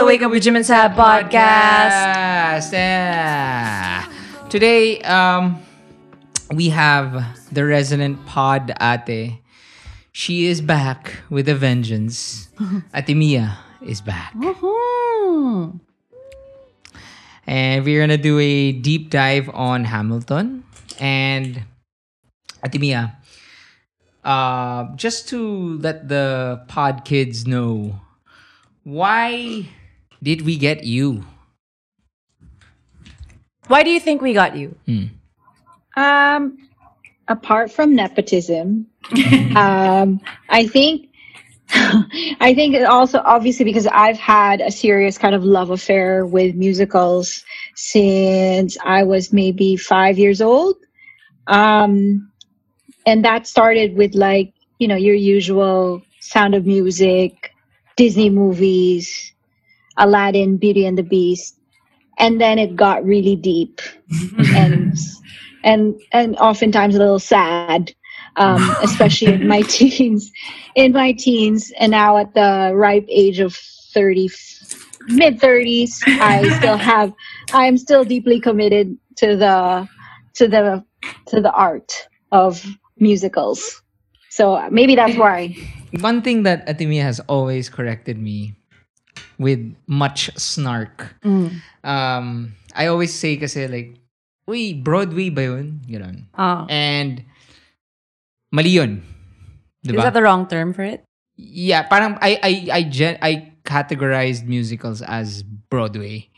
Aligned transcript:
The 0.00 0.06
Wake 0.06 0.22
Up 0.22 0.30
with 0.30 0.42
Jim 0.42 0.56
and 0.56 0.64
Sab 0.64 0.92
podcast. 0.92 1.92
Podcast. 1.92 2.72
Yeah. 2.72 4.08
Today, 4.48 4.98
um, 5.02 5.60
we 6.54 6.70
have 6.70 7.22
the 7.52 7.66
resident 7.66 8.24
pod 8.24 8.72
ate. 8.80 9.42
She 10.12 10.46
is 10.46 10.62
back 10.62 11.18
with 11.28 11.50
a 11.50 11.54
vengeance. 11.54 12.48
Ate 12.94 13.14
Mia 13.14 13.58
is 13.82 14.00
back. 14.00 14.32
And 17.46 17.84
we're 17.84 18.00
gonna 18.00 18.16
do 18.16 18.38
a 18.38 18.72
deep 18.72 19.10
dive 19.10 19.50
on 19.52 19.84
Hamilton. 19.84 20.64
And 20.98 21.64
Ate 22.64 22.80
Mia, 22.80 23.18
uh, 24.24 24.96
just 24.96 25.28
to 25.28 25.76
let 25.76 26.08
the 26.08 26.64
pod 26.68 27.04
kids 27.04 27.46
know, 27.46 28.00
why 28.82 29.68
did 30.22 30.42
we 30.42 30.56
get 30.56 30.84
you? 30.84 31.24
Why 33.68 33.82
do 33.82 33.90
you 33.90 34.00
think 34.00 34.20
we 34.20 34.32
got 34.32 34.56
you? 34.56 34.74
Um, 35.96 36.58
apart 37.28 37.70
from 37.70 37.94
nepotism, 37.94 38.86
um, 39.56 40.20
I 40.48 40.66
think 40.66 41.10
I 41.72 42.52
think 42.52 42.76
also 42.88 43.22
obviously 43.24 43.64
because 43.64 43.86
I've 43.86 44.18
had 44.18 44.60
a 44.60 44.72
serious 44.72 45.16
kind 45.18 45.36
of 45.36 45.44
love 45.44 45.70
affair 45.70 46.26
with 46.26 46.56
musicals 46.56 47.44
since 47.76 48.76
I 48.84 49.04
was 49.04 49.32
maybe 49.32 49.76
five 49.76 50.18
years 50.18 50.40
old. 50.40 50.76
Um, 51.46 52.32
and 53.06 53.24
that 53.24 53.46
started 53.46 53.96
with 53.96 54.14
like, 54.14 54.52
you 54.78 54.88
know, 54.88 54.96
your 54.96 55.14
usual 55.14 56.02
sound 56.20 56.56
of 56.56 56.66
music, 56.66 57.52
Disney 57.96 58.30
movies, 58.30 59.32
Aladdin, 60.00 60.56
Beauty 60.56 60.86
and 60.86 60.98
the 60.98 61.02
Beast. 61.02 61.56
And 62.18 62.40
then 62.40 62.58
it 62.58 62.74
got 62.76 63.04
really 63.04 63.36
deep 63.36 63.80
and 64.54 64.98
and 65.64 66.00
and 66.12 66.36
oftentimes 66.36 66.94
a 66.94 66.98
little 66.98 67.18
sad, 67.18 67.94
um, 68.36 68.76
especially 68.82 69.32
in 69.34 69.48
my 69.48 69.62
teens. 69.62 70.30
In 70.74 70.92
my 70.92 71.12
teens, 71.12 71.72
and 71.78 71.90
now 71.90 72.16
at 72.18 72.34
the 72.34 72.72
ripe 72.74 73.06
age 73.08 73.40
of 73.40 73.54
thirty, 73.94 74.28
mid 75.08 75.40
thirties, 75.40 76.02
I 76.06 76.48
still 76.58 76.76
have. 76.92 77.12
I 77.52 77.66
am 77.66 77.78
still 77.78 78.04
deeply 78.04 78.40
committed 78.40 78.96
to 79.16 79.36
the 79.36 79.88
to 80.34 80.48
the 80.48 80.84
to 81.28 81.40
the 81.40 81.52
art 81.52 82.08
of 82.32 82.64
musicals. 82.98 83.82
So 84.28 84.68
maybe 84.70 84.94
that's 84.94 85.16
why. 85.16 85.56
One 86.00 86.22
thing 86.22 86.44
that 86.44 86.68
Ate 86.68 86.86
Mia 86.86 87.02
has 87.02 87.18
always 87.26 87.68
corrected 87.68 88.16
me 88.16 88.54
with 89.38 89.60
much 89.86 90.30
snark. 90.36 91.14
Um, 91.84 92.54
I 92.74 92.86
always 92.86 93.12
say 93.14 93.36
kasi 93.36 93.66
like, 93.68 93.96
Uy, 94.48 94.74
Broadway 94.82 95.30
ba 95.30 95.42
yun? 95.42 95.80
Ganon. 95.86 96.24
Oh. 96.36 96.66
And 96.68 97.24
mali 98.52 98.70
yun. 98.70 99.02
Is 99.84 99.94
that 99.96 100.12
the 100.12 100.22
wrong 100.22 100.46
term 100.46 100.72
for 100.74 100.82
it? 100.84 101.04
yeah, 101.40 101.88
parang 101.88 102.18
I 102.20 102.36
I 102.44 102.52
I 102.68 102.82
gen- 102.84 103.16
I 103.24 103.56
categorized 103.64 104.44
musicals 104.44 105.00
as 105.00 105.40
Broadway. 105.42 106.28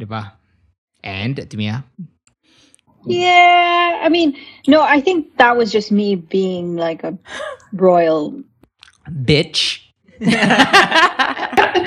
Diba? 0.00 0.34
And 1.06 1.38
Ate 1.38 1.54
Mia, 1.54 1.84
Yeah, 3.06 4.00
I 4.02 4.08
mean, 4.10 4.34
no, 4.66 4.82
I 4.82 4.98
think 5.00 5.38
that 5.38 5.54
was 5.56 5.70
just 5.70 5.92
me 5.94 6.16
being 6.18 6.74
like 6.74 7.04
a 7.06 7.14
royal 7.72 8.42
bitch. 9.06 9.85
That's 10.20 11.86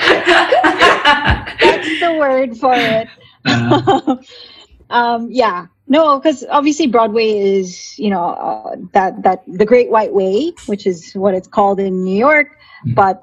the 2.00 2.16
word 2.18 2.56
for 2.56 2.74
it. 2.74 3.08
um, 4.90 5.28
yeah, 5.30 5.66
no, 5.88 6.18
because 6.18 6.44
obviously 6.50 6.86
Broadway 6.86 7.38
is, 7.38 7.98
you 7.98 8.10
know, 8.10 8.30
uh, 8.30 8.76
that 8.92 9.22
that 9.22 9.42
the 9.46 9.64
Great 9.64 9.90
White 9.90 10.12
Way, 10.12 10.52
which 10.66 10.86
is 10.86 11.12
what 11.14 11.34
it's 11.34 11.48
called 11.48 11.80
in 11.80 12.04
New 12.04 12.16
York. 12.16 12.58
But 12.94 13.22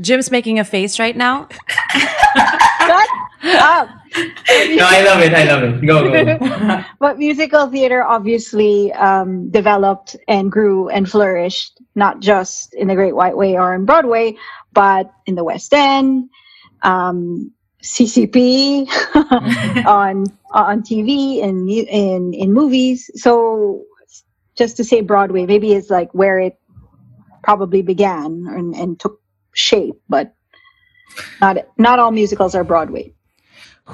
Jim's 0.00 0.30
making 0.30 0.58
a 0.58 0.64
face 0.64 0.98
right 0.98 1.16
now. 1.16 1.48
up. 3.44 3.88
No, 4.16 4.86
I 4.86 5.02
love 5.02 5.20
it. 5.22 5.32
I 5.34 5.44
love 5.44 5.62
it. 5.62 5.86
Go, 5.86 6.10
go. 6.10 6.84
but 7.00 7.18
musical 7.18 7.68
theater 7.68 8.02
obviously 8.02 8.92
um, 8.94 9.50
developed 9.50 10.16
and 10.28 10.50
grew 10.50 10.88
and 10.88 11.08
flourished 11.08 11.80
not 11.94 12.20
just 12.20 12.74
in 12.74 12.88
the 12.88 12.94
Great 12.94 13.14
White 13.14 13.36
Way 13.36 13.56
or 13.56 13.74
in 13.74 13.84
Broadway, 13.84 14.36
but 14.72 15.12
in 15.26 15.34
the 15.34 15.44
West 15.44 15.72
End, 15.72 16.28
um, 16.82 17.52
CCP, 17.82 18.86
on 19.86 20.26
on 20.52 20.82
TV 20.82 21.42
and 21.42 21.64
mu- 21.64 21.86
in 21.88 22.34
in 22.34 22.52
movies. 22.52 23.10
So 23.14 23.84
just 24.56 24.76
to 24.76 24.84
say 24.84 25.00
Broadway, 25.00 25.46
maybe 25.46 25.72
it's 25.72 25.90
like 25.90 26.12
where 26.12 26.38
it 26.38 26.58
probably 27.42 27.82
began 27.82 28.46
and, 28.48 28.74
and 28.74 29.00
took 29.00 29.20
shape, 29.54 29.94
but 30.08 30.34
not 31.40 31.56
not 31.78 31.98
all 31.98 32.10
musicals 32.10 32.54
are 32.54 32.64
Broadway. 32.64 33.14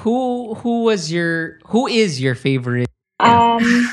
Who 0.03 0.53
who 0.55 0.83
was 0.83 1.11
your 1.11 1.59
who 1.67 1.87
is 1.87 2.21
your 2.21 2.35
favorite? 2.35 2.87
Um, 3.19 3.89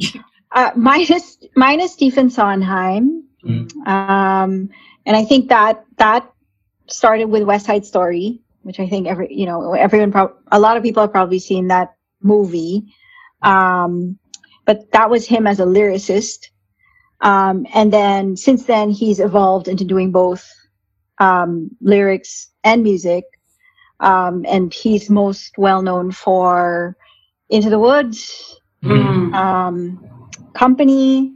uh, 0.52 0.70
mine 0.76 1.06
is 1.12 1.38
mine 1.56 1.80
is 1.80 1.92
Stephen 1.92 2.30
Sondheim, 2.30 3.24
Mm. 3.44 3.68
um, 3.86 4.70
and 5.04 5.16
I 5.16 5.24
think 5.24 5.48
that 5.50 5.84
that 5.98 6.30
started 6.86 7.26
with 7.26 7.42
West 7.42 7.66
Side 7.66 7.84
Story, 7.84 8.40
which 8.62 8.80
I 8.80 8.88
think 8.88 9.06
every 9.06 9.28
you 9.32 9.44
know 9.44 9.74
everyone 9.74 10.12
prob- 10.12 10.36
a 10.50 10.58
lot 10.58 10.76
of 10.76 10.82
people 10.82 11.02
have 11.02 11.12
probably 11.12 11.38
seen 11.38 11.68
that 11.68 11.94
movie, 12.22 12.84
um, 13.42 14.18
but 14.64 14.90
that 14.92 15.10
was 15.10 15.26
him 15.26 15.46
as 15.46 15.60
a 15.60 15.64
lyricist, 15.64 16.48
um, 17.20 17.66
and 17.74 17.92
then 17.92 18.36
since 18.36 18.64
then 18.64 18.90
he's 18.90 19.20
evolved 19.20 19.68
into 19.68 19.84
doing 19.84 20.10
both 20.10 20.48
um, 21.18 21.70
lyrics 21.82 22.48
and 22.64 22.82
music, 22.82 23.24
um, 24.04 24.44
and 24.46 24.72
he's 24.72 25.08
most 25.08 25.56
well 25.56 25.80
known 25.80 26.12
for 26.12 26.94
Into 27.48 27.70
the 27.70 27.78
Woods 27.80 28.60
um, 28.84 29.98
company, 30.52 31.32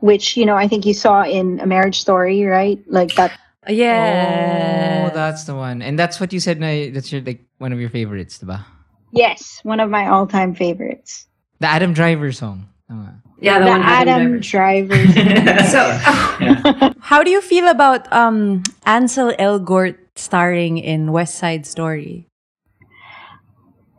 which 0.00 0.36
you 0.36 0.46
know 0.48 0.56
I 0.56 0.66
think 0.66 0.86
you 0.86 0.94
saw 0.94 1.22
in 1.24 1.60
A 1.60 1.66
Marriage 1.66 2.00
Story, 2.00 2.44
right? 2.44 2.80
Like 2.88 3.14
that. 3.14 3.38
Yeah. 3.68 5.10
Oh, 5.10 5.14
that's 5.14 5.44
the 5.44 5.54
one. 5.54 5.82
And 5.82 5.98
that's 5.98 6.18
what 6.20 6.32
you 6.32 6.40
said 6.40 6.58
na 6.60 6.88
that's 6.94 7.12
your 7.12 7.20
like 7.20 7.44
one 7.58 7.72
of 7.72 7.80
your 7.80 7.90
favorites, 7.90 8.38
diba? 8.38 8.64
Yes, 9.12 9.60
one 9.62 9.80
of 9.80 9.90
my 9.90 10.08
all-time 10.08 10.54
favorites. 10.54 11.26
The 11.60 11.66
Adam 11.66 11.92
Driver 11.92 12.32
song. 12.32 12.68
Tama. 12.88 13.22
Yeah, 13.40 13.58
The 13.58 13.66
one 13.66 13.82
had 13.82 14.08
Adam 14.08 14.40
Driver. 14.40 14.94
Driver. 14.94 15.62
So, 15.74 15.82
How 17.00 17.22
do 17.22 17.30
you 17.30 17.42
feel 17.42 17.66
about 17.68 18.06
um 18.12 18.62
Ansel 18.86 19.34
Elgort 19.38 19.98
starring 20.18 20.78
in 20.78 21.12
West 21.12 21.36
Side 21.36 21.66
Story? 21.66 22.26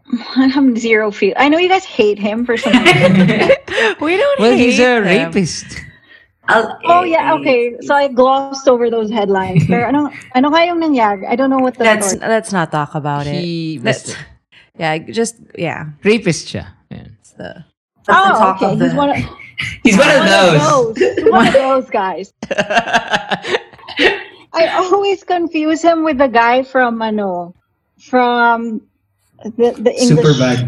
I 0.35 0.47
have 0.47 0.77
zero 0.77 1.11
feel. 1.11 1.33
I 1.37 1.49
know 1.49 1.57
you 1.57 1.67
guys 1.69 1.83
hate 1.85 2.17
him 2.19 2.45
for 2.45 2.57
some 2.57 2.73
reason. 2.73 3.51
We 4.01 4.17
don't 4.17 4.39
Well, 4.39 4.55
he's 4.55 4.79
a 4.79 4.97
him. 4.97 5.03
rapist. 5.03 5.65
I'll, 6.47 6.79
oh 6.85 7.03
yeah, 7.03 7.33
okay. 7.35 7.75
So 7.81 7.93
I 7.93 8.07
glossed 8.07 8.67
over 8.69 8.89
those 8.89 9.11
headlines. 9.11 9.67
Pero 9.67 9.83
ano, 9.85 10.09
ano 10.33 10.47
kayong 10.49 10.79
nangyari? 10.79 11.27
I 11.27 11.35
don't 11.35 11.49
know 11.51 11.59
what 11.59 11.75
the 11.75 11.83
Let's 11.83 12.15
story- 12.15 12.23
let's 12.29 12.51
not 12.55 12.71
talk 12.71 12.95
about 12.95 13.27
He 13.27 13.75
it. 13.75 13.83
Let's, 13.83 14.15
yeah, 14.79 14.97
just 15.11 15.35
yeah. 15.59 15.91
rapist 16.07 16.47
siya. 16.47 16.71
Yan. 16.89 17.17
It's 17.19 17.35
the- 17.35 17.65
oh, 17.67 17.67
that's 18.07 18.07
the 18.07 18.15
Oh, 18.15 18.39
talk 18.39 18.55
okay. 18.63 18.71
of 18.73 18.79
He's 18.79 18.93
one 18.95 19.09
of, 19.11 19.17
He's 19.83 19.97
one 19.99 20.07
one 20.07 20.25
those. 20.25 20.55
of 20.55 20.63
those. 20.63 20.97
He's 21.19 21.27
one 21.31 21.47
of 21.51 21.53
those 21.53 21.87
guys. 21.91 22.31
I 24.57 24.81
always 24.81 25.23
confuse 25.23 25.81
him 25.81 26.03
with 26.03 26.17
the 26.17 26.27
guy 26.27 26.63
from 26.63 27.01
ano, 27.01 27.53
from 28.01 28.81
the 29.43 29.77
the 29.77 29.93
English. 29.93 30.25
Super 30.25 30.33
bad. 30.33 30.59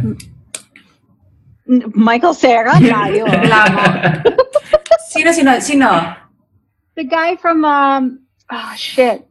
N- 1.70 1.92
Michael 1.94 2.34
Cera, 2.34 2.74
layo. 2.78 3.26
Lamo. 3.26 3.82
Sino, 5.10 5.32
sino, 5.34 5.58
sino? 5.60 5.90
the 6.96 7.04
guy 7.04 7.36
from 7.38 7.64
um, 7.66 8.20
oh 8.52 8.74
shit, 8.78 9.26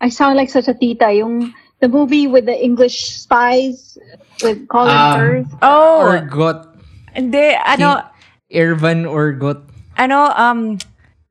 I 0.00 0.08
sound 0.10 0.36
like 0.36 0.50
such 0.50 0.68
a 0.68 0.74
tita. 0.74 1.08
Yung 1.12 1.54
the 1.80 1.88
movie 1.88 2.26
with 2.26 2.44
the 2.44 2.52
English 2.56 3.16
spies 3.16 3.96
with 4.42 4.68
Colin 4.68 4.92
Um, 4.92 5.14
Firth. 5.16 5.50
Oh, 5.62 6.04
Orgot. 6.04 6.68
hindi 7.16 7.56
ano 7.56 8.04
Irvan 8.52 9.08
Orgot. 9.08 9.64
ano 9.96 10.28
um 10.36 10.76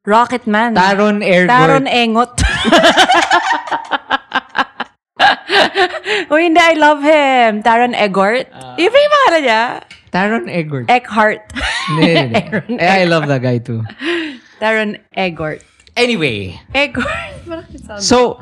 Rocket 0.05 0.45
Man. 0.49 0.73
Taron 0.73 1.21
Ergot. 1.21 1.49
Taron 1.53 1.85
Engot. 1.89 2.41
Uy, 6.29 6.43
hindi, 6.49 6.59
I 6.59 6.73
love 6.75 7.01
him. 7.01 7.63
Taron 7.63 7.93
Egort. 7.95 8.47
Yun 8.77 8.91
ba 8.91 8.97
yung 8.99 9.11
pangalan 9.13 9.41
niya? 9.43 9.61
Taron 10.11 10.45
Egort. 10.49 10.89
Eckhart. 10.89 11.41
Hindi, 11.89 12.15
hindi. 12.15 12.79
Eh, 12.81 13.01
I 13.01 13.05
love 13.05 13.27
that 13.27 13.41
guy 13.41 13.57
too. 13.59 13.83
Taron 14.59 14.97
Egort. 15.15 15.61
Anyway, 15.95 16.59
Egort. 16.73 17.05
Parang 17.47 17.65
it 17.73 17.83
sounds- 17.85 18.07
so 18.07 18.39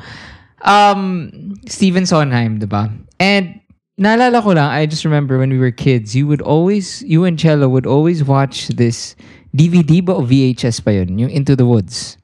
um, 0.62 1.54
Stephen 1.68 2.06
Sondheim, 2.06 2.58
diba? 2.58 2.90
And 3.20 3.60
naalala 4.00 4.42
ko 4.42 4.50
lang, 4.58 4.70
I 4.70 4.86
just 4.86 5.04
remember 5.04 5.38
when 5.38 5.50
we 5.50 5.58
were 5.58 5.70
kids, 5.70 6.16
you 6.16 6.26
would 6.26 6.42
always, 6.42 7.02
you 7.02 7.24
and 7.24 7.38
Cello 7.38 7.68
would 7.68 7.86
always 7.86 8.24
watch 8.24 8.68
this 8.74 9.14
DVD 9.54 10.02
ba 10.04 10.14
o 10.18 10.22
VHS 10.22 10.82
pa 10.82 10.90
yun? 10.90 11.18
Yung 11.18 11.30
Into 11.30 11.54
the 11.54 11.66
Woods. 11.66 12.16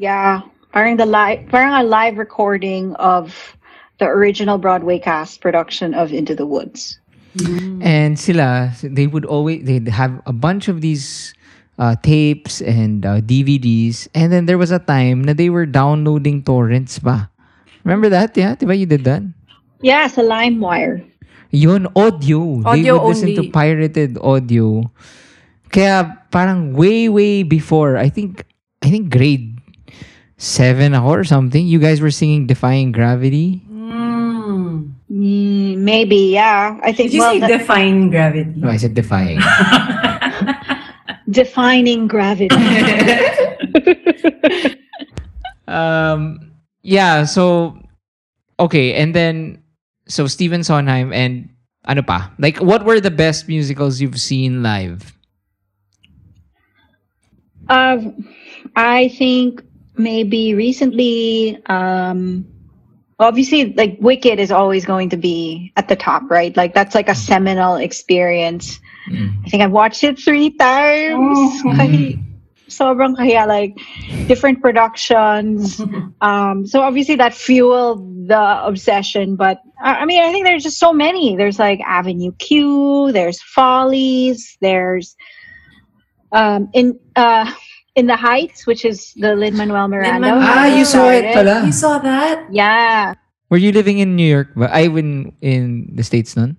Yeah, 0.00 0.40
parang 0.72 0.96
the 0.96 1.06
live, 1.06 1.46
parang 1.48 1.74
a 1.74 1.86
live 1.86 2.18
recording 2.18 2.94
of 2.96 3.56
the 3.98 4.06
original 4.06 4.58
Broadway 4.58 4.98
cast 4.98 5.40
production 5.40 5.94
of 5.94 6.12
Into 6.12 6.34
the 6.34 6.46
Woods. 6.46 6.98
And 7.82 8.18
sila, 8.18 8.74
they 8.82 9.06
would 9.06 9.24
always, 9.24 9.64
they'd 9.64 9.86
have 9.88 10.20
a 10.26 10.32
bunch 10.32 10.66
of 10.66 10.80
these 10.80 11.32
uh, 11.78 11.94
tapes 12.02 12.60
and 12.60 13.06
uh, 13.06 13.20
DVDs. 13.20 14.08
And 14.14 14.32
then 14.32 14.46
there 14.46 14.58
was 14.58 14.70
a 14.70 14.80
time 14.80 15.22
na 15.22 15.32
they 15.32 15.48
were 15.48 15.66
downloading 15.66 16.42
torrents 16.42 16.98
ba? 16.98 17.30
Remember 17.84 18.08
that? 18.08 18.36
Yeah? 18.36 18.56
Diba 18.56 18.76
you 18.76 18.86
did 18.86 19.04
that? 19.04 19.22
Yeah, 19.80 20.06
it's 20.06 20.18
a 20.18 20.26
LimeWire. 20.26 21.06
Yun, 21.50 21.86
audio. 21.96 22.60
they 22.62 22.68
Audio 22.68 22.98
would 22.98 23.08
listen 23.08 23.34
to 23.34 23.46
only. 23.46 23.50
pirated 23.50 24.18
audio. 24.20 24.90
Kaya 25.70 26.18
parang 26.30 26.74
way, 26.74 27.08
way 27.08 27.42
before, 27.42 27.96
I 27.96 28.08
think, 28.08 28.44
I 28.82 28.90
think 28.90 29.10
grade 29.10 29.59
seven 30.40 30.96
ako 30.96 31.20
or 31.20 31.24
something, 31.24 31.68
you 31.68 31.78
guys 31.78 32.00
were 32.00 32.10
singing 32.10 32.46
Defying 32.48 32.90
Gravity. 32.90 33.60
Mm. 33.68 34.90
Mm, 35.12 35.76
maybe, 35.84 36.32
yeah. 36.32 36.80
I 36.82 36.92
think 36.92 37.10
Did 37.10 37.14
you 37.14 37.20
well, 37.20 37.32
say 37.34 37.40
the- 37.40 37.58
define 37.58 38.10
gravity? 38.10 38.50
No, 38.56 38.68
I 38.68 38.78
said 38.78 38.94
Defying. 38.94 39.38
defining 41.30 42.08
gravity. 42.08 42.56
um, 45.68 46.52
yeah, 46.82 47.24
so, 47.24 47.78
okay, 48.58 48.94
and 48.94 49.14
then, 49.14 49.62
so 50.08 50.26
Stephen 50.26 50.64
Sondheim 50.64 51.12
and 51.12 51.48
ano 51.84 52.02
pa? 52.02 52.32
Like, 52.38 52.58
what 52.58 52.84
were 52.84 53.00
the 53.00 53.10
best 53.10 53.48
musicals 53.48 54.00
you've 54.00 54.20
seen 54.20 54.62
live? 54.62 55.16
Um, 57.68 58.26
I 58.74 59.08
think 59.08 59.62
maybe 60.00 60.54
recently, 60.54 61.58
um, 61.66 62.46
obviously, 63.18 63.72
like 63.74 63.98
Wicked 64.00 64.38
is 64.38 64.50
always 64.50 64.84
going 64.84 65.10
to 65.10 65.16
be 65.16 65.72
at 65.76 65.88
the 65.88 65.96
top, 65.96 66.30
right? 66.30 66.56
Like 66.56 66.74
that's 66.74 66.94
like 66.94 67.08
a 67.08 67.14
seminal 67.14 67.76
experience. 67.76 68.80
Mm. 69.08 69.46
I 69.46 69.48
think 69.48 69.62
I've 69.62 69.72
watched 69.72 70.04
it 70.04 70.18
three 70.18 70.50
times. 70.50 71.38
Oh. 71.38 71.62
Kahi- 71.74 72.18
sobrang 72.70 73.16
kaya 73.16 73.46
like 73.46 73.76
different 74.26 74.60
productions. 74.62 75.80
Um, 76.22 76.66
so 76.66 76.82
obviously 76.82 77.16
that 77.16 77.32
fueled 77.32 78.28
the 78.28 78.66
obsession. 78.66 79.36
But 79.36 79.62
I 79.82 80.00
I 80.00 80.04
mean, 80.04 80.22
I 80.22 80.30
think 80.30 80.44
there's 80.44 80.62
just 80.62 80.78
so 80.78 80.92
many. 80.92 81.34
There's 81.34 81.58
like 81.58 81.80
Avenue 81.80 82.32
Q. 82.32 83.10
There's 83.10 83.40
Follies. 83.40 84.58
There's 84.60 85.16
um, 86.32 86.68
in 86.74 87.00
uh, 87.16 87.50
in 88.00 88.08
the 88.08 88.16
Heights, 88.16 88.64
which 88.66 88.88
is 88.88 89.12
the 89.20 89.36
Lin 89.36 89.52
Manuel 89.60 89.86
Miranda. 89.92 90.32
Lin-Manuel. 90.32 90.40
Ah, 90.40 90.66
you 90.72 90.84
saw 90.88 91.12
it 91.12 91.28
started. 91.30 91.34
pala. 91.36 91.66
You 91.68 91.72
saw 91.76 91.98
that? 92.00 92.48
Yeah, 92.48 93.14
Were 93.52 93.60
you 93.60 93.72
living 93.76 93.98
in 94.00 94.16
New 94.16 94.24
York 94.26 94.48
ba? 94.56 94.72
I 94.72 94.88
in, 94.88 95.36
in 95.44 95.92
the 95.94 96.02
States 96.02 96.32
nun? 96.38 96.56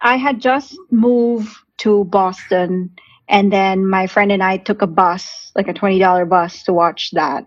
I 0.00 0.16
had 0.16 0.40
just 0.40 0.72
moved 0.90 1.52
to 1.84 2.04
Boston, 2.08 2.88
and 3.28 3.52
then 3.52 3.84
my 3.84 4.06
friend 4.08 4.32
and 4.32 4.40
I 4.42 4.56
took 4.56 4.80
a 4.80 4.86
bus, 4.88 5.52
like 5.54 5.68
a 5.68 5.74
twenty 5.76 5.98
dollar 6.00 6.24
bus, 6.24 6.62
to 6.64 6.72
watch 6.72 7.10
that. 7.12 7.44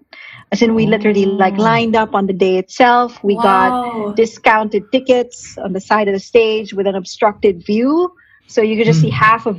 As 0.54 0.62
in, 0.62 0.76
we 0.78 0.86
literally 0.86 1.26
like 1.26 1.58
Oh. 1.58 1.64
lined 1.66 1.96
up 1.98 2.14
on 2.14 2.28
the 2.30 2.36
day 2.38 2.60
itself. 2.62 3.18
We 3.26 3.34
got 3.42 4.14
discounted 4.16 4.84
tickets 4.94 5.58
on 5.58 5.74
the 5.74 5.82
side 5.82 6.06
of 6.08 6.14
the 6.14 6.22
stage 6.22 6.76
with 6.78 6.86
an 6.86 6.94
obstructed 6.94 7.66
view, 7.66 8.12
so 8.46 8.62
you 8.62 8.78
could 8.78 8.86
just 8.86 9.02
see 9.02 9.10
Hmm. 9.10 9.18
half 9.26 9.44
of 9.50 9.58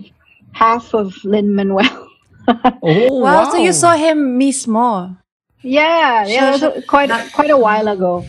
half 0.53 0.95
of 0.95 1.17
Lin 1.25 1.57
Manuel. 1.57 1.83
Oh, 2.83 3.21
Wow, 3.21 3.51
so 3.51 3.57
you 3.59 3.73
saw 3.73 3.97
him 3.97 4.39
mismo. 4.39 5.17
yeah, 5.63 6.25
yeah, 6.27 6.51
Sure, 6.53 6.59
that 6.59 6.75
was 6.77 6.85
quite 6.85 7.11
quite 7.33 7.51
a 7.51 7.57
while 7.57 7.89
ago. 7.89 8.25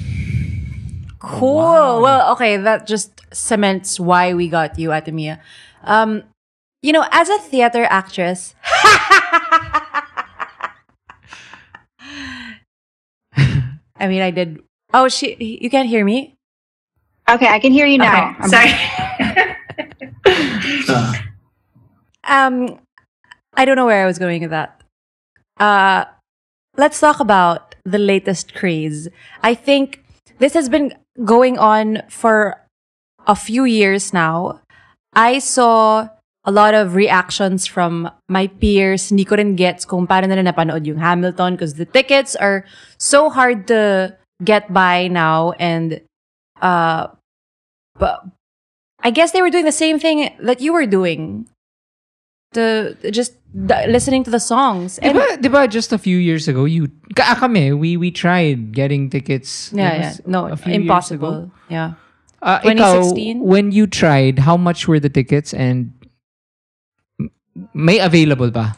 Cool. 1.19 1.55
Wow. 1.57 2.01
Well, 2.01 2.31
okay, 2.33 2.57
that 2.57 2.85
just 2.87 3.21
cements 3.33 3.99
why 3.99 4.33
we 4.33 4.47
got 4.47 4.77
you, 4.79 4.93
Ate 4.93 5.11
Mia. 5.13 5.41
Um, 5.83 6.23
you 6.81 6.93
know, 6.93 7.03
as 7.11 7.29
a 7.29 7.39
theater 7.39 7.83
actress, 7.89 8.53
I 13.97 14.07
mean, 14.07 14.21
I 14.21 14.31
did. 14.31 14.59
Oh, 14.93 15.07
she. 15.09 15.35
You 15.39 15.69
can't 15.69 15.89
hear 15.89 16.05
me. 16.05 16.35
Okay, 17.27 17.47
I 17.47 17.59
can 17.59 17.71
hear 17.71 17.85
you 17.87 17.97
now. 17.97 18.35
Okay, 18.39 18.47
sorry. 18.47 18.71
Um, 22.27 22.79
I 23.57 23.65
don't 23.65 23.75
know 23.75 23.85
where 23.85 24.03
I 24.03 24.05
was 24.05 24.19
going 24.19 24.41
with 24.41 24.51
that. 24.51 24.81
Uh, 25.59 26.05
let's 26.77 26.99
talk 26.99 27.19
about 27.19 27.75
the 27.85 27.99
latest 27.99 28.53
craze. 28.53 29.07
I 29.43 29.53
think 29.53 30.03
this 30.39 30.53
has 30.53 30.67
been 30.69 30.93
going 31.23 31.57
on 31.57 32.03
for 32.09 32.61
a 33.27 33.35
few 33.35 33.63
years 33.63 34.13
now. 34.13 34.61
I 35.13 35.39
saw 35.39 36.09
a 36.43 36.51
lot 36.51 36.73
of 36.73 36.93
reactions 36.93 37.65
from 37.65 38.11
my 38.29 38.47
peers. 38.47 39.09
Hindi 39.09 39.25
ko 39.25 39.35
rin 39.35 39.55
gets 39.55 39.85
kung 39.85 40.05
paano 40.05 40.29
nila 40.29 40.51
napanood 40.51 40.85
yung 40.85 40.99
Hamilton 41.01 41.55
because 41.55 41.75
the 41.75 41.85
tickets 41.85 42.35
are 42.35 42.65
so 42.97 43.29
hard 43.29 43.67
to 43.67 44.13
get 44.43 44.71
by 44.71 45.07
now 45.07 45.55
and 45.57 46.01
uh 46.61 47.07
but 47.95 48.27
I 49.01 49.09
guess 49.09 49.31
they 49.31 49.41
were 49.41 49.49
doing 49.49 49.65
the 49.65 49.71
same 49.71 49.97
thing 49.97 50.35
that 50.39 50.61
you 50.61 50.73
were 50.73 50.85
doing. 50.85 51.47
To 52.55 52.95
just 53.11 53.35
d- 53.51 53.87
listening 53.91 54.23
to 54.23 54.31
the 54.31 54.39
songs. 54.39 54.97
And 54.99 55.17
Diba, 55.17 55.37
diba 55.43 55.69
just 55.69 55.91
a 55.91 55.97
few 55.99 56.15
years 56.17 56.47
ago, 56.47 56.63
you, 56.63 56.87
ka 57.15 57.35
kami, 57.35 57.73
we, 57.75 57.97
we 57.99 58.11
tried 58.11 58.71
getting 58.71 59.09
tickets. 59.11 59.71
yeah, 59.75 59.91
It 59.91 59.99
yeah. 59.99 60.13
No, 60.25 60.47
a 60.47 60.55
few 60.55 60.71
years 60.71 60.79
ago. 60.79 60.81
impossible. 60.87 61.51
Yeah. 61.69 61.93
Uh, 62.41 62.59
ikaw, 62.63 63.11
2016? 63.11 63.43
when 63.43 63.71
you 63.71 63.87
tried, 63.87 64.39
how 64.39 64.55
much 64.55 64.87
were 64.87 64.99
the 64.99 65.09
tickets 65.09 65.51
and 65.53 65.91
m- 67.19 67.31
may 67.73 67.99
available 67.99 68.51
ba? 68.51 68.77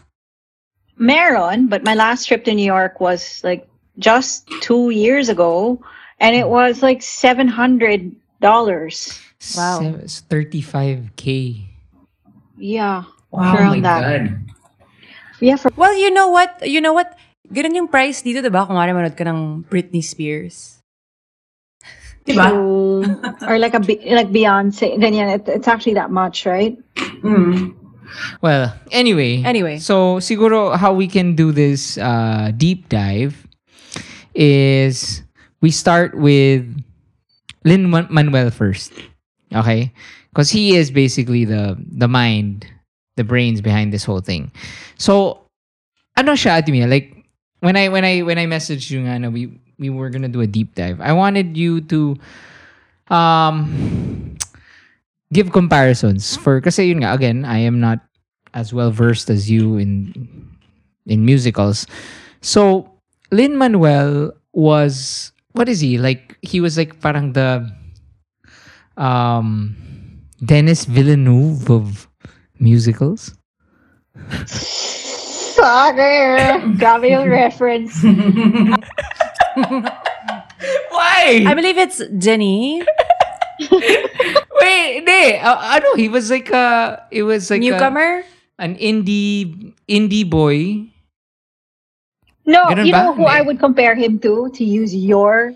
Meron, 0.97 1.67
but 1.67 1.83
my 1.83 1.93
last 1.93 2.25
trip 2.25 2.43
to 2.45 2.53
New 2.55 2.65
York 2.65 2.99
was 2.99 3.43
like 3.43 3.67
just 3.99 4.47
two 4.61 4.89
years 4.89 5.29
ago, 5.29 5.77
and 6.19 6.35
it 6.35 6.49
was 6.49 6.81
like 6.81 7.03
seven 7.03 7.47
hundred 7.47 8.15
dollars. 8.41 9.13
Wow. 9.55 9.79
Seven- 9.85 10.01
it's 10.01 10.21
35k. 10.25 11.61
Yeah, 12.57 13.03
Wow, 13.31 13.55
around 13.55 13.81
my 13.81 13.87
that. 13.87 14.01
God. 14.01 14.23
Yeah, 15.39 15.55
for 15.55 15.71
Well, 15.75 15.95
you 15.95 16.09
know 16.09 16.29
what? 16.29 16.65
You 16.65 16.81
know 16.81 16.93
what? 16.93 17.17
Ganun 17.53 17.75
yung 17.75 17.87
price 17.87 18.21
dito, 18.21 18.41
diba? 18.41 18.67
Kung 18.67 18.75
nga 18.75 18.89
manood 18.91 19.15
ka 19.15 19.23
ng 19.23 19.63
Britney 19.69 20.03
Spears. 20.03 20.81
Diba? 22.27 22.51
two 22.51 23.07
or 23.47 23.55
like 23.55 23.73
a 23.73 23.79
like 24.11 24.27
Beyonce. 24.35 24.99
Ganyan, 24.99 25.31
it, 25.39 25.47
it's 25.47 25.67
actually 25.67 25.95
that 25.95 26.11
much, 26.11 26.45
right? 26.45 26.75
Mm. 27.23 27.71
Well, 28.41 28.73
anyway. 28.91 29.43
Anyway. 29.43 29.79
So, 29.79 30.19
siguro 30.19 30.75
how 30.75 30.93
we 30.93 31.07
can 31.07 31.35
do 31.35 31.51
this 31.51 31.97
uh, 31.97 32.51
deep 32.55 32.89
dive 32.89 33.47
is 34.35 35.23
we 35.61 35.71
start 35.71 36.15
with 36.15 36.67
Lin 37.63 37.89
Manuel 37.89 38.51
first. 38.51 38.93
Okay? 39.53 39.93
Because 40.29 40.51
he 40.51 40.75
is 40.75 40.91
basically 40.91 41.45
the 41.45 41.79
the 41.79 42.07
mind, 42.07 42.67
the 43.17 43.25
brains 43.25 43.59
behind 43.59 43.91
this 43.91 44.05
whole 44.05 44.21
thing. 44.21 44.53
So, 44.97 45.41
ano 46.15 46.33
siya, 46.33 46.61
Ate 46.61 46.71
Mia? 46.71 46.87
Like, 46.87 47.17
when 47.59 47.75
I 47.75 47.89
when 47.89 48.05
I 48.05 48.21
when 48.21 48.37
I 48.37 48.45
messaged 48.45 48.89
you 48.89 49.01
nga 49.01 49.19
na 49.19 49.29
we 49.29 49.49
we 49.79 49.89
were 49.89 50.09
gonna 50.09 50.29
do 50.29 50.41
a 50.41 50.47
deep 50.47 50.75
dive, 50.75 51.01
I 51.01 51.13
wanted 51.13 51.57
you 51.57 51.81
to 51.89 52.15
um 53.09 54.37
give 55.33 55.51
comparisons 55.51 56.35
for 56.37 56.61
kasi 56.61 56.91
yun 56.93 57.03
nga 57.03 57.13
again 57.13 57.43
I 57.45 57.59
am 57.59 57.79
not 57.79 57.99
as 58.53 58.73
well 58.73 58.91
versed 58.91 59.29
as 59.29 59.49
you 59.49 59.77
in 59.77 60.13
in 61.05 61.25
musicals. 61.25 61.87
So 62.41 62.89
Lin 63.31 63.57
Manuel 63.57 64.33
was 64.53 65.31
what 65.53 65.69
is 65.69 65.79
he 65.81 65.97
like? 65.97 66.37
He 66.41 66.61
was 66.61 66.77
like 66.77 67.01
parang 67.01 67.33
the 67.33 67.65
um 68.97 69.75
Denis 70.43 70.85
Villeneuve 70.85 71.69
of 71.69 72.06
musicals. 72.59 73.33
Sorry, 75.57 76.77
me 76.99 77.13
a 77.13 77.27
reference. 77.29 78.01
Why? 80.89 81.43
I 81.47 81.53
believe 81.53 81.77
it's 81.77 82.01
Denny. 82.17 82.81
Wait, 83.71 84.93
hindi. 85.01 85.37
Uh, 85.37 85.57
know 85.79 85.95
he 85.95 86.09
was 86.09 86.29
like 86.29 86.49
a 86.51 87.03
it 87.11 87.23
was 87.23 87.49
like 87.49 87.61
a- 87.61 87.69
Newcomer. 87.69 88.23
an 88.59 88.75
indie 88.77 89.73
indie 89.89 90.27
boy. 90.29 90.85
No, 92.45 92.63
Ganun 92.65 92.85
you 92.87 92.93
ba? 92.93 93.03
know 93.03 93.13
who 93.13 93.25
Hindi. 93.27 93.37
I 93.37 93.41
would 93.41 93.59
compare 93.59 93.93
him 93.95 94.19
to 94.19 94.49
to 94.55 94.63
use 94.63 94.95
your 94.95 95.53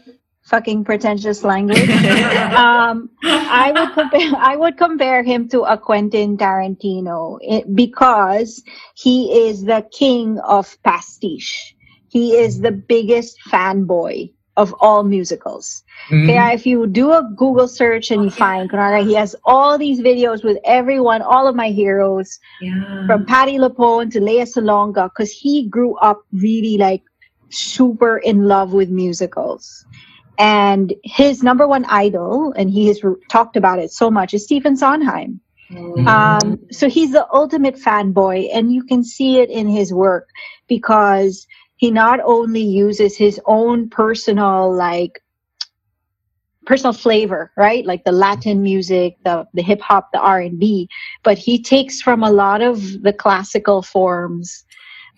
fucking 0.51 0.83
pretentious 0.83 1.43
language. 1.43 1.89
um, 2.65 3.09
I 3.23 3.71
would 3.75 3.93
compare 3.93 4.31
I 4.51 4.55
would 4.55 4.77
compare 4.77 5.23
him 5.23 5.47
to 5.49 5.61
a 5.63 5.77
Quentin 5.77 6.37
Tarantino 6.37 7.39
because 7.73 8.61
he 8.95 9.17
is 9.47 9.63
the 9.63 9.87
king 9.91 10.37
of 10.39 10.77
pastiche. 10.83 11.73
He 12.09 12.35
is 12.35 12.59
the 12.59 12.71
biggest 12.73 13.37
fanboy 13.49 14.33
of 14.57 14.75
all 14.81 15.03
musicals. 15.03 15.83
Mhm. 16.09 16.27
Kaya 16.27 16.53
if 16.55 16.65
you 16.67 16.85
do 16.85 17.11
a 17.13 17.23
Google 17.37 17.69
search 17.69 18.11
and 18.11 18.25
you 18.25 18.29
find 18.29 18.69
kunwari, 18.69 19.05
he 19.07 19.15
has 19.15 19.33
all 19.45 19.77
these 19.77 20.01
videos 20.01 20.43
with 20.43 20.57
everyone, 20.65 21.21
all 21.21 21.47
of 21.47 21.55
my 21.55 21.69
heroes, 21.69 22.37
Yeah. 22.59 23.07
from 23.07 23.25
Patti 23.25 23.57
LuPone 23.63 24.11
to 24.11 24.19
Lea 24.19 24.43
Salonga, 24.55 25.07
because 25.07 25.31
he 25.31 25.55
grew 25.77 25.95
up 26.09 26.19
really 26.47 26.75
like 26.77 27.01
super 27.49 28.17
in 28.17 28.43
love 28.53 28.73
with 28.73 28.89
musicals. 28.89 29.85
And 30.41 30.93
his 31.03 31.43
number 31.43 31.67
one 31.67 31.85
idol, 31.85 32.51
and 32.57 32.71
he 32.71 32.87
has 32.87 33.03
r- 33.03 33.15
talked 33.29 33.55
about 33.55 33.77
it 33.77 33.91
so 33.91 34.09
much, 34.09 34.33
is 34.33 34.43
Stephen 34.43 34.75
Sondheim. 34.75 35.39
Um, 36.07 36.57
so 36.71 36.89
he's 36.89 37.11
the 37.11 37.27
ultimate 37.31 37.75
fanboy, 37.75 38.49
and 38.51 38.73
you 38.73 38.83
can 38.83 39.03
see 39.03 39.37
it 39.37 39.51
in 39.51 39.67
his 39.69 39.93
work 39.93 40.27
because 40.67 41.45
he 41.75 41.91
not 41.91 42.19
only 42.25 42.63
uses 42.63 43.15
his 43.15 43.39
own 43.45 43.89
personal 43.89 44.75
like 44.75 45.21
personal 46.65 46.93
flavor, 46.93 47.51
right? 47.55 47.85
Like 47.85 48.03
the 48.03 48.11
Latin 48.11 48.63
music, 48.63 49.17
the 49.23 49.47
the 49.53 49.61
hip 49.61 49.81
hop, 49.81 50.11
the 50.11 50.19
R 50.19 50.41
and 50.41 50.59
B, 50.59 50.89
but 51.23 51.37
he 51.37 51.61
takes 51.61 52.01
from 52.01 52.23
a 52.23 52.31
lot 52.31 52.61
of 52.61 53.03
the 53.03 53.13
classical 53.13 53.83
forms, 53.83 54.65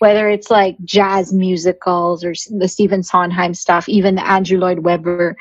whether 0.04 0.28
it's 0.28 0.52
like 0.52 0.76
jazz 0.84 1.32
musicals 1.32 2.26
or 2.26 2.34
the 2.60 2.68
Stephen 2.68 3.04
Sondheim 3.04 3.54
stuff, 3.54 3.88
even 3.88 4.16
the 4.16 4.28
Andrew 4.28 4.60
Lloyd 4.60 4.80
Webber. 4.80 5.38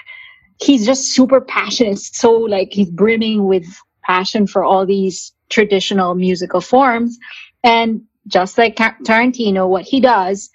He's 0.60 0.86
just 0.86 1.10
super 1.10 1.40
passionate. 1.40 1.98
So 1.98 2.30
like 2.30 2.72
he's 2.72 2.88
brimming 2.88 3.48
with 3.48 3.66
passion 4.04 4.46
for 4.46 4.62
all 4.62 4.86
these 4.86 5.32
traditional 5.48 6.14
musical 6.14 6.60
forms. 6.60 7.18
And 7.64 8.02
just 8.28 8.56
like 8.56 8.76
Tarantino, 8.76 9.68
what 9.68 9.82
he 9.82 9.98
does, 9.98 10.48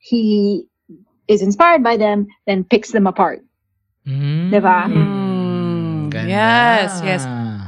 he 0.00 0.66
is 1.26 1.40
inspired 1.40 1.82
by 1.82 1.96
them, 1.96 2.26
then 2.46 2.62
picks 2.62 2.90
them 2.90 3.06
apart. 3.06 3.40
Mm. 4.06 4.50
Diba? 4.50 4.84
Mm, 4.84 6.10
Ganda. 6.10 6.28
yes, 6.28 7.00
yes. 7.02 7.22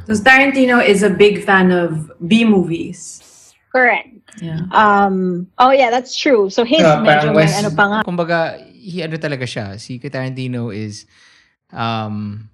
So 0.07 0.23
Tarantino 0.23 0.87
is 0.87 1.03
a 1.03 1.09
big 1.09 1.47
fan 1.47 1.73
of 1.73 2.13
B 2.29 2.45
movies. 2.45 3.32
Correct. 3.73 4.13
Yeah. 4.37 4.69
Um, 4.71 5.49
oh 5.57 5.73
yeah, 5.73 5.89
that's 5.89 6.13
true. 6.13 6.53
So 6.53 6.63
his 6.65 6.85
Yeah, 6.85 7.01
medyo 7.01 7.33
parang 7.33 7.37
may 7.41 7.49
ano 7.49 7.71
pa 7.73 7.85
nga. 7.89 7.99
Kumbaga, 8.05 8.61
he 8.69 9.01
ano 9.01 9.17
talaga 9.17 9.49
siya. 9.49 9.81
Si 9.81 9.97
Tarantino 9.97 10.69
is, 10.69 11.09
um, 11.73 12.49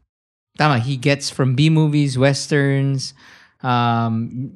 tama, 0.57 0.79
he 0.79 0.95
gets 0.95 1.29
from 1.29 1.59
B 1.59 1.71
movies, 1.71 2.15
westerns, 2.15 3.15
um, 3.67 4.55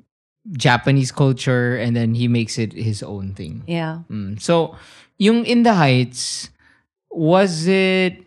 Japanese 0.55 1.11
culture, 1.11 1.75
and 1.75 1.99
then 1.99 2.15
he 2.15 2.31
makes 2.31 2.59
it 2.59 2.73
his 2.73 3.03
own 3.03 3.35
thing. 3.35 3.67
Yeah. 3.67 4.07
Mm. 4.11 4.39
So, 4.39 4.79
yung 5.19 5.45
In 5.45 5.63
the 5.63 5.75
Heights, 5.75 6.51
was 7.11 7.67
it, 7.67 8.23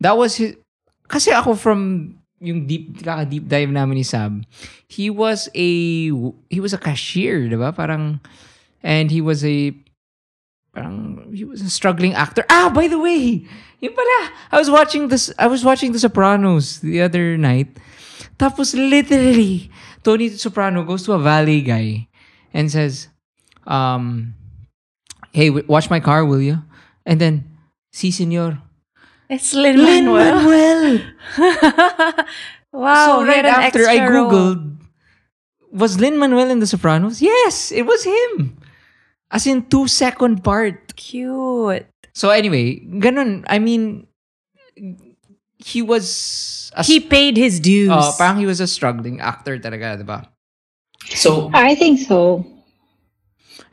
that 0.00 0.16
was 0.16 0.38
his, 0.38 0.54
kasi 1.06 1.30
ako 1.30 1.54
from 1.54 2.18
yung 2.40 2.66
deep, 2.66 3.02
kaka-deep 3.02 3.48
dive 3.48 3.70
namin 3.70 3.98
ni 3.98 4.02
Sam, 4.02 4.44
he 4.88 5.08
was 5.10 5.48
a, 5.54 5.68
he 6.50 6.60
was 6.60 6.72
a 6.72 6.78
cashier, 6.78 7.48
di 7.48 7.56
ba? 7.56 7.72
Parang, 7.72 8.20
and 8.82 9.10
he 9.10 9.20
was 9.20 9.44
a, 9.44 9.72
parang, 10.74 11.32
he 11.32 11.44
was 11.44 11.62
a 11.62 11.70
struggling 11.70 12.12
actor. 12.12 12.44
Ah, 12.50 12.68
by 12.68 12.88
the 12.88 12.98
way, 12.98 13.46
yun 13.80 13.92
pala, 13.94 14.20
I 14.52 14.58
was 14.58 14.70
watching 14.70 15.08
this, 15.08 15.32
I 15.38 15.46
was 15.46 15.64
watching 15.64 15.92
The 15.92 15.98
Sopranos 15.98 16.80
the 16.80 17.00
other 17.02 17.36
night. 17.36 17.68
Tapos 18.38 18.76
literally, 18.76 19.70
Tony 20.04 20.28
Soprano 20.28 20.84
goes 20.84 21.04
to 21.04 21.12
a 21.12 21.18
valet 21.18 21.62
guy 21.62 22.08
and 22.52 22.70
says, 22.70 23.08
um, 23.66 24.34
hey, 25.32 25.50
watch 25.50 25.88
my 25.88 26.00
car, 26.00 26.24
will 26.24 26.40
you? 26.40 26.60
And 27.04 27.20
then, 27.20 27.56
si 27.92 28.10
senor. 28.10 28.60
It's 29.28 29.54
Lin 29.54 29.76
Manuel. 29.82 30.38
wow. 32.72 33.06
so 33.06 33.20
he 33.24 33.28
right 33.28 33.44
an 33.44 33.54
after 33.58 33.86
I 33.88 33.96
extra 33.96 34.10
role. 34.22 34.30
googled, 34.30 34.76
was 35.72 35.98
Lin 35.98 36.18
Manuel 36.18 36.50
in 36.50 36.60
The 36.60 36.66
Sopranos? 36.66 37.20
Yes, 37.20 37.72
it 37.72 37.82
was 37.82 38.04
him. 38.04 38.56
As 39.30 39.46
in 39.46 39.66
two 39.66 39.88
second 39.88 40.44
part. 40.44 40.94
Cute. 40.94 41.86
So 42.14 42.30
anyway, 42.30 42.80
ganun. 43.02 43.44
I 43.50 43.58
mean, 43.58 44.06
he 45.58 45.82
was 45.82 46.70
a 46.74 46.84
He 46.84 47.00
paid 47.00 47.36
his 47.36 47.58
dues. 47.58 47.90
uh, 47.90 48.12
parang 48.16 48.38
he 48.38 48.46
was 48.46 48.60
a 48.60 48.66
struggling 48.70 49.20
actor 49.20 49.58
talaga, 49.58 49.98
diba? 50.00 50.24
So, 51.12 51.50
I 51.52 51.74
think 51.74 52.00
so. 52.00 52.46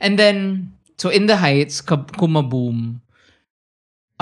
And 0.01 0.19
then, 0.19 0.73
so 0.97 1.09
in 1.09 1.25
the 1.27 1.37
Heights, 1.37 1.79
kab- 1.81 2.11
kumaboom. 2.17 2.99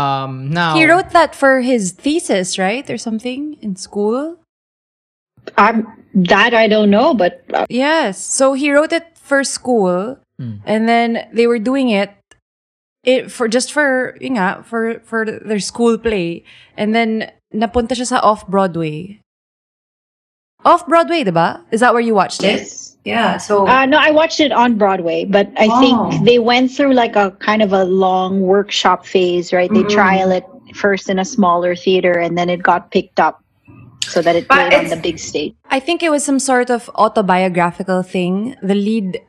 Um, 0.01 0.49
now, 0.49 0.73
he 0.75 0.85
wrote 0.89 1.11
that 1.11 1.35
for 1.35 1.61
his 1.61 1.91
thesis, 1.93 2.57
right? 2.57 2.87
Or 2.89 2.97
something 2.97 3.57
in 3.61 3.75
school. 3.75 4.37
I'm 5.57 5.85
that 6.13 6.53
I 6.53 6.67
don't 6.67 6.89
know, 6.89 7.13
but 7.13 7.43
uh, 7.53 7.65
Yes. 7.69 8.17
So 8.17 8.53
he 8.53 8.71
wrote 8.71 8.91
it 8.93 9.17
for 9.17 9.43
school, 9.43 10.17
Hmm. 10.41 10.57
and 10.65 10.89
then 10.89 11.29
they 11.33 11.45
were 11.45 11.59
doing 11.61 11.89
it, 11.89 12.09
it 13.05 13.29
for 13.31 13.47
just 13.47 13.69
for 13.71 14.17
yun 14.21 14.37
nga, 14.41 14.65
for 14.65 14.99
for 15.05 15.25
their 15.25 15.61
school 15.61 15.97
play, 15.97 16.43
and 16.77 16.93
then 16.97 17.29
napunta 17.53 17.93
siya 17.93 18.17
sa 18.17 18.19
off 18.25 18.45
Broadway. 18.49 19.21
Off 20.65 20.85
Broadway, 20.85 21.25
diba? 21.25 21.61
Is 21.73 21.81
that 21.81 21.93
where 21.93 22.01
you 22.05 22.13
watched 22.13 22.41
it? 22.45 22.69
Yes. 23.03 23.13
Yeah. 23.15 23.37
So 23.37 23.67
uh, 23.67 23.85
no, 23.85 23.97
I 23.97 24.11
watched 24.11 24.39
it 24.39 24.51
on 24.51 24.77
Broadway. 24.77 25.25
But 25.25 25.49
I 25.57 25.67
Oh. 25.69 25.79
think 25.81 26.25
they 26.25 26.37
went 26.39 26.71
through 26.71 26.93
like 26.93 27.15
a 27.15 27.31
kind 27.41 27.61
of 27.61 27.73
a 27.73 27.83
long 27.85 28.41
workshop 28.41 29.05
phase, 29.05 29.51
right? 29.53 29.71
They 29.73 29.83
Mhm. 29.83 29.89
trial 29.89 30.29
it 30.31 30.45
first 30.77 31.09
in 31.09 31.17
a 31.19 31.25
smaller 31.25 31.75
theater, 31.75 32.13
and 32.19 32.37
then 32.37 32.47
it 32.49 32.61
got 32.63 32.91
picked 32.91 33.19
up 33.19 33.41
so 34.05 34.21
that 34.21 34.35
it 34.35 34.47
But 34.47 34.69
played 34.69 34.73
on 34.85 34.89
the 34.89 34.97
big 35.01 35.17
stage. 35.19 35.53
I 35.69 35.79
think 35.79 36.01
it 36.03 36.09
was 36.13 36.23
some 36.23 36.39
sort 36.39 36.69
of 36.69 36.89
autobiographical 36.95 38.03
thing. 38.03 38.55
The 38.61 38.75
lead, 38.75 39.19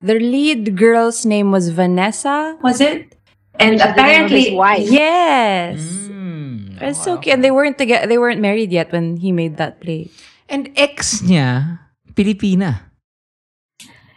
the 0.00 0.16
lead 0.18 0.76
girl's 0.76 1.24
name 1.26 1.52
was 1.52 1.68
Vanessa. 1.70 2.56
was 2.62 2.80
it? 2.80 3.12
And 3.58 3.76
Which 3.76 3.80
is 3.80 3.88
the 3.88 3.88
name 3.88 3.92
of 3.92 3.96
apparently, 3.96 4.42
his 4.42 4.54
wife. 4.54 4.88
Yes. 4.90 5.80
Mm, 6.12 6.76
It's 6.80 6.98
wow. 7.00 7.04
so 7.04 7.16
cute. 7.16 7.32
And 7.32 7.40
they 7.44 7.50
weren't 7.50 7.78
together. 7.78 8.04
They 8.06 8.18
weren't 8.20 8.40
married 8.40 8.68
yet 8.72 8.92
when 8.92 9.16
he 9.16 9.32
made 9.32 9.56
that 9.56 9.80
play. 9.80 10.08
And 10.48 10.68
ex 10.76 11.22
niya, 11.24 11.80
Pilipina. 12.12 12.85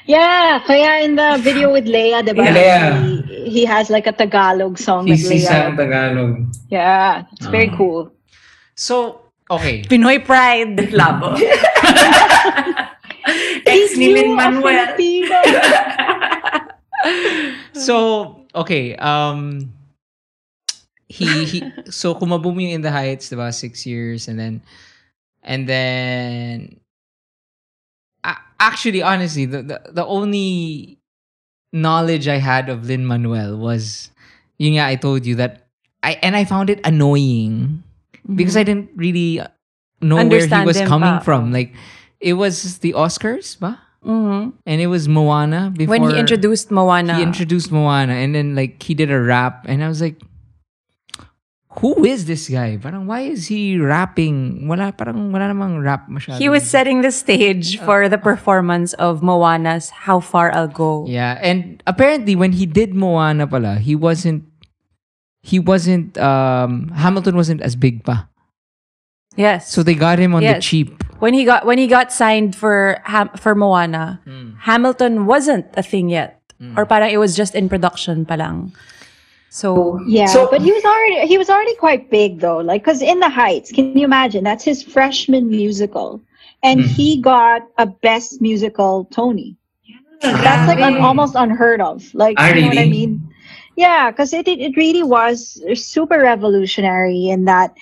Yeah, 0.09 0.57
kaya 0.65 1.05
in 1.05 1.13
the 1.13 1.37
video 1.37 1.69
with 1.69 1.85
Lea, 1.85 2.25
diba? 2.25 2.41
Yeah, 2.41 2.57
Lea. 2.57 2.81
He, 3.45 3.61
he 3.61 3.63
has 3.69 3.93
like 3.93 4.09
a 4.09 4.11
Tagalog 4.11 4.81
song 4.81 5.05
with 5.05 5.21
he's 5.21 5.29
Lea. 5.29 5.45
isang 5.45 5.77
Tagalog. 5.77 6.49
Yeah, 6.73 7.29
it's 7.37 7.45
very 7.45 7.69
Ah. 7.69 7.77
cool. 7.77 8.09
So, 8.73 9.21
okay. 9.53 9.85
Pinoy 9.85 10.25
pride. 10.25 10.89
Labo. 10.97 11.37
Ex 13.69 13.93
ni 14.01 14.17
Lin 14.17 14.33
Manuel. 14.33 14.97
So, 17.73 18.45
okay. 18.55 18.95
Um, 18.97 19.71
he, 21.07 21.45
he, 21.45 21.57
so 21.93 22.15
kumaboom 22.15 22.57
yung 22.65 22.71
In 22.71 22.81
the 22.81 22.89
Heights, 22.91 23.29
diba? 23.29 23.53
Six 23.53 23.85
years. 23.85 24.27
And 24.27 24.39
then, 24.41 24.61
and 25.45 25.69
then, 25.69 26.75
a- 26.75 26.77
actually, 28.59 29.01
honestly, 29.01 29.45
the, 29.45 29.63
the, 29.63 29.81
the 29.91 30.05
only 30.05 30.99
knowledge 31.71 32.27
I 32.27 32.37
had 32.37 32.69
of 32.69 32.85
Lin 32.85 33.05
Manuel 33.05 33.57
was, 33.57 34.11
yun 34.57 34.73
nga, 34.73 34.85
I 34.85 34.95
told 34.95 35.25
you 35.25 35.35
that, 35.35 35.67
I, 36.03 36.17
and 36.21 36.35
I 36.35 36.45
found 36.45 36.69
it 36.69 36.79
annoying 36.83 37.83
because 38.35 38.55
I 38.55 38.63
didn't 38.63 38.89
really 38.95 39.41
know 40.01 40.25
where 40.25 40.47
he 40.47 40.65
was 40.65 40.79
coming 40.81 41.17
pa. 41.17 41.19
from. 41.19 41.51
Like, 41.51 41.73
it 42.19 42.33
was 42.33 42.79
the 42.79 42.93
Oscars, 42.93 43.59
ba? 43.59 43.79
Mhm. 44.05 44.53
And 44.65 44.81
it 44.81 44.87
was 44.87 45.07
Moana 45.07 45.71
before 45.75 45.91
When 45.99 46.09
he 46.09 46.17
introduced 46.17 46.71
Moana. 46.71 47.17
he 47.17 47.23
introduced 47.23 47.71
Moana 47.71 48.13
and 48.13 48.33
then 48.33 48.55
like 48.55 48.81
he 48.81 48.93
did 48.93 49.11
a 49.11 49.19
rap 49.19 49.65
and 49.67 49.83
I 49.83 49.89
was 49.89 49.99
like 49.99 50.15
who 51.77 52.03
is 52.03 52.25
this 52.25 52.49
guy? 52.49 52.77
Parang 52.81 53.05
why 53.05 53.21
is 53.29 53.45
he 53.47 53.77
rapping? 53.77 54.67
Wala 54.67 54.89
parang 54.91 55.29
wala 55.31 55.53
namang 55.53 55.83
rap 55.85 56.09
masyado. 56.09 56.41
He 56.41 56.49
was 56.49 56.65
setting 56.65 57.01
the 57.05 57.11
stage 57.13 57.77
for 57.85 58.09
the 58.09 58.17
performance 58.17 58.93
of 58.97 59.21
Moana's 59.21 59.89
How 60.09 60.19
Far 60.19 60.49
I'll 60.51 60.67
Go. 60.67 61.05
Yeah, 61.07 61.37
and 61.41 61.81
apparently 61.85 62.35
when 62.35 62.53
he 62.57 62.65
did 62.65 62.93
Moana 62.97 63.45
pala, 63.45 63.77
he 63.77 63.93
wasn't 63.95 64.43
he 65.45 65.59
wasn't 65.61 66.17
um 66.17 66.89
Hamilton 66.97 67.35
wasn't 67.37 67.61
as 67.61 67.75
big 67.77 68.03
pa. 68.03 68.25
Yes. 69.37 69.69
So 69.71 69.83
they 69.85 69.93
got 69.93 70.17
him 70.19 70.33
on 70.35 70.41
the 70.43 70.57
cheap. 70.59 70.91
when 71.21 71.33
he 71.37 71.45
got 71.45 71.65
when 71.69 71.77
he 71.77 71.85
got 71.87 72.11
signed 72.11 72.55
for 72.57 72.97
Ham, 73.05 73.29
for 73.37 73.53
Moana, 73.53 74.19
Hmm. 74.25 74.57
Hamilton 74.65 75.25
wasn't 75.29 75.69
a 75.77 75.83
thing 75.85 76.09
yet. 76.09 76.41
Or 76.75 76.83
parang 76.83 77.07
it 77.07 77.15
was 77.23 77.39
just 77.39 77.55
in 77.55 77.71
production 77.71 78.27
pa 78.27 78.35
lang. 78.35 78.75
So 79.49 79.99
Yeah, 80.07 80.27
So- 80.27 80.47
but 80.49 80.61
he 80.61 80.71
was 80.71 80.85
already 80.85 81.27
he 81.27 81.37
was 81.37 81.49
already 81.49 81.75
quite 81.75 82.09
big 82.09 82.39
though. 82.39 82.57
Like, 82.59 82.83
cause 82.83 83.01
in 83.01 83.19
the 83.19 83.29
Heights, 83.29 83.71
can 83.71 83.97
you 83.97 84.05
imagine? 84.05 84.43
That's 84.43 84.63
his 84.63 84.83
freshman 84.83 85.49
musical, 85.49 86.21
and 86.63 86.81
Mhm. 86.81 86.87
he 86.87 87.17
got 87.21 87.67
a 87.77 87.85
Best 87.87 88.41
Musical 88.41 89.05
Tony. 89.11 89.55
That's 90.21 90.67
like 90.67 90.79
un- 90.81 90.97
almost 90.97 91.33
unheard 91.35 91.81
of. 91.81 92.03
Like, 92.13 92.35
Ah, 92.37 92.49
you 92.53 92.61
know 92.61 92.67
what 92.67 92.77
I 92.77 92.85
mean? 92.89 93.21
Yeah, 93.75 94.11
because 94.11 94.33
it, 94.33 94.47
it 94.47 94.59
it 94.59 94.75
really 94.77 95.03
was 95.03 95.61
super 95.73 96.19
revolutionary 96.19 97.29
in 97.29 97.45
that 97.45 97.73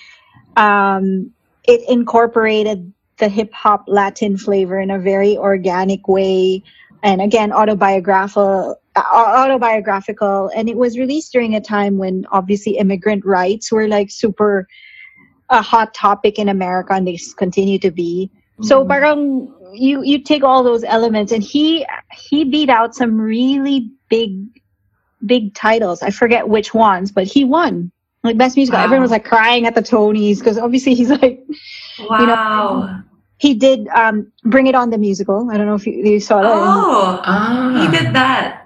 um, 0.56 1.30
it 1.66 1.80
incorporated 1.88 2.92
the 3.18 3.28
hip 3.28 3.52
hop 3.52 3.84
Latin 3.88 4.36
flavor 4.36 4.78
in 4.80 4.90
a 4.90 4.98
very 4.98 5.36
organic 5.36 6.06
way, 6.08 6.62
and 7.02 7.20
again 7.20 7.52
autobiographical. 7.52 8.76
Autobiographical 8.96 10.50
and 10.56 10.68
it 10.68 10.76
was 10.76 10.98
released 10.98 11.32
during 11.32 11.54
a 11.54 11.60
time 11.60 11.98
when 11.98 12.24
obviously 12.32 12.76
immigrant 12.78 13.24
rights 13.24 13.70
were 13.70 13.86
like 13.86 14.10
super 14.10 14.66
a 15.50 15.62
hot 15.62 15.94
topic 15.94 16.36
in 16.36 16.48
america 16.48 16.92
and 16.94 17.06
they 17.06 17.16
continue 17.36 17.78
to 17.78 17.92
be 17.92 18.28
so 18.60 18.84
Mhm. 18.84 18.88
parang 18.88 19.54
you 19.72 20.02
you 20.02 20.18
take 20.20 20.42
all 20.42 20.64
those 20.64 20.82
elements 20.82 21.30
and 21.30 21.44
he 21.44 21.86
he 22.12 22.42
beat 22.44 22.68
out 22.68 22.92
some 22.94 23.20
really 23.20 23.88
big 24.10 24.32
big 25.26 25.54
titles 25.54 26.02
i 26.02 26.10
forget 26.10 26.48
which 26.48 26.74
ones 26.74 27.12
but 27.12 27.24
he 27.24 27.44
won 27.44 27.92
like 28.24 28.36
best 28.36 28.56
musical 28.56 28.78
Wow. 28.78 28.84
everyone 28.84 29.02
was 29.02 29.12
like 29.12 29.24
crying 29.24 29.64
at 29.64 29.76
the 29.76 29.82
tonys 29.82 30.38
because 30.40 30.58
obviously 30.58 30.94
he's 30.94 31.10
like 31.10 31.38
Wow. 32.00 33.00
He 33.38 33.54
did 33.54 33.88
um 33.88 34.30
bring 34.44 34.66
it 34.66 34.74
on 34.74 34.90
the 34.90 34.98
musical 34.98 35.48
i 35.50 35.56
don't 35.56 35.66
know 35.66 35.74
if 35.74 35.86
you, 35.86 35.92
you 35.92 36.20
saw 36.20 36.42
that 36.42 36.50
oh, 36.52 37.20
Ah. 37.24 37.80
he 37.90 37.96
did 37.98 38.12
that. 38.14 38.64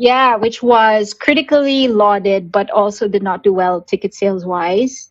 Yeah, 0.00 0.36
which 0.36 0.62
was 0.62 1.12
critically 1.12 1.88
lauded, 1.88 2.52
but 2.52 2.70
also 2.70 3.08
did 3.08 3.20
not 3.24 3.42
do 3.42 3.52
well 3.52 3.82
ticket 3.82 4.14
sales 4.14 4.46
wise. 4.46 5.10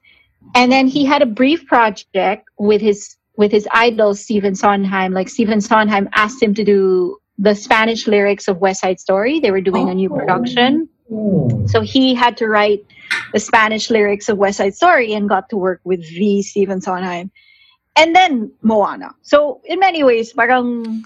And 0.55 0.71
then 0.71 0.87
he 0.87 1.03
had 1.03 1.21
a 1.21 1.25
brief 1.25 1.65
project 1.67 2.47
with 2.57 2.79
his 2.79 3.17
with 3.35 3.51
his 3.51 3.67
idol 3.73 4.15
Stephen 4.15 4.55
Sondheim. 4.55 5.11
Like 5.11 5.27
Stephen 5.27 5.59
Sondheim 5.59 6.07
asked 6.15 6.41
him 6.41 6.53
to 6.53 6.63
do 6.63 7.17
the 7.37 7.53
Spanish 7.53 8.07
lyrics 8.07 8.47
of 8.47 8.59
West 8.59 8.79
Side 8.79 9.01
Story. 9.01 9.41
They 9.41 9.51
were 9.51 9.59
doing 9.59 9.89
a 9.89 9.93
new 9.93 10.09
Oh. 10.09 10.15
production, 10.19 10.87
Oh. 11.11 11.65
so 11.67 11.81
he 11.81 12.15
had 12.15 12.37
to 12.37 12.47
write 12.47 12.85
the 13.33 13.41
Spanish 13.41 13.89
lyrics 13.89 14.29
of 14.29 14.37
West 14.37 14.57
Side 14.59 14.73
Story 14.73 15.13
and 15.13 15.27
got 15.27 15.49
to 15.49 15.57
work 15.57 15.81
with 15.83 15.99
the 16.15 16.41
Stephen 16.43 16.79
Sondheim. 16.79 17.29
And 17.97 18.15
then 18.15 18.51
Moana. 18.61 19.15
So 19.21 19.61
in 19.65 19.79
many 19.79 20.03
ways, 20.03 20.33
parang 20.33 21.05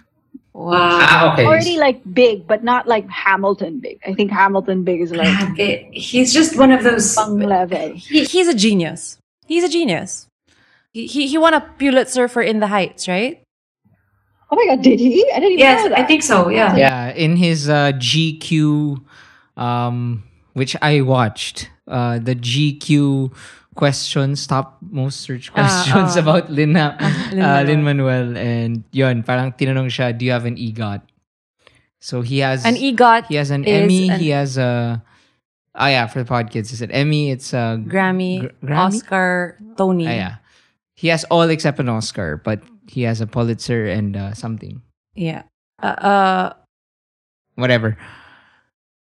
Wow. 0.54 0.72
Ah, 0.76 1.34
okay. 1.34 1.46
already 1.46 1.78
like 1.78 2.02
big, 2.14 2.46
but 2.46 2.64
not 2.64 2.86
like 2.86 3.08
Hamilton 3.10 3.80
big. 3.80 4.00
I 4.06 4.14
think 4.14 4.32
Hamilton 4.32 4.84
big 4.84 5.00
is 5.00 5.12
like 5.12 5.32
Grabe. 5.56 5.94
He's 5.94 6.34
just 6.34 6.58
one 6.60 6.72
of 6.72 6.84
those. 6.84 7.16
level. 7.16 7.94
he, 7.96 8.26
he's 8.26 8.48
a 8.50 8.54
genius. 8.54 9.18
He's 9.48 9.64
a 9.64 9.70
genius. 9.70 10.28
He, 10.92 11.08
he 11.08 11.28
he 11.28 11.38
won 11.38 11.54
a 11.54 11.62
Pulitzer 11.62 12.28
for 12.28 12.42
In 12.42 12.60
the 12.60 12.68
Heights, 12.68 13.08
right? 13.08 13.42
Oh 14.52 14.58
my 14.58 14.66
god, 14.76 14.84
did 14.84 15.00
he? 15.00 15.24
I 15.32 15.40
didn't 15.40 15.54
even 15.54 15.60
Yes, 15.60 15.84
know 15.84 15.90
that. 15.96 16.00
I 16.00 16.04
think 16.04 16.22
so. 16.24 16.50
Yeah. 16.50 16.76
Yeah, 16.76 17.14
in 17.16 17.38
his 17.38 17.70
uh, 17.70 17.94
GQ, 17.96 19.00
um, 19.56 20.24
which 20.52 20.76
I 20.82 21.00
watched, 21.00 21.70
uh, 21.88 22.20
the 22.20 22.36
GQ 22.36 23.32
questions, 23.76 24.46
top 24.48 24.78
most 24.82 25.22
search 25.22 25.50
Ah, 25.52 25.64
questions 25.64 26.18
ah. 26.18 26.20
about 26.24 26.52
Lin, 26.52 26.76
uh, 26.76 26.98
Lin-Manuel. 27.32 27.64
Lin 27.66 27.82
Manuel, 27.84 28.28
and 28.38 28.84
yun, 28.92 29.24
parang 29.24 29.52
tinanong 29.54 29.88
siya, 29.88 30.12
do 30.18 30.26
you 30.26 30.32
have 30.32 30.46
an 30.46 30.56
EGOT? 30.58 31.02
So 32.00 32.22
he 32.22 32.40
has 32.40 32.66
An 32.66 32.76
EGOT, 32.76 33.28
he 33.28 33.36
has 33.36 33.52
an 33.52 33.64
Emmy, 33.66 34.10
an- 34.10 34.20
he 34.20 34.30
has 34.30 34.58
a 34.58 35.02
oh 35.76 35.86
yeah 35.88 36.08
for 36.08 36.24
the 36.24 36.28
podkids, 36.30 36.74
it's 36.74 36.82
an 36.82 36.92
Emmy, 36.92 37.30
it's 37.32 37.54
a 37.54 37.78
Grammy, 37.86 38.42
Gr- 38.42 38.66
Grammy? 38.68 38.78
Oscar, 38.78 39.58
Tony. 39.78 40.08
ah, 40.08 40.12
yeah. 40.12 40.36
He 40.96 41.08
has 41.10 41.24
all 41.30 41.48
except 41.50 41.80
an 41.80 41.90
Oscar, 41.90 42.38
but 42.44 42.62
he 42.90 43.04
has 43.04 43.22
a 43.22 43.28
Pulitzer 43.28 43.88
and 43.88 44.18
uh, 44.18 44.34
something. 44.34 44.82
Yeah. 45.16 45.44
Uh, 45.82 45.98
uh, 45.98 46.54
Whatever. 47.56 47.98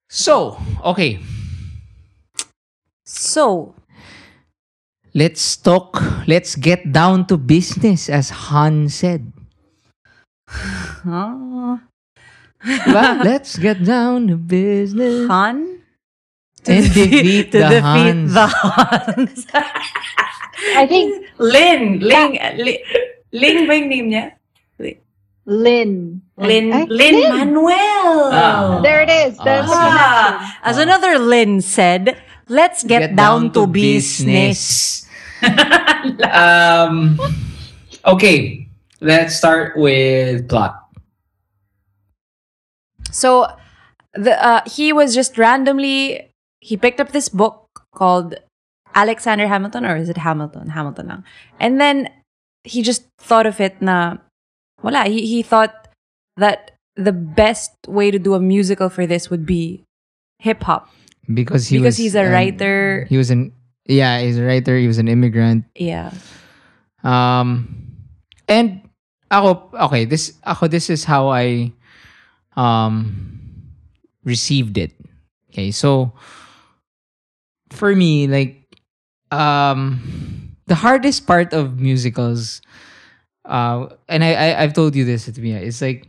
So, 0.08 0.56
okay. 0.84 1.20
so 3.04 3.74
Let's 5.14 5.56
talk. 5.56 6.00
Let's 6.28 6.54
get 6.54 6.92
down 6.92 7.26
to 7.28 7.36
business, 7.36 8.08
as 8.08 8.30
Han 8.50 8.88
said. 8.88 9.32
huh? 10.48 11.78
Diba? 12.64 13.24
Let's 13.24 13.56
get 13.58 13.84
down 13.84 14.28
to 14.28 14.36
business. 14.36 15.26
Han? 15.28 15.80
And 16.66 16.84
defeat 16.92 17.52
to 17.52 17.58
the 17.58 17.68
defeat 17.80 17.82
Hans. 17.82 18.34
the 18.34 18.46
Hans. 18.46 19.46
I 20.76 20.84
think 20.86 21.24
Lin. 21.38 22.00
Ling. 22.00 22.32
Li- 22.58 22.84
Ling 23.32 23.66
ba 23.66 23.72
yung 23.78 23.88
name 23.88 24.08
niya? 24.10 24.26
Lynn. 25.48 26.20
Lin. 26.36 26.72
Ay, 26.76 26.84
Lin 26.92 27.16
Manuel. 27.32 28.28
Ah. 28.28 28.80
There 28.84 29.00
it 29.00 29.08
is. 29.08 29.32
There's 29.40 29.64
the 29.64 29.72
Ah. 29.72 30.60
As 30.60 30.76
another 30.76 31.16
Lin 31.18 31.62
said, 31.64 32.20
let's 32.48 32.84
get, 32.84 33.14
down, 33.16 33.52
to 33.52 33.66
business. 33.66 35.06
Um. 36.30 37.18
Okay. 38.04 38.68
Let's 39.00 39.36
start 39.36 39.76
with 39.76 40.48
plot. 40.48 40.88
So 43.10 43.46
the 44.14 44.34
uh, 44.38 44.62
he 44.66 44.92
was 44.92 45.14
just 45.14 45.38
randomly 45.38 46.30
he 46.60 46.76
picked 46.76 47.00
up 47.00 47.12
this 47.12 47.28
book 47.28 47.66
called 47.94 48.34
Alexander 48.94 49.46
Hamilton 49.46 49.84
or 49.84 49.96
is 49.96 50.08
it 50.08 50.18
Hamilton? 50.18 50.70
Hamilton 50.70 51.08
lang. 51.08 51.24
And 51.60 51.80
then 51.80 52.10
he 52.64 52.82
just 52.82 53.06
thought 53.18 53.46
of 53.46 53.60
it 53.60 53.80
na 53.80 54.18
wala 54.82 55.04
he 55.04 55.26
he 55.26 55.42
thought 55.42 55.88
that 56.36 56.72
the 56.96 57.12
best 57.12 57.74
way 57.86 58.10
to 58.10 58.18
do 58.18 58.34
a 58.34 58.40
musical 58.40 58.88
for 58.88 59.06
this 59.06 59.30
would 59.30 59.46
be 59.46 59.84
hip 60.38 60.62
hop 60.62 60.90
Because 61.32 61.68
he 61.68 61.76
because 61.76 61.94
was, 61.94 61.96
he's 61.98 62.14
a 62.14 62.24
um, 62.24 62.32
writer. 62.32 63.06
He 63.08 63.16
was 63.16 63.30
an 63.30 63.52
yeah, 63.84 64.20
he's 64.20 64.38
a 64.38 64.44
writer. 64.44 64.76
He 64.76 64.86
was 64.86 64.98
an 64.98 65.08
immigrant. 65.08 65.64
Yeah. 65.74 66.12
Um, 67.04 67.96
and 68.48 68.80
ako 69.30 69.68
okay. 69.88 70.04
This 70.04 70.36
ako 70.44 70.68
this 70.68 70.88
is 70.88 71.04
how 71.04 71.28
I 71.28 71.72
um 72.56 73.38
received 74.24 74.76
it. 74.78 74.92
Okay, 75.52 75.70
so 75.70 76.12
for 77.72 77.94
me, 77.94 78.26
like 78.26 78.64
um 79.30 80.00
the 80.66 80.76
hardest 80.76 81.26
part 81.26 81.52
of 81.52 81.80
musicals, 81.80 82.60
uh, 83.44 83.88
and 84.08 84.24
I, 84.24 84.32
I 84.32 84.62
I've 84.62 84.72
told 84.72 84.96
you 84.96 85.04
this 85.04 85.28
at 85.28 85.36
me, 85.36 85.52
it's 85.52 85.80
like 85.80 86.08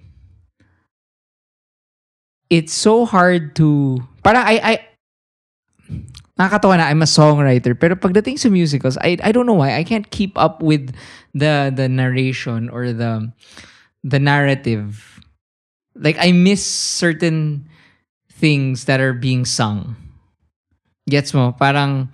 it's 2.49 2.73
so 2.73 3.05
hard 3.05 3.55
to 3.55 3.99
parang 4.23 4.43
I 4.43 4.59
I 4.63 4.88
nakakatawa 6.39 6.79
na 6.79 6.87
I'm 6.87 7.03
a 7.03 7.09
songwriter 7.09 7.75
pero 7.75 7.99
pagdating 7.99 8.39
sa 8.39 8.47
musicals 8.47 8.95
I 9.03 9.19
I 9.19 9.35
don't 9.35 9.43
know 9.45 9.59
why 9.59 9.75
I 9.75 9.83
can't 9.83 10.07
keep 10.09 10.39
up 10.39 10.63
with 10.63 10.95
the 11.35 11.67
the 11.75 11.91
narration 11.91 12.71
or 12.71 12.95
the 12.95 13.27
the 14.07 14.17
narrative 14.23 15.19
like 15.99 16.15
I 16.15 16.31
miss 16.31 16.63
certain 16.63 17.67
things 18.39 18.87
that 18.87 19.03
are 19.03 19.11
being 19.11 19.43
sung 19.43 19.99
gets 21.11 21.35
mo 21.35 21.51
parang 21.51 22.07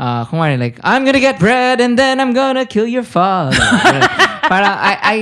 uh 0.00 0.24
kung 0.24 0.40
ano, 0.40 0.56
like 0.56 0.80
I'm 0.80 1.04
gonna 1.04 1.20
get 1.20 1.36
bread 1.36 1.80
and 1.84 2.00
then 2.00 2.16
I'm 2.16 2.32
gonna 2.32 2.64
kill 2.64 2.88
your 2.88 3.04
father 3.04 3.60
parang 4.48 4.72
I 4.72 4.92
I 5.04 5.16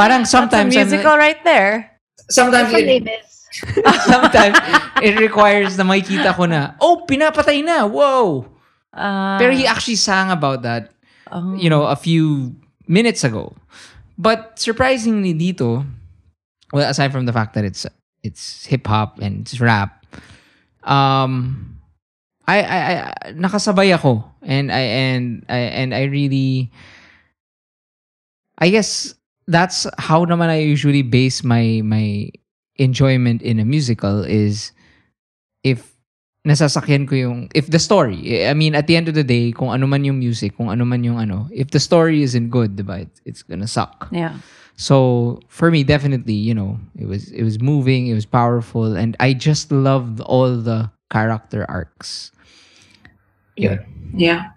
parang 0.00 0.24
sometimes 0.24 0.72
That's 0.72 0.88
a 0.92 0.96
I'm 0.96 1.04
like- 1.04 1.04
musical 1.04 1.16
right 1.20 1.40
there. 1.44 2.00
Sometimes 2.32 2.72
it, 2.72 2.86
they 2.88 3.00
miss. 3.00 3.31
sometimes 4.08 4.56
it 5.02 5.18
requires 5.20 5.76
na 5.76 5.84
makikita 5.84 6.34
ko 6.34 6.46
na, 6.46 6.74
oh, 6.80 7.04
pinapatay 7.04 7.64
na, 7.64 7.84
whoa. 7.86 8.46
Uh, 8.92 9.38
Pero 9.38 9.52
he 9.52 9.66
actually 9.66 9.96
sang 9.96 10.30
about 10.30 10.62
that, 10.62 10.92
oh. 11.30 11.54
you 11.56 11.68
know, 11.68 11.84
a 11.84 11.96
few 11.96 12.54
minutes 12.88 13.24
ago. 13.24 13.56
But 14.18 14.58
surprisingly 14.58 15.34
dito, 15.34 15.84
well, 16.72 16.88
aside 16.88 17.12
from 17.12 17.26
the 17.26 17.32
fact 17.32 17.54
that 17.54 17.64
it's 17.64 17.86
it's 18.22 18.66
hip 18.66 18.86
hop 18.86 19.18
and 19.18 19.40
it's 19.42 19.60
rap, 19.60 20.04
um, 20.84 21.78
I, 22.46 22.62
I, 22.62 22.78
I 22.78 23.32
nakasabay 23.32 23.94
ako 23.94 24.24
and 24.42 24.70
I 24.70 24.80
and 24.80 25.44
I 25.48 25.58
and 25.58 25.94
I 25.94 26.04
really, 26.04 26.70
I 28.58 28.68
guess 28.70 29.14
that's 29.48 29.86
how 29.98 30.24
naman 30.24 30.48
I 30.48 30.60
usually 30.60 31.02
base 31.02 31.42
my 31.42 31.80
my 31.84 32.30
enjoyment 32.76 33.42
in 33.42 33.58
a 33.58 33.64
musical 33.64 34.24
is 34.24 34.72
if 35.62 35.92
nasasakyan 36.46 37.06
ko 37.06 37.14
yung 37.14 37.38
if 37.54 37.70
the 37.70 37.78
story 37.78 38.42
eh, 38.42 38.50
I 38.50 38.54
mean 38.54 38.74
at 38.74 38.86
the 38.90 38.96
end 38.96 39.06
of 39.06 39.14
the 39.14 39.22
day 39.22 39.52
kung 39.52 39.70
ano 39.70 39.86
man 39.86 40.02
yung 40.02 40.18
music 40.18 40.56
kung 40.56 40.70
ano 40.70 40.82
man 40.84 41.04
yung 41.04 41.20
ano 41.20 41.46
if 41.54 41.70
the 41.70 41.78
story 41.78 42.22
isn't 42.26 42.50
good 42.50 42.74
diba 42.74 43.06
it, 43.06 43.12
it's 43.24 43.46
gonna 43.46 43.70
suck 43.70 44.10
Yeah. 44.10 44.42
so 44.74 45.38
for 45.46 45.70
me 45.70 45.84
definitely 45.86 46.34
you 46.34 46.50
know 46.50 46.80
it 46.98 47.06
was 47.06 47.30
it 47.30 47.46
was 47.46 47.62
moving 47.62 48.10
it 48.10 48.18
was 48.18 48.26
powerful 48.26 48.98
and 48.98 49.14
I 49.22 49.38
just 49.38 49.70
loved 49.70 50.18
all 50.18 50.56
the 50.56 50.90
character 51.12 51.68
arcs. 51.68 52.32
Yeah. 53.56 53.84
Yeah. 54.16 54.56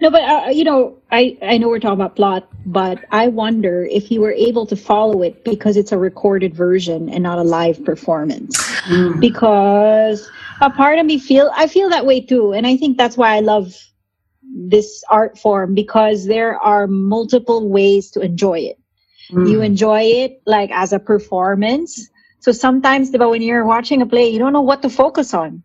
No, 0.00 0.10
but 0.10 0.22
uh, 0.22 0.50
you 0.50 0.64
know, 0.64 0.98
I 1.10 1.38
I 1.42 1.58
know 1.58 1.68
we're 1.68 1.80
talking 1.80 2.00
about 2.00 2.16
plot, 2.16 2.48
but 2.66 3.04
I 3.10 3.28
wonder 3.28 3.84
if 3.84 4.10
you 4.10 4.20
were 4.20 4.32
able 4.32 4.66
to 4.66 4.76
follow 4.76 5.22
it 5.22 5.44
because 5.44 5.76
it's 5.76 5.92
a 5.92 5.98
recorded 5.98 6.54
version 6.54 7.08
and 7.08 7.22
not 7.22 7.38
a 7.38 7.42
live 7.42 7.82
performance. 7.84 8.56
Mm. 8.84 9.20
Because 9.20 10.30
a 10.60 10.70
part 10.70 10.98
of 10.98 11.06
me 11.06 11.18
feel 11.18 11.50
I 11.54 11.66
feel 11.66 11.88
that 11.90 12.04
way 12.04 12.20
too, 12.20 12.52
and 12.52 12.66
I 12.66 12.76
think 12.76 12.98
that's 12.98 13.16
why 13.16 13.36
I 13.36 13.40
love 13.40 13.74
this 14.42 15.02
art 15.10 15.38
form 15.38 15.74
because 15.74 16.26
there 16.26 16.58
are 16.58 16.86
multiple 16.86 17.68
ways 17.68 18.10
to 18.12 18.20
enjoy 18.20 18.60
it. 18.60 18.78
Mm. 19.30 19.50
You 19.50 19.62
enjoy 19.62 20.02
it 20.02 20.42
like 20.46 20.70
as 20.72 20.92
a 20.92 20.98
performance. 20.98 22.08
So 22.40 22.52
sometimes, 22.52 23.10
when 23.10 23.42
you're 23.42 23.64
watching 23.64 24.02
a 24.02 24.06
play, 24.06 24.28
you 24.28 24.38
don't 24.38 24.52
know 24.52 24.60
what 24.60 24.82
to 24.82 24.90
focus 24.90 25.34
on. 25.34 25.62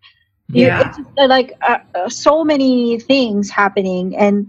You- 0.50 0.68
Yeah. 0.68 0.80
it's 0.80 1.00
like 1.18 1.54
uh, 1.68 1.78
uh, 1.96 2.10
so 2.10 2.44
many 2.44 3.00
things 3.00 3.50
happening 3.50 4.16
and 4.18 4.48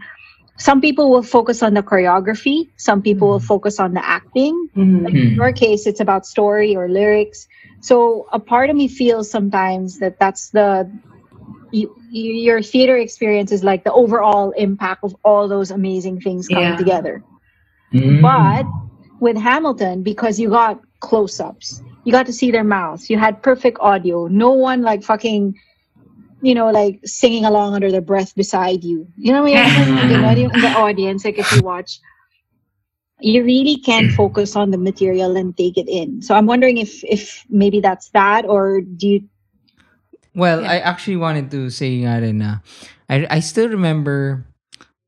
some 0.58 0.80
people 0.80 1.10
will 1.10 1.22
focus 1.22 1.62
on 1.62 1.74
the 1.74 1.82
choreography 1.82 2.70
some 2.76 3.02
people 3.02 3.28
will 3.28 3.40
focus 3.40 3.78
on 3.80 3.92
the 3.94 4.04
acting 4.04 4.68
Mm. 4.76 5.04
like 5.04 5.14
in 5.16 5.30
your 5.34 5.52
case 5.52 5.86
it's 5.86 6.00
about 6.00 6.26
story 6.26 6.74
or 6.76 6.88
lyrics 6.88 7.46
so 7.80 8.26
a 8.32 8.38
part 8.40 8.70
of 8.70 8.76
me 8.76 8.88
feels 8.88 9.30
sometimes 9.30 9.98
that 9.98 10.18
that's 10.18 10.50
the 10.50 10.90
you, 11.70 11.90
you, 12.10 12.32
your 12.32 12.62
theater 12.62 12.96
experience 12.96 13.52
is 13.52 13.62
like 13.64 13.84
the 13.84 13.92
overall 13.92 14.50
impact 14.52 15.04
of 15.04 15.14
all 15.24 15.48
those 15.48 15.70
amazing 15.70 16.20
things 16.20 16.48
coming 16.48 16.74
Yeah. 16.74 16.76
together 16.76 17.24
Mm. 17.92 18.20
but 18.20 18.66
with 19.20 19.36
Hamilton, 19.36 20.02
because 20.02 20.38
you 20.40 20.50
got 20.50 20.80
close 21.00 21.40
ups, 21.40 21.82
you 22.04 22.12
got 22.12 22.26
to 22.26 22.32
see 22.32 22.50
their 22.50 22.64
mouths, 22.64 23.08
you 23.10 23.18
had 23.18 23.42
perfect 23.42 23.78
audio, 23.80 24.26
no 24.28 24.52
one 24.52 24.82
like 24.82 25.02
fucking, 25.02 25.54
you 26.42 26.54
know, 26.54 26.70
like 26.70 27.00
singing 27.06 27.44
along 27.44 27.74
under 27.74 27.90
their 27.90 28.02
breath 28.02 28.34
beside 28.34 28.82
you. 28.84 29.06
You 29.16 29.32
know 29.32 29.42
what 29.42 29.54
I 29.56 29.62
mean? 29.62 30.34
You 30.42 30.50
in 30.50 30.60
the 30.60 30.74
audience, 30.74 31.24
like 31.24 31.38
if 31.38 31.50
you 31.52 31.62
watch, 31.62 32.00
you 33.22 33.44
really 33.44 33.78
can 33.78 34.10
focus 34.10 34.56
on 34.56 34.70
the 34.70 34.78
material 34.78 35.36
and 35.36 35.56
take 35.56 35.78
it 35.78 35.88
in. 35.88 36.20
So 36.20 36.34
I'm 36.34 36.46
wondering 36.46 36.78
if 36.78 37.04
if 37.04 37.46
maybe 37.48 37.80
that's 37.80 38.10
that, 38.10 38.44
or 38.44 38.82
do 38.82 39.06
you? 39.06 39.20
Well, 40.34 40.62
Yeah. 40.62 40.72
I 40.72 40.76
actually 40.82 41.16
wanted 41.16 41.50
to 41.54 41.70
say 41.70 42.02
nga 42.02 42.18
rin 42.18 42.42
na, 42.42 42.58
I, 43.08 43.26
I 43.30 43.40
still 43.40 43.68
remember 43.70 44.44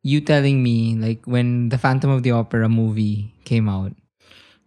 you 0.04 0.20
telling 0.20 0.62
me 0.62 0.94
like 0.94 1.26
when 1.26 1.70
the 1.70 1.78
Phantom 1.78 2.10
of 2.10 2.22
the 2.22 2.30
Opera 2.30 2.68
movie 2.68 3.34
came 3.44 3.68
out 3.68 3.96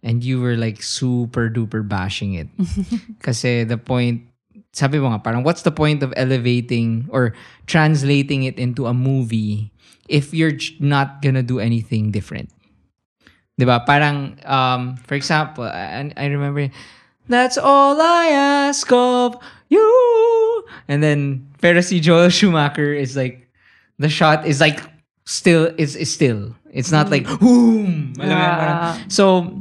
and 0.03 0.23
you 0.23 0.41
were 0.41 0.58
like 0.58 0.82
super 0.82 1.47
duper 1.47 1.88
bashing 1.88 2.34
it. 2.34 2.49
because 3.17 3.41
the 3.41 3.80
point, 3.80 4.27
sabi 4.73 4.99
mo 4.99 5.10
nga, 5.10 5.19
parang 5.19 5.43
what's 5.43 5.62
the 5.63 5.71
point 5.71 6.03
of 6.03 6.13
elevating 6.17 7.08
or 7.10 7.34
translating 7.65 8.43
it 8.43 8.60
into 8.60 8.86
a 8.86 8.93
movie 8.93 9.71
if 10.08 10.34
you're 10.34 10.56
not 10.80 11.21
gonna 11.21 11.43
do 11.43 11.60
anything 11.60 12.12
different? 12.12 12.49
Diba? 13.60 13.82
Parang, 13.86 14.38
um, 14.45 14.97
for 15.10 15.15
example, 15.15 15.63
I, 15.65 16.13
I 16.15 16.25
remember, 16.27 16.69
that's 17.27 17.58
all 17.58 17.99
I 17.99 18.27
ask 18.69 18.86
of 18.93 19.36
you. 19.69 20.63
And 20.88 21.01
then, 21.01 21.49
pero 21.60 21.82
si 21.82 21.99
Joel 21.99 22.30
Schumacher 22.30 22.93
is 22.93 23.17
like, 23.17 23.49
the 23.97 24.10
shot 24.10 24.45
is 24.45 24.62
like, 24.62 24.80
still, 25.25 25.73
is, 25.77 25.95
is 25.95 26.13
still. 26.13 26.53
It's 26.71 26.91
not 26.91 27.10
like, 27.10 27.25
boom! 27.39 28.13
Alam 28.21 28.30
mo 28.30 28.38
yun, 28.38 28.56
parang- 28.62 28.77
Ah. 28.77 29.03
So, 29.10 29.58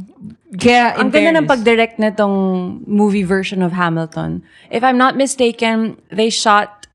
kaya 0.59 0.95
Ang 0.97 1.11
ganda 1.11 1.41
ng 1.41 1.47
pag-direct 1.47 1.99
nitong 1.99 2.81
movie 2.87 3.23
version 3.25 3.63
of 3.63 3.73
Hamilton. 3.73 4.43
If 4.71 4.85
I'm 4.85 4.97
not 4.99 5.17
mistaken, 5.17 6.01
they 6.11 6.31
shot 6.31 6.87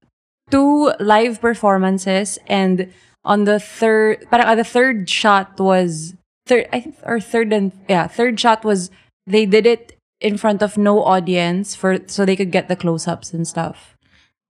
two 0.49 0.91
live 0.99 1.39
performances 1.39 2.39
and 2.47 2.91
on 3.23 3.45
the 3.45 3.59
third, 3.59 4.25
parang 4.31 4.47
uh, 4.47 4.55
the 4.55 4.65
third 4.65 5.07
shot 5.09 5.59
was 5.59 6.15
third, 6.49 6.67
I 6.73 6.81
think, 6.81 6.95
or 7.05 7.19
third 7.21 7.53
and 7.53 7.71
yeah, 7.87 8.07
third 8.07 8.39
shot 8.39 8.65
was 8.65 8.89
they 9.27 9.45
did 9.45 9.65
it 9.69 9.93
in 10.19 10.37
front 10.37 10.61
of 10.61 10.77
no 10.77 11.03
audience 11.03 11.73
for 11.75 11.97
so 12.07 12.25
they 12.25 12.35
could 12.35 12.51
get 12.51 12.67
the 12.67 12.75
close-ups 12.75 13.33
and 13.33 13.47
stuff. 13.47 13.95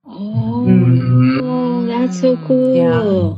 Oh, 0.07 0.65
Mm. 0.67 1.87
that's 1.87 2.19
so 2.21 2.35
cool. 2.47 2.73
Yeah. 2.75 3.37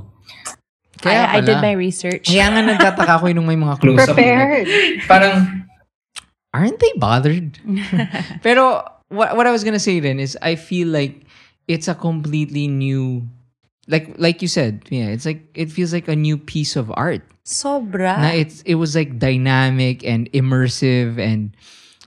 Kaya 1.03 1.27
I, 1.27 1.37
I 1.37 1.41
did 1.41 1.59
my 1.59 1.75
research. 1.75 2.31
Kaya 2.31 2.47
nga 2.47 2.61
nagtataka 2.63 3.19
ko 3.19 3.25
yung 3.27 3.43
may 3.43 3.59
mga 3.59 3.75
close-up. 3.81 4.15
Prepared. 4.15 4.67
Parang, 5.03 5.62
aren't 6.53 6.79
they 6.79 6.93
bothered? 6.97 7.59
Pero 8.43 8.85
what 9.09 9.35
what 9.35 9.45
I 9.47 9.51
was 9.51 9.63
gonna 9.63 9.81
say 9.81 9.99
then 9.99 10.19
is 10.19 10.37
I 10.41 10.55
feel 10.55 10.87
like 10.87 11.25
it's 11.67 11.87
a 11.87 11.95
completely 11.95 12.67
new 12.67 13.27
like 13.87 14.15
like 14.17 14.41
you 14.41 14.47
said, 14.47 14.85
yeah, 14.89 15.11
it's 15.11 15.25
like 15.25 15.43
it 15.53 15.71
feels 15.71 15.91
like 15.91 16.07
a 16.07 16.15
new 16.15 16.37
piece 16.37 16.75
of 16.75 16.91
art. 16.95 17.21
Sobra. 17.43 18.15
Na 18.15 18.31
it's 18.31 18.61
it 18.63 18.75
was 18.75 18.95
like 18.95 19.19
dynamic 19.19 20.03
and 20.05 20.31
immersive 20.31 21.19
and 21.19 21.51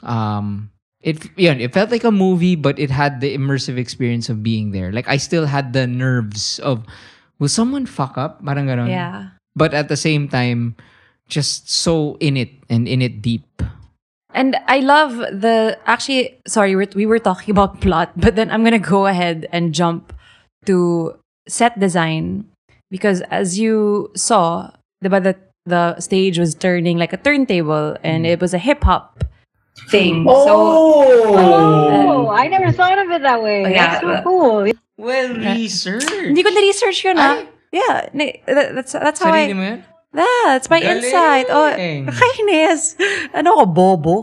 um 0.02 0.70
it 1.04 1.20
yeah, 1.36 1.52
it 1.52 1.74
felt 1.74 1.90
like 1.90 2.04
a 2.04 2.14
movie 2.14 2.56
but 2.56 2.78
it 2.78 2.88
had 2.88 3.20
the 3.20 3.36
immersive 3.36 3.76
experience 3.76 4.28
of 4.28 4.42
being 4.42 4.72
there. 4.72 4.92
Like 4.92 5.08
I 5.08 5.18
still 5.18 5.44
had 5.44 5.72
the 5.72 5.86
nerves 5.86 6.58
of 6.60 6.86
will 7.38 7.52
someone 7.52 7.84
fuck 7.84 8.16
up? 8.16 8.40
Parang 8.44 8.66
ganon. 8.66 8.88
Yeah. 8.88 9.36
But 9.56 9.74
at 9.74 9.88
the 9.88 9.96
same 9.96 10.28
time 10.28 10.76
just 11.28 11.68
so 11.68 12.16
in 12.20 12.36
it 12.36 12.50
and 12.70 12.88
in 12.88 13.02
it 13.02 13.20
deep. 13.20 13.44
And 14.36 14.52
I 14.68 14.84
love 14.84 15.16
the 15.16 15.80
actually 15.88 16.36
sorry 16.46 16.76
we're, 16.76 17.08
were 17.08 17.18
talking 17.18 17.52
about 17.56 17.80
plot 17.84 18.12
but 18.20 18.36
then 18.36 18.50
I'm 18.52 18.60
going 18.60 18.76
to 18.76 18.88
go 18.96 19.06
ahead 19.08 19.48
and 19.50 19.72
jump 19.72 20.12
to 20.68 21.16
set 21.48 21.78
design 21.80 22.44
because 22.92 23.22
as 23.32 23.56
you 23.58 24.12
saw 24.14 24.70
diba 25.02 25.22
the 25.24 25.34
the 25.64 25.98
stage 25.98 26.38
was 26.38 26.54
turning 26.54 27.00
like 27.00 27.16
a 27.16 27.16
turntable 27.16 27.96
and 28.04 28.26
it 28.28 28.38
was 28.44 28.52
a 28.52 28.60
hip 28.60 28.84
hop 28.84 29.24
Thing. 29.90 30.24
oh! 30.28 31.36
Oh, 31.36 32.28
I 32.28 32.48
never 32.48 32.72
thought 32.72 32.96
of 32.98 33.10
it 33.10 33.20
that 33.22 33.42
way. 33.42 33.64
Oh, 33.64 33.68
yeah. 33.68 34.00
That's 34.00 34.00
so 34.00 34.22
cool. 34.24 34.72
Well 34.96 35.36
researched. 35.36 36.08
Hindi 36.08 36.42
ko 36.42 36.48
na-research 36.48 37.04
yun 37.04 37.20
ah. 37.20 37.44
Yeah, 37.72 38.08
that- 38.48 38.72
that's 38.72 38.92
that's 38.96 39.20
how 39.20 39.32
I 39.36 39.52
mo 39.52 39.60
yun? 39.62 39.84
Yeah, 39.84 39.95
that's 40.16 40.70
my 40.70 40.80
Galing. 40.80 41.04
insight. 41.04 41.46
Oh, 41.50 41.68
kainis. 41.76 42.96
Ano 43.34 43.56
ko, 43.60 43.66
bobo? 43.66 44.14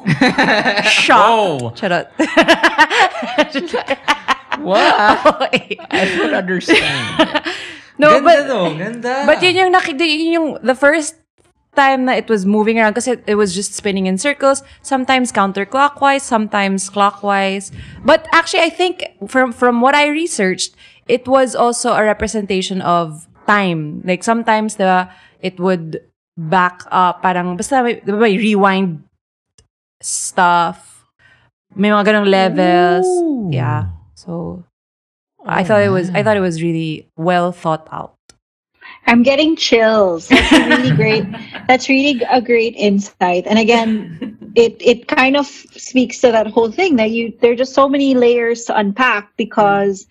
Shock. 0.83 1.21
Oh, 1.21 1.71
Charot. 1.75 2.09
what? 4.59 5.25
Okay. 5.25 5.77
I 5.91 6.05
don't 6.17 6.33
understand. 6.33 7.45
No, 7.97 8.19
ganda 8.19 8.25
but 8.25 8.47
though, 8.47 8.73
ganda. 8.75 9.23
But 9.25 9.41
yun 9.43 9.55
yung 9.55 9.71
nakita, 9.73 10.01
yun 10.01 10.31
yung 10.33 10.47
the 10.63 10.75
first 10.75 11.15
time 11.75 12.05
na 12.05 12.13
it 12.13 12.29
was 12.29 12.45
moving 12.45 12.79
around 12.79 12.93
kasi 12.93 13.17
it 13.25 13.35
was 13.35 13.53
just 13.53 13.73
spinning 13.73 14.05
in 14.05 14.17
circles, 14.17 14.61
sometimes 14.81 15.31
counterclockwise, 15.31 16.21
sometimes 16.21 16.89
clockwise. 16.89 17.71
But 18.05 18.27
actually, 18.33 18.63
I 18.63 18.69
think 18.69 19.03
from 19.27 19.51
from 19.53 19.81
what 19.81 19.93
I 19.95 20.07
researched, 20.09 20.75
it 21.07 21.27
was 21.27 21.55
also 21.55 21.93
a 21.93 22.03
representation 22.03 22.81
of 22.81 23.27
time. 23.45 24.01
Like 24.05 24.23
sometimes 24.23 24.75
the 24.77 25.09
it 25.43 25.59
would 25.59 25.99
back 26.39 26.81
up, 26.89 27.21
parang 27.21 27.59
basta 27.59 27.83
may, 27.83 27.99
di 27.99 28.11
may 28.15 28.39
rewind 28.39 29.03
stuff. 30.01 31.05
May 31.75 31.91
mga 31.91 32.05
ganong 32.07 32.29
levels. 32.31 33.05
Ooh. 33.05 33.49
Yeah. 33.51 33.91
So 34.15 34.63
I 35.45 35.63
thought 35.63 35.83
it 35.83 35.91
was 35.91 36.09
I 36.15 36.23
thought 36.23 36.37
it 36.37 36.45
was 36.45 36.63
really 36.63 37.11
well 37.19 37.51
thought 37.51 37.87
out. 37.91 38.15
I'm 39.05 39.23
getting 39.23 39.55
chills. 39.55 40.29
That's 40.29 40.51
really 40.51 40.95
great. 40.95 41.25
That's 41.67 41.89
really 41.89 42.21
a 42.31 42.41
great 42.41 42.75
insight. 42.77 43.43
And 43.47 43.59
again, 43.59 44.37
it 44.55 44.77
it 44.79 45.07
kind 45.07 45.35
of 45.35 45.45
speaks 45.47 46.21
to 46.21 46.31
that 46.31 46.47
whole 46.47 46.71
thing 46.71 46.95
that 46.97 47.11
you 47.11 47.33
there 47.41 47.51
are 47.51 47.59
just 47.59 47.73
so 47.73 47.89
many 47.89 48.13
layers 48.13 48.63
to 48.65 48.77
unpack 48.77 49.35
because 49.35 50.07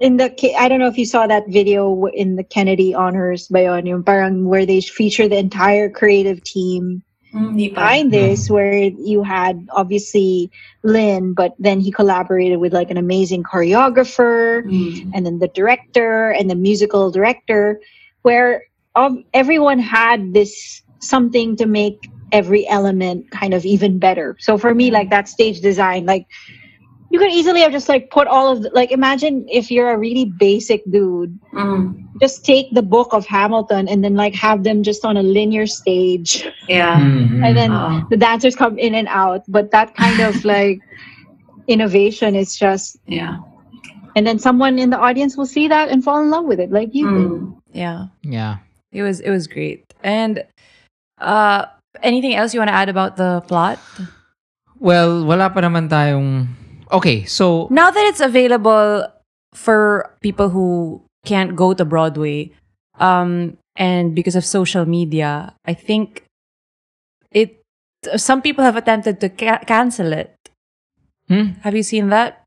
in 0.00 0.16
the 0.16 0.30
I 0.56 0.68
don't 0.68 0.78
know 0.78 0.86
if 0.88 0.98
you 0.98 1.06
saw 1.06 1.26
that 1.26 1.48
video 1.48 2.06
in 2.06 2.36
the 2.36 2.44
Kennedy 2.44 2.94
honors 2.94 3.48
by 3.48 3.64
yun, 3.64 3.86
yung 3.86 4.02
parang 4.04 4.44
where 4.46 4.66
they 4.66 4.80
feature 4.80 5.28
the 5.28 5.38
entire 5.38 5.88
creative 5.90 6.42
team 6.44 7.02
Hindi 7.32 7.68
pa. 7.68 7.74
behind 7.82 8.10
this 8.12 8.48
where 8.48 8.72
you 8.74 9.22
had 9.22 9.68
obviously 9.72 10.50
Lin 10.82 11.34
but 11.34 11.52
then 11.58 11.80
he 11.80 11.90
collaborated 11.92 12.58
with 12.58 12.72
like 12.72 12.90
an 12.90 12.96
amazing 12.96 13.42
choreographer 13.42 14.64
Mm. 14.64 15.10
and 15.14 15.26
then 15.26 15.38
the 15.38 15.48
director 15.48 16.30
and 16.30 16.48
the 16.50 16.54
musical 16.56 17.10
director 17.10 17.80
where 18.22 18.64
um, 18.96 19.24
everyone 19.34 19.78
had 19.78 20.32
this 20.32 20.82
something 21.00 21.54
to 21.56 21.66
make 21.66 22.08
every 22.32 22.66
element 22.68 23.30
kind 23.30 23.52
of 23.54 23.64
even 23.64 23.98
better 23.98 24.36
so 24.40 24.56
for 24.58 24.74
me 24.74 24.90
like 24.90 25.10
that 25.10 25.28
stage 25.28 25.60
design 25.60 26.04
like 26.06 26.26
you 27.10 27.18
could 27.18 27.32
easily 27.32 27.60
have 27.64 27.72
just 27.72 27.88
like 27.88 28.10
put 28.10 28.28
all 28.28 28.52
of 28.52 28.62
the, 28.62 28.70
like 28.76 28.92
imagine 28.92 29.46
if 29.48 29.70
you're 29.70 29.90
a 29.90 29.98
really 29.98 30.24
basic 30.26 30.84
dude 30.90 31.32
Mm. 31.56 32.04
just 32.20 32.44
take 32.44 32.70
the 32.76 32.82
book 32.84 33.10
of 33.16 33.24
hamilton 33.26 33.88
and 33.88 34.04
then 34.04 34.14
like 34.14 34.34
have 34.36 34.62
them 34.62 34.82
just 34.84 35.04
on 35.04 35.16
a 35.16 35.24
linear 35.24 35.66
stage 35.66 36.44
Yeah. 36.68 37.00
Mhm. 37.00 37.40
and 37.42 37.52
then 37.56 37.70
Oo. 37.72 38.04
the 38.12 38.18
dancers 38.20 38.54
come 38.54 38.78
in 38.78 38.94
and 38.94 39.08
out 39.08 39.42
but 39.48 39.72
that 39.72 39.96
kind 39.96 40.20
of 40.20 40.36
like 40.54 40.78
innovation 41.66 42.36
is 42.36 42.56
just 42.56 42.96
Yeah. 43.08 43.40
and 44.16 44.26
then 44.26 44.38
someone 44.38 44.78
in 44.78 44.90
the 44.90 44.98
audience 45.00 45.36
will 45.36 45.48
see 45.48 45.68
that 45.68 45.88
and 45.88 46.02
fall 46.02 46.20
in 46.20 46.30
love 46.30 46.44
with 46.44 46.58
it, 46.58 46.72
like 46.74 46.90
you. 46.92 47.06
Mm. 47.06 47.54
Yeah. 47.70 48.10
Yeah. 48.26 48.64
It 48.90 49.02
was 49.06 49.20
it 49.20 49.30
was 49.30 49.46
great. 49.46 49.84
And 50.02 50.42
uh 51.22 51.66
anything 52.02 52.34
else 52.34 52.50
you 52.54 52.58
want 52.58 52.72
to 52.72 52.78
add 52.78 52.88
about 52.88 53.14
the 53.16 53.44
plot? 53.46 53.78
Well, 54.78 55.22
wala 55.26 55.50
pa 55.50 55.60
naman 55.60 55.90
tayong... 55.90 56.46
Okay, 56.92 57.24
so... 57.24 57.68
Now 57.70 57.90
that 57.90 58.04
it's 58.06 58.20
available 58.20 59.06
for 59.54 60.14
people 60.20 60.48
who 60.48 61.02
can't 61.24 61.54
go 61.56 61.74
to 61.74 61.84
Broadway, 61.84 62.50
um, 62.98 63.56
and 63.76 64.14
because 64.14 64.34
of 64.36 64.44
social 64.44 64.86
media, 64.86 65.54
I 65.64 65.74
think 65.74 66.24
it. 67.30 67.60
Some 68.16 68.42
people 68.42 68.64
have 68.64 68.76
attempted 68.76 69.20
to 69.20 69.28
ca- 69.28 69.62
cancel 69.66 70.12
it. 70.12 70.34
Hmm? 71.28 71.58
Have 71.62 71.74
you 71.76 71.82
seen 71.82 72.08
that? 72.10 72.42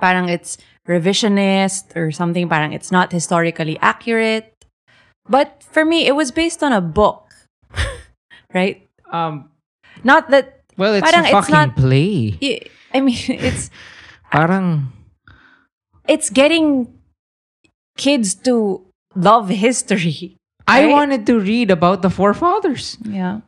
Parang 0.00 0.28
it's 0.28 0.58
revisionist 0.86 1.96
or 1.96 2.10
something. 2.12 2.48
Parang 2.48 2.72
it's 2.72 2.92
not 2.92 3.12
historically 3.12 3.78
accurate. 3.80 4.52
But 5.28 5.62
for 5.62 5.84
me, 5.84 6.06
it 6.06 6.14
was 6.14 6.30
based 6.30 6.62
on 6.62 6.72
a 6.72 6.80
book, 6.80 7.28
right? 8.54 8.86
Um, 9.12 9.50
Not 10.04 10.30
that. 10.30 10.60
well, 10.76 10.94
it's 10.94 11.04
a 11.12 11.20
it's 11.20 11.30
fucking 11.30 11.52
not- 11.52 11.76
play. 11.76 12.38
I 12.92 13.00
mean, 13.00 13.16
it's 13.28 13.70
Parang... 14.30 14.92
it's 16.08 16.30
getting 16.30 16.88
kids 17.96 18.34
to 18.46 18.84
love 19.14 19.48
history. 19.48 20.36
I 20.66 20.86
wanted 20.86 21.26
to 21.26 21.40
read 21.40 21.70
about 21.70 22.02
the 22.02 22.10
forefathers. 22.10 22.96
Yeah. 23.02 23.40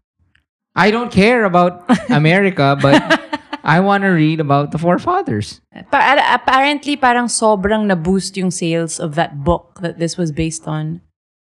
I 0.75 0.91
don't 0.91 1.13
care 1.13 1.45
about 1.45 1.85
America, 2.11 2.77
but 2.81 2.99
I 3.65 3.79
want 3.81 4.03
to 4.03 4.09
read 4.09 4.41
about 4.41 4.73
the 4.73 4.79
forefathers. 4.79 5.61
Pa- 5.93 6.19
apparently, 6.35 6.97
parang 6.97 7.27
sobrang 7.27 7.87
na-boost 7.87 8.37
yung 8.37 8.51
sales 8.51 8.99
of 8.99 9.15
that 9.15 9.45
book 9.45 9.79
that 9.83 9.99
this 9.99 10.17
was 10.19 10.33
based 10.33 10.67
on 10.67 11.01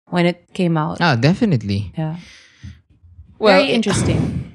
when 0.09 0.25
it 0.27 0.53
came 0.53 0.77
out. 0.77 1.01
Oh, 1.01 1.15
definitely. 1.15 1.91
Yeah. 1.97 2.17
Well, 3.39 3.57
Very 3.57 3.73
interesting. 3.73 4.52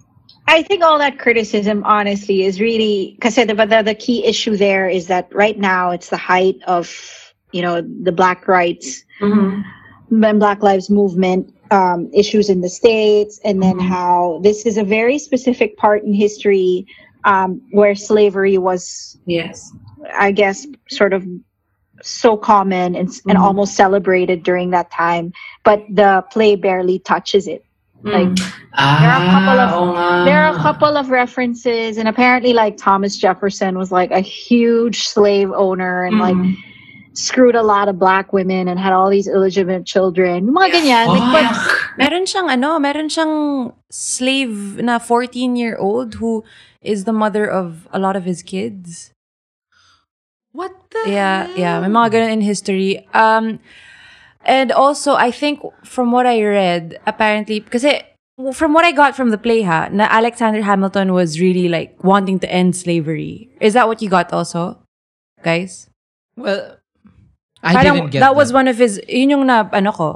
I 0.49 0.63
think 0.63 0.83
all 0.83 0.99
that 0.99 1.19
criticism, 1.19 1.85
honestly, 1.85 2.45
is 2.45 2.59
really 2.59 3.13
because 3.17 3.35
the, 3.35 3.45
the 3.45 3.83
the 3.85 3.95
key 3.95 4.25
issue 4.25 4.57
there 4.57 4.89
is 4.89 5.07
that 5.09 5.33
right 5.35 5.59
now 5.59 5.91
it's 5.91 6.09
the 6.09 6.17
height 6.17 6.57
of 6.67 6.91
you 7.53 7.61
know 7.61 7.83
the 8.03 8.13
Black 8.13 8.49
rights 8.49 9.05
Mhm. 9.21 9.63
and 10.11 10.41
Black 10.41 10.63
Lives 10.63 10.89
Movement 10.89 11.53
um, 11.71 12.09
issues 12.15 12.49
in 12.49 12.63
the 12.63 12.69
states, 12.71 13.39
and 13.45 13.63
then 13.63 13.77
Mhm. 13.79 13.89
how 13.89 14.41
this 14.43 14.65
is 14.65 14.79
a 14.79 14.85
very 14.85 15.19
specific 15.19 15.77
part 15.77 16.03
in 16.03 16.15
history 16.15 16.87
um, 17.25 17.61
where 17.73 17.95
slavery 17.95 18.57
was, 18.57 19.19
Yes. 19.27 19.71
I 20.19 20.33
guess, 20.33 20.67
sort 20.89 21.13
of 21.13 21.27
so 22.01 22.37
common 22.39 22.95
and, 22.95 23.09
and 23.29 23.37
Mhm. 23.37 23.43
almost 23.43 23.75
celebrated 23.75 24.45
during 24.45 24.71
that 24.71 24.91
time, 24.91 25.33
but 25.65 25.83
the 25.91 26.25
play 26.31 26.57
barely 26.57 27.01
touches 27.01 27.47
it. 27.47 27.65
Like, 28.07 28.31
Mm. 28.31 28.39
there 29.03 29.11
are 29.11 29.23
a 29.27 29.31
couple 29.35 29.59
of- 29.59 29.71
Ah, 29.75 29.79
oo 29.83 29.87
nga. 29.91 30.09
there 30.25 30.41
are 30.47 30.53
a 30.55 30.61
couple 30.63 30.95
of 30.97 31.11
references 31.11 31.99
and 31.99 32.07
apparently 32.07 32.55
like 32.55 32.79
thomas 32.79 33.19
jefferson 33.19 33.75
was 33.75 33.91
like 33.91 34.15
a 34.15 34.23
huge 34.23 35.03
slave 35.11 35.51
owner 35.51 36.07
and 36.07 36.23
like 36.23 36.39
Mm. 36.39 36.55
screwed 37.19 37.59
a 37.59 37.67
lot 37.67 37.91
of 37.91 37.99
black 37.99 38.31
women 38.31 38.71
and 38.71 38.79
had 38.79 38.95
all 38.95 39.11
these 39.11 39.27
illegitimate 39.27 39.83
children 39.83 40.47
mga 40.55 40.79
ganyan 40.79 41.07
like, 41.11 41.27
but 41.35 41.47
Fuck. 41.51 41.99
Meron 41.99 42.23
siyang 42.31 42.47
ano, 42.47 42.79
meron 42.79 43.11
siyang 43.11 43.75
slave 43.91 44.79
na 44.79 45.03
14-year-old 45.03 46.23
who 46.23 46.47
is 46.79 47.03
the 47.03 47.13
mother 47.13 47.51
of 47.51 47.91
a 47.91 47.99
lot 47.99 48.15
of 48.15 48.23
his 48.23 48.47
kids. 48.47 49.11
what 50.55 50.71
the 50.91 51.11
Yeah, 51.11 51.47
hell? 51.51 51.59
yeah. 51.59 51.75
May 51.83 51.91
mga 51.91 52.09
ganun 52.15 52.31
in 52.39 52.43
history. 52.43 53.03
Um, 53.15 53.59
and 54.49 54.73
also, 54.73 55.13
I 55.15 55.31
think 55.31 55.61
from 55.85 56.11
what 56.11 56.25
I 56.25 56.41
read, 56.41 56.97
apparently, 57.05 57.61
kasi 57.61 58.01
from 58.57 58.73
what 58.73 58.89
I 58.89 58.93
got 58.97 59.13
from 59.15 59.29
the 59.29 59.37
play 59.37 59.63
ha, 59.63 59.93
na 59.93 60.09
Alexander 60.09 60.63
Hamilton 60.65 61.13
was 61.13 61.37
really 61.37 61.69
like 61.69 61.93
wanting 62.03 62.41
to 62.41 62.49
end 62.49 62.73
slavery. 62.75 63.53
Is 63.61 63.77
that 63.77 63.87
what 63.87 64.01
you 64.01 64.09
got 64.09 64.33
also, 64.33 64.81
guys? 65.45 65.91
Well, 66.37 66.81
I 67.63 67.75
Parang 67.75 67.95
didn't 67.95 68.11
get 68.17 68.21
that 68.25 68.33
that. 68.33 68.39
was 68.39 68.55
one 68.55 68.69
of 68.71 68.79
his, 68.79 69.03
yun 69.11 69.31
yung 69.31 69.45
na, 69.47 69.69
ano 69.75 69.93
ko, 69.93 70.09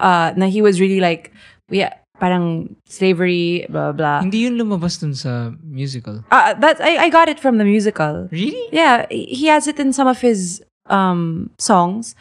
uh, 0.00 0.32
na 0.34 0.48
he 0.48 0.64
was 0.64 0.80
really 0.80 0.98
like, 0.98 1.30
yeah, 1.68 1.92
parang 2.18 2.74
slavery, 2.88 3.68
blah, 3.68 3.92
blah. 3.92 4.24
Hindi 4.24 4.48
yun 4.48 4.56
lumabas 4.56 4.96
dun 4.98 5.12
sa 5.12 5.52
musical. 5.62 6.24
Uh, 6.32 6.56
that's, 6.56 6.80
I, 6.80 6.96
I 6.96 7.08
got 7.12 7.28
it 7.28 7.38
from 7.38 7.58
the 7.60 7.64
musical. 7.68 8.26
Really? 8.32 8.56
Yeah, 8.72 9.04
he 9.12 9.52
has 9.52 9.68
it 9.68 9.78
in 9.78 9.92
some 9.92 10.08
of 10.08 10.20
his 10.24 10.64
um 10.88 11.50
songs. 11.58 12.16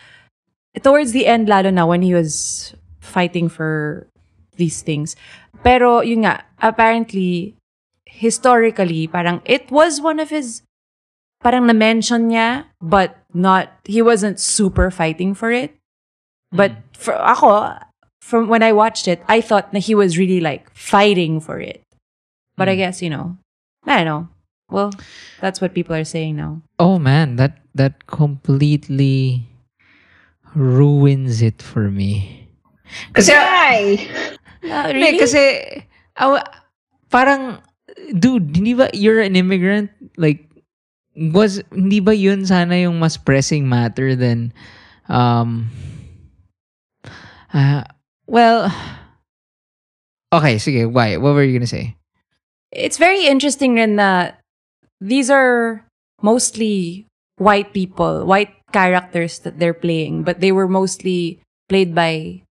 Towards 0.83 1.11
the 1.11 1.25
end, 1.27 1.47
lalo 1.47 1.69
na 1.69 1.85
when 1.85 2.01
he 2.01 2.13
was 2.13 2.73
fighting 2.99 3.47
for 3.49 4.07
these 4.57 4.81
things. 4.81 5.15
Pero 5.63 6.01
yun 6.01 6.25
nga, 6.25 6.43
apparently, 6.61 7.55
historically, 8.05 9.07
parang 9.07 9.41
it 9.45 9.69
was 9.71 10.01
one 10.01 10.19
of 10.19 10.29
his, 10.29 10.61
parang 11.43 11.67
na-mention 11.67 12.29
niya, 12.29 12.65
but 12.81 13.17
not, 13.33 13.69
he 13.85 14.01
wasn't 14.01 14.39
super 14.39 14.91
fighting 14.91 15.33
for 15.33 15.51
it. 15.51 15.75
But 16.51 16.71
for 16.93 17.13
ako, 17.15 17.75
from 18.21 18.47
when 18.47 18.63
I 18.63 18.71
watched 18.71 19.07
it, 19.07 19.21
I 19.27 19.41
thought 19.41 19.71
that 19.73 19.85
he 19.85 19.95
was 19.95 20.17
really 20.17 20.39
like 20.39 20.69
fighting 20.73 21.39
for 21.39 21.59
it. 21.59 21.81
But 22.55 22.69
I 22.69 22.75
Mm. 22.75 22.81
guess, 22.87 23.01
you 23.01 23.09
know, 23.09 23.35
I 23.85 24.03
don't 24.03 24.07
know. 24.07 24.23
Well, 24.71 24.91
that's 25.41 25.59
what 25.61 25.75
people 25.75 25.93
are 25.95 26.07
saying 26.07 26.35
now. 26.37 26.61
Oh 26.79 26.97
man, 26.97 27.35
that 27.35 27.59
that 27.75 28.07
completely 28.07 29.45
ruins 30.55 31.41
it 31.43 31.61
for 31.61 31.91
me. 31.91 32.47
Kasi, 33.13 33.31
why 33.35 33.99
Uh, 34.65 34.89
Hindi, 34.89 35.21
kasi 35.21 35.41
awa- 36.17 36.49
parang 37.13 37.61
dude, 38.17 38.49
hindi 38.57 38.73
ba 38.73 38.89
you're 38.97 39.21
an 39.21 39.37
immigrant 39.37 39.93
like 40.17 40.49
was 41.13 41.61
hindi 41.69 42.01
ba 42.01 42.17
yun 42.17 42.41
sana 42.49 42.73
yung 42.81 42.97
mas 42.97 43.13
pressing 43.13 43.69
matter 43.69 44.17
than 44.17 44.49
um 45.05 45.69
uh, 47.53 47.85
well 48.25 48.73
Okay, 50.33 50.57
sige, 50.59 50.83
why? 50.91 51.15
What 51.15 51.31
were 51.37 51.45
you 51.45 51.53
gonna 51.55 51.69
say? 51.69 51.95
It's 52.73 52.97
very 52.97 53.23
interesting 53.29 53.77
in 53.77 53.95
that 53.95 54.41
these 54.99 55.29
are 55.29 55.85
mostly 56.25 57.07
white 57.37 57.71
people, 57.71 58.25
white 58.25 58.51
characters 58.75 59.39
that 59.47 59.55
they're 59.55 59.73
playing, 59.73 60.27
but 60.27 60.43
they 60.43 60.51
were 60.51 60.67
mostly 60.67 61.39
played 61.71 61.95
by 61.95 62.43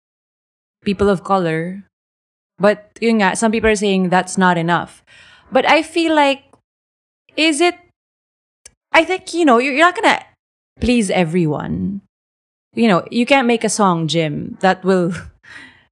people 0.80 1.12
of 1.12 1.20
color. 1.20 1.84
But 2.56 2.96
yun 2.96 3.20
nga, 3.20 3.36
some 3.36 3.52
people 3.52 3.68
are 3.68 3.76
saying 3.76 4.08
that's 4.08 4.40
not 4.40 4.56
enough. 4.56 5.04
But 5.52 5.68
I 5.68 5.84
feel 5.84 6.16
like, 6.16 6.48
is 7.36 7.60
it, 7.60 7.76
I 8.88 9.04
think, 9.04 9.36
you 9.36 9.44
know, 9.44 9.60
you're, 9.60 9.76
not 9.76 10.00
gonna 10.00 10.24
please 10.80 11.12
everyone. 11.12 12.00
You 12.72 12.88
know, 12.88 13.04
you 13.12 13.28
can't 13.28 13.46
make 13.46 13.62
a 13.62 13.68
song, 13.68 14.08
Jim, 14.08 14.56
that 14.64 14.80
will 14.80 15.12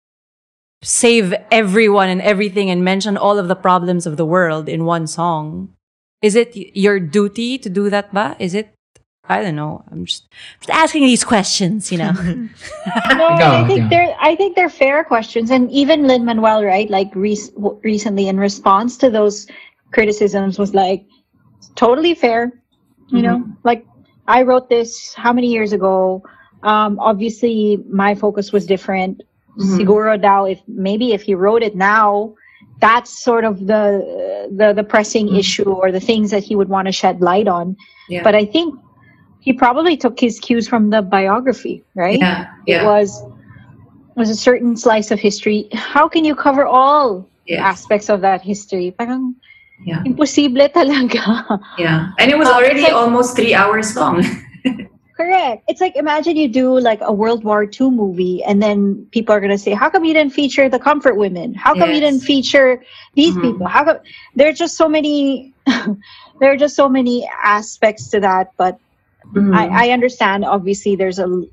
save 0.82 1.36
everyone 1.52 2.08
and 2.08 2.24
everything 2.24 2.72
and 2.72 2.80
mention 2.80 3.20
all 3.20 3.36
of 3.36 3.52
the 3.52 3.58
problems 3.58 4.08
of 4.08 4.16
the 4.16 4.24
world 4.24 4.64
in 4.64 4.88
one 4.88 5.04
song. 5.04 5.76
Is 6.24 6.38
it 6.38 6.56
your 6.56 6.96
duty 6.98 7.58
to 7.58 7.68
do 7.68 7.90
that, 7.90 8.14
ba? 8.14 8.34
Is 8.38 8.54
it? 8.54 8.72
I 9.28 9.40
don't 9.40 9.54
know. 9.54 9.84
I'm 9.90 10.04
just, 10.04 10.28
just 10.58 10.70
asking 10.70 11.02
these 11.04 11.22
questions, 11.24 11.92
you 11.92 11.98
know. 11.98 12.10
no 12.12 12.48
Go, 13.38 13.46
i 13.46 13.64
think 13.66 13.82
go. 13.82 13.88
they're 13.88 14.16
i 14.20 14.34
think 14.34 14.56
they're 14.56 14.68
fair 14.68 15.04
questions 15.04 15.50
and 15.50 15.70
even 15.70 16.06
lin 16.06 16.24
manuel 16.24 16.64
right 16.64 16.90
like 16.90 17.10
re- 17.14 17.38
recently 17.84 18.28
in 18.28 18.38
response 18.38 18.96
to 18.98 19.10
those 19.10 19.46
criticisms 19.92 20.58
was 20.58 20.74
like 20.74 21.04
totally 21.76 22.14
fair 22.14 22.52
you 23.08 23.22
know 23.22 23.44
like 23.64 23.86
i 24.28 24.42
wrote 24.42 24.68
this 24.68 25.14
how 25.14 25.32
many 25.32 25.46
years 25.48 25.72
ago 25.72 26.22
um 26.62 26.98
obviously 26.98 27.78
my 27.88 28.14
focus 28.14 28.52
was 28.52 28.66
different 28.66 29.22
Mhm. 29.58 29.76
siguro 29.78 30.20
daw 30.20 30.44
if 30.44 30.60
maybe 30.66 31.12
if 31.12 31.22
he 31.22 31.34
wrote 31.34 31.62
it 31.62 31.76
now 31.76 32.34
that's 32.80 33.10
sort 33.10 33.44
of 33.44 33.66
the 33.66 34.48
the 34.50 34.72
the 34.72 34.82
pressing 34.84 35.28
Mhm. 35.28 35.38
issue 35.38 35.70
or 35.70 35.92
the 35.92 36.00
things 36.00 36.30
that 36.30 36.42
he 36.42 36.56
would 36.56 36.68
want 36.70 36.86
to 36.86 36.92
shed 36.92 37.20
light 37.20 37.48
on 37.48 37.76
Yeah. 38.08 38.22
but 38.24 38.34
i 38.34 38.44
think 38.46 38.74
he 39.42 39.52
probably 39.52 39.96
took 39.98 40.18
his 40.18 40.38
cues 40.38 40.68
from 40.70 40.90
the 40.94 41.02
biography 41.02 41.82
right 41.94 42.18
yeah, 42.18 42.46
it 42.66 42.78
yeah. 42.78 42.86
was 42.86 43.22
was 44.14 44.30
a 44.30 44.36
certain 44.38 44.76
slice 44.76 45.10
of 45.10 45.18
history 45.18 45.68
how 45.74 46.06
can 46.08 46.24
you 46.24 46.34
cover 46.34 46.64
all 46.66 47.26
Yes. 47.44 47.58
aspects 47.58 48.08
of 48.08 48.20
that 48.22 48.40
history 48.40 48.94
parang 48.94 49.34
Yeah. 49.82 50.06
imposible 50.06 50.68
talaga 50.70 51.24
Yeah. 51.84 52.14
And 52.22 52.30
it 52.30 52.38
was 52.38 52.46
Uh, 52.46 52.54
already 52.54 52.86
it's 52.86 52.94
like- 52.94 53.00
almost 53.02 53.34
three 53.34 53.50
hours 53.50 53.96
long. 53.98 54.22
correct 55.18 55.66
it's 55.68 55.80
like 55.82 55.94
imagine 55.98 56.36
you 56.38 56.48
do 56.48 56.78
like 56.80 57.02
a 57.02 57.12
world 57.12 57.42
war 57.44 57.66
ii 57.68 57.90
movie 57.90 58.40
and 58.46 58.62
then 58.62 59.04
people 59.12 59.34
are 59.34 59.42
going 59.44 59.52
to 59.52 59.58
say 59.60 59.74
how 59.74 59.90
come 59.90 60.06
you 60.08 60.14
didn't 60.14 60.32
feature 60.32 60.68
the 60.70 60.78
comfort 60.78 61.18
women 61.18 61.52
how 61.52 61.74
come 61.74 61.90
you 61.92 62.00
didn't 62.00 62.22
feature 62.24 62.80
these 63.18 63.34
Mhm. 63.36 63.42
people 63.42 63.66
how 63.66 63.82
come 63.84 63.98
there 64.38 64.48
are 64.48 64.56
just 64.56 64.74
so 64.78 64.88
many 64.88 65.52
there 66.40 66.50
are 66.54 66.56
just 66.56 66.74
so 66.78 66.88
many 66.88 67.28
aspects 67.42 68.08
to 68.14 68.20
that 68.24 68.54
but 68.56 68.78
Mhm. 69.34 69.54
I, 69.54 69.88
I 69.88 69.90
understand. 69.90 70.44
Obviously, 70.44 70.96
there's 70.96 71.18
a 71.18 71.44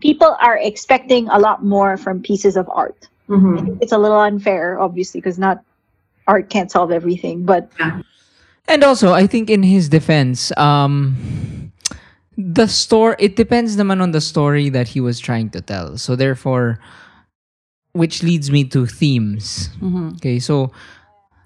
people 0.00 0.36
are 0.40 0.56
expecting 0.56 1.28
a 1.28 1.38
lot 1.38 1.64
more 1.64 1.96
from 1.96 2.22
pieces 2.22 2.56
of 2.56 2.68
art. 2.68 3.08
Mhm. 3.28 3.78
It's 3.80 3.92
a 3.92 3.98
little 3.98 4.20
unfair, 4.20 4.78
obviously, 4.80 5.20
because 5.20 5.38
not 5.38 5.62
art 6.26 6.50
can't 6.50 6.70
solve 6.70 6.90
everything. 6.90 7.44
But 7.44 7.70
And 8.68 8.84
also, 8.84 9.12
I 9.12 9.26
think 9.26 9.50
in 9.50 9.62
his 9.62 9.88
defense, 9.88 10.54
um, 10.56 11.16
the 12.38 12.68
story 12.68 13.16
it 13.18 13.34
depends 13.34 13.76
naman 13.76 14.00
on 14.00 14.12
the 14.12 14.20
story 14.20 14.68
that 14.70 14.88
he 14.88 15.00
was 15.00 15.18
trying 15.18 15.50
to 15.50 15.60
tell. 15.60 15.98
So 15.98 16.14
therefore, 16.14 16.78
which 17.92 18.22
leads 18.22 18.50
me 18.50 18.64
to 18.70 18.86
themes. 18.86 19.70
Okay, 20.16 20.38
so 20.38 20.70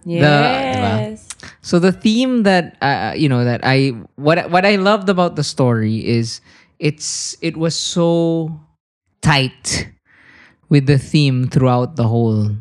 Yes. 0.05 1.29
so 1.61 1.79
the 1.79 1.93
theme 1.93 2.43
that 2.45 2.77
uh, 2.83 3.13
you 3.17 3.29
know 3.29 3.45
that 3.45 3.61
I 3.65 3.97
what 4.17 4.51
what 4.51 4.65
I 4.65 4.77
loved 4.77 5.09
about 5.09 5.37
the 5.37 5.45
story 5.45 6.05
is 6.07 6.41
it's 6.79 7.37
it 7.41 7.57
was 7.57 7.75
so 7.79 8.53
tight 9.23 9.89
with 10.69 10.87
the 10.87 10.99
theme 10.99 11.49
throughout 11.49 11.97
the 11.97 12.09
whole 12.09 12.53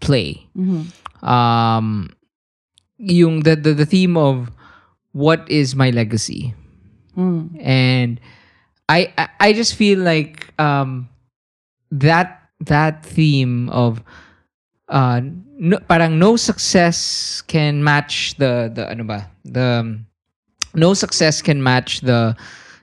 play. 0.00 0.46
Mhm. 0.56 0.90
Um 1.22 2.10
yung 2.98 3.40
the, 3.44 3.56
the 3.56 3.72
the 3.74 3.86
theme 3.86 4.16
of 4.16 4.50
what 5.12 5.48
is 5.50 5.74
my 5.74 5.90
legacy 5.90 6.54
Mm. 7.18 7.58
and 7.58 8.20
I, 8.88 9.12
I 9.18 9.28
I 9.40 9.52
just 9.52 9.74
feel 9.74 9.98
like 9.98 10.46
um 10.62 11.08
that 11.90 12.48
that 12.62 13.02
theme 13.04 13.68
of 13.70 14.00
uh 14.90 15.20
no, 15.56 15.78
parang 15.88 16.18
no 16.18 16.34
success 16.36 17.40
can 17.46 17.82
match 17.84 18.34
the 18.38 18.70
the 18.74 18.90
ano 18.90 19.04
ba? 19.04 19.30
The 19.44 19.86
um, 19.86 20.06
no 20.74 20.94
success 20.94 21.40
can 21.42 21.62
match 21.62 22.00
the 22.02 22.34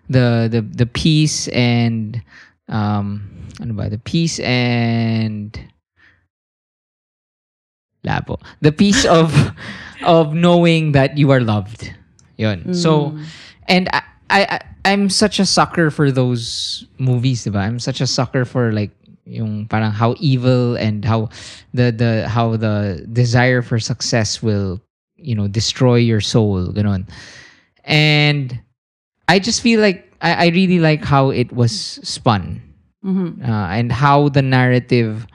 the 0.09 0.47
the 0.49 0.61
the 0.63 0.85
peace 0.87 1.47
and 1.51 2.21
um 2.71 3.27
ano 3.59 3.73
ba? 3.75 3.89
The 3.91 3.99
peace 3.99 4.39
and 4.39 5.51
labo. 8.05 8.39
The 8.61 8.71
peace 8.71 9.05
of 9.19 9.33
of 10.03 10.33
knowing 10.33 10.91
that 10.93 11.17
you 11.17 11.31
are 11.31 11.41
loved. 11.41 11.91
Yun. 12.37 12.73
So 12.73 13.17
and 13.67 13.89
I, 13.91 14.01
I 14.29 14.41
I- 14.59 14.65
I'm 14.87 15.09
such 15.11 15.35
a 15.39 15.45
sucker 15.45 15.91
for 15.91 16.11
those 16.15 16.87
movies, 16.97 17.43
diba? 17.43 17.59
I'm 17.59 17.75
such 17.75 17.99
a 17.99 18.07
sucker 18.07 18.45
for 18.47 18.71
like 18.71 18.95
yung 19.27 19.67
parang 19.67 19.91
how 19.91 20.15
evil 20.23 20.79
and 20.79 21.03
how 21.03 21.27
the 21.75 21.91
the 21.91 22.23
how 22.31 22.55
the 22.55 23.03
desire 23.11 23.61
for 23.61 23.77
success 23.79 24.39
will 24.41 24.79
you 25.19 25.35
know 25.35 25.47
destroy 25.51 25.99
your 25.99 26.21
soul, 26.23 26.71
ganon. 26.71 27.03
And 27.83 28.59
I 29.27 29.39
just 29.39 29.61
feel 29.61 29.79
like 29.83 30.07
I, 30.23 30.47
I 30.47 30.47
really 30.55 30.79
like 30.79 31.03
how 31.03 31.29
it 31.29 31.51
was 31.51 31.99
spun 32.03 32.63
Mhm. 33.03 33.39
uh, 33.43 33.67
and 33.71 33.91
how 33.91 34.27
the 34.31 34.41
narrative 34.41 35.27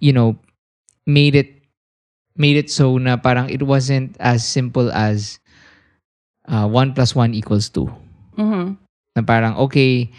you 0.00 0.12
know 0.12 0.36
made 1.06 1.34
it 1.36 1.48
made 2.36 2.56
it 2.56 2.68
so 2.70 2.98
na 2.98 3.16
parang 3.16 3.48
it 3.48 3.62
wasn't 3.62 4.16
as 4.18 4.42
simple 4.44 4.90
as 4.90 5.38
uh, 6.48 6.66
1 6.66 6.92
plus 6.94 7.14
1 7.14 7.32
equals 7.34 7.68
2 7.70 7.86
Mhm. 8.36 8.76
na 9.14 9.22
parang 9.22 9.54
okay 9.56 10.10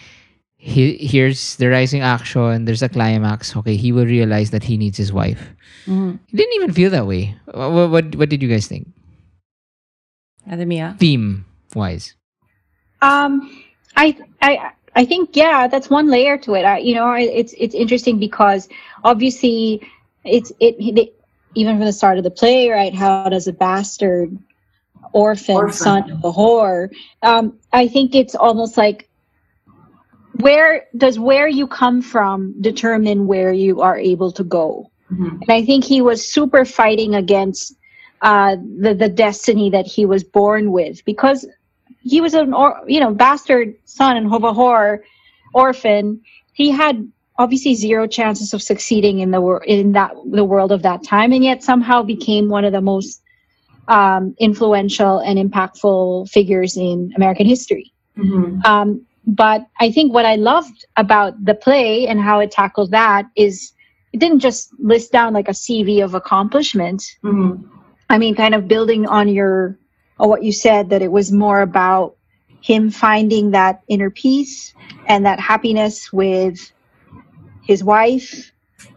he, 0.65 0.97
here's 0.97 1.57
the 1.57 1.69
rising 1.69 2.01
action 2.01 2.65
there's 2.65 2.81
a 2.81 2.89
climax 2.89 3.55
okay 3.55 3.75
he 3.75 3.91
will 3.91 4.05
realize 4.05 4.49
that 4.49 4.63
he 4.63 4.77
needs 4.77 4.97
his 4.97 5.13
wife 5.13 5.53
Mhm. 5.85 6.17
it 6.31 6.35
didn't 6.35 6.55
even 6.57 6.73
feel 6.73 6.89
that 6.89 7.05
way 7.05 7.37
what, 7.53 7.89
what, 7.93 8.05
what 8.15 8.29
did 8.29 8.41
you 8.41 8.49
guys 8.49 8.65
think 8.65 8.87
Ate 10.49 10.97
theme 10.99 11.45
wise 11.75 12.15
Um, 13.01 13.63
I 13.95 14.17
I 14.41 14.71
I 14.95 15.05
think 15.05 15.35
yeah, 15.35 15.67
that's 15.67 15.89
one 15.89 16.07
layer 16.09 16.37
to 16.39 16.55
it. 16.55 16.63
I, 16.65 16.77
you 16.79 16.95
know, 16.95 17.11
it's 17.13 17.53
it's 17.57 17.75
interesting 17.75 18.17
because 18.17 18.69
obviously 19.03 19.81
it's 20.23 20.51
it, 20.59 20.75
it 20.79 21.13
even 21.53 21.77
from 21.77 21.85
the 21.85 21.93
start 21.93 22.17
of 22.17 22.23
the 22.23 22.31
play, 22.31 22.69
right? 22.69 22.93
How 22.95 23.29
does 23.29 23.47
a 23.47 23.53
bastard 23.53 24.37
orphan, 25.13 25.55
Orphan. 25.55 25.73
son 25.73 26.11
of 26.11 26.23
a 26.23 26.31
whore? 26.31 26.89
Um, 27.21 27.59
I 27.73 27.87
think 27.87 28.15
it's 28.15 28.35
almost 28.35 28.77
like 28.77 29.04
where 30.39 30.85
does 30.97 31.19
where 31.19 31.47
you 31.47 31.67
come 31.67 32.01
from 32.01 32.53
determine 32.61 33.27
where 33.27 33.53
you 33.53 33.81
are 33.81 33.97
able 33.97 34.31
to 34.33 34.43
go? 34.43 34.89
Mhm. 35.11 35.41
And 35.41 35.49
I 35.49 35.63
think 35.63 35.83
he 35.83 36.01
was 36.01 36.27
super 36.27 36.65
fighting 36.65 37.15
against 37.15 37.75
uh, 38.21 38.55
the 38.79 38.93
the 38.93 39.09
destiny 39.09 39.69
that 39.69 39.85
he 39.85 40.05
was 40.05 40.23
born 40.23 40.71
with 40.71 41.03
because 41.05 41.47
he 42.01 42.21
was 42.21 42.33
an 42.33 42.53
or 42.53 42.81
you 42.87 42.99
know 42.99 43.13
bastard 43.13 43.75
son 43.85 44.17
and 44.17 44.31
a 44.31 44.99
orphan. 45.53 46.21
He 46.53 46.71
had 46.71 47.09
obviously 47.37 47.75
zero 47.75 48.07
chances 48.07 48.53
of 48.53 48.61
succeeding 48.61 49.19
in 49.19 49.31
the 49.31 49.41
wor- 49.41 49.63
in 49.63 49.91
that 49.93 50.13
the 50.31 50.43
world 50.43 50.71
of 50.71 50.81
that 50.83 51.03
time, 51.03 51.31
and 51.33 51.43
yet 51.43 51.63
somehow 51.63 52.01
became 52.03 52.49
one 52.49 52.65
of 52.65 52.71
the 52.71 52.81
most 52.81 53.21
um, 53.87 54.35
influential 54.39 55.19
and 55.19 55.37
impactful 55.37 56.29
figures 56.29 56.77
in 56.77 57.13
American 57.15 57.45
history. 57.45 57.93
Mhm. 58.17 58.65
Um, 58.65 59.01
but 59.25 59.65
I 59.79 59.91
think 59.91 60.13
what 60.13 60.25
I 60.25 60.35
loved 60.35 60.85
about 60.97 61.43
the 61.43 61.55
play 61.55 62.07
and 62.07 62.19
how 62.19 62.39
it 62.39 62.51
tackled 62.51 62.91
that 62.91 63.25
is 63.35 63.73
it 64.13 64.19
didn't 64.19 64.39
just 64.39 64.71
list 64.79 65.11
down 65.11 65.33
like 65.33 65.49
a 65.49 65.53
CV 65.53 66.03
of 66.03 66.13
accomplishments. 66.13 67.17
Mhm. 67.23 67.63
I 68.09 68.17
mean, 68.17 68.35
kind 68.35 68.55
of 68.55 68.67
building 68.67 69.05
on 69.07 69.27
your 69.27 69.77
on 70.19 70.29
what 70.29 70.43
you 70.43 70.51
said 70.51 70.89
that 70.89 71.01
it 71.01 71.11
was 71.11 71.31
more 71.31 71.61
about 71.61 72.15
him 72.61 72.89
finding 72.89 73.51
that 73.51 73.81
inner 73.87 74.09
peace 74.09 74.73
and 75.07 75.25
that 75.25 75.39
happiness 75.39 76.13
with 76.13 76.71
his 77.63 77.83
wife, 77.83 78.51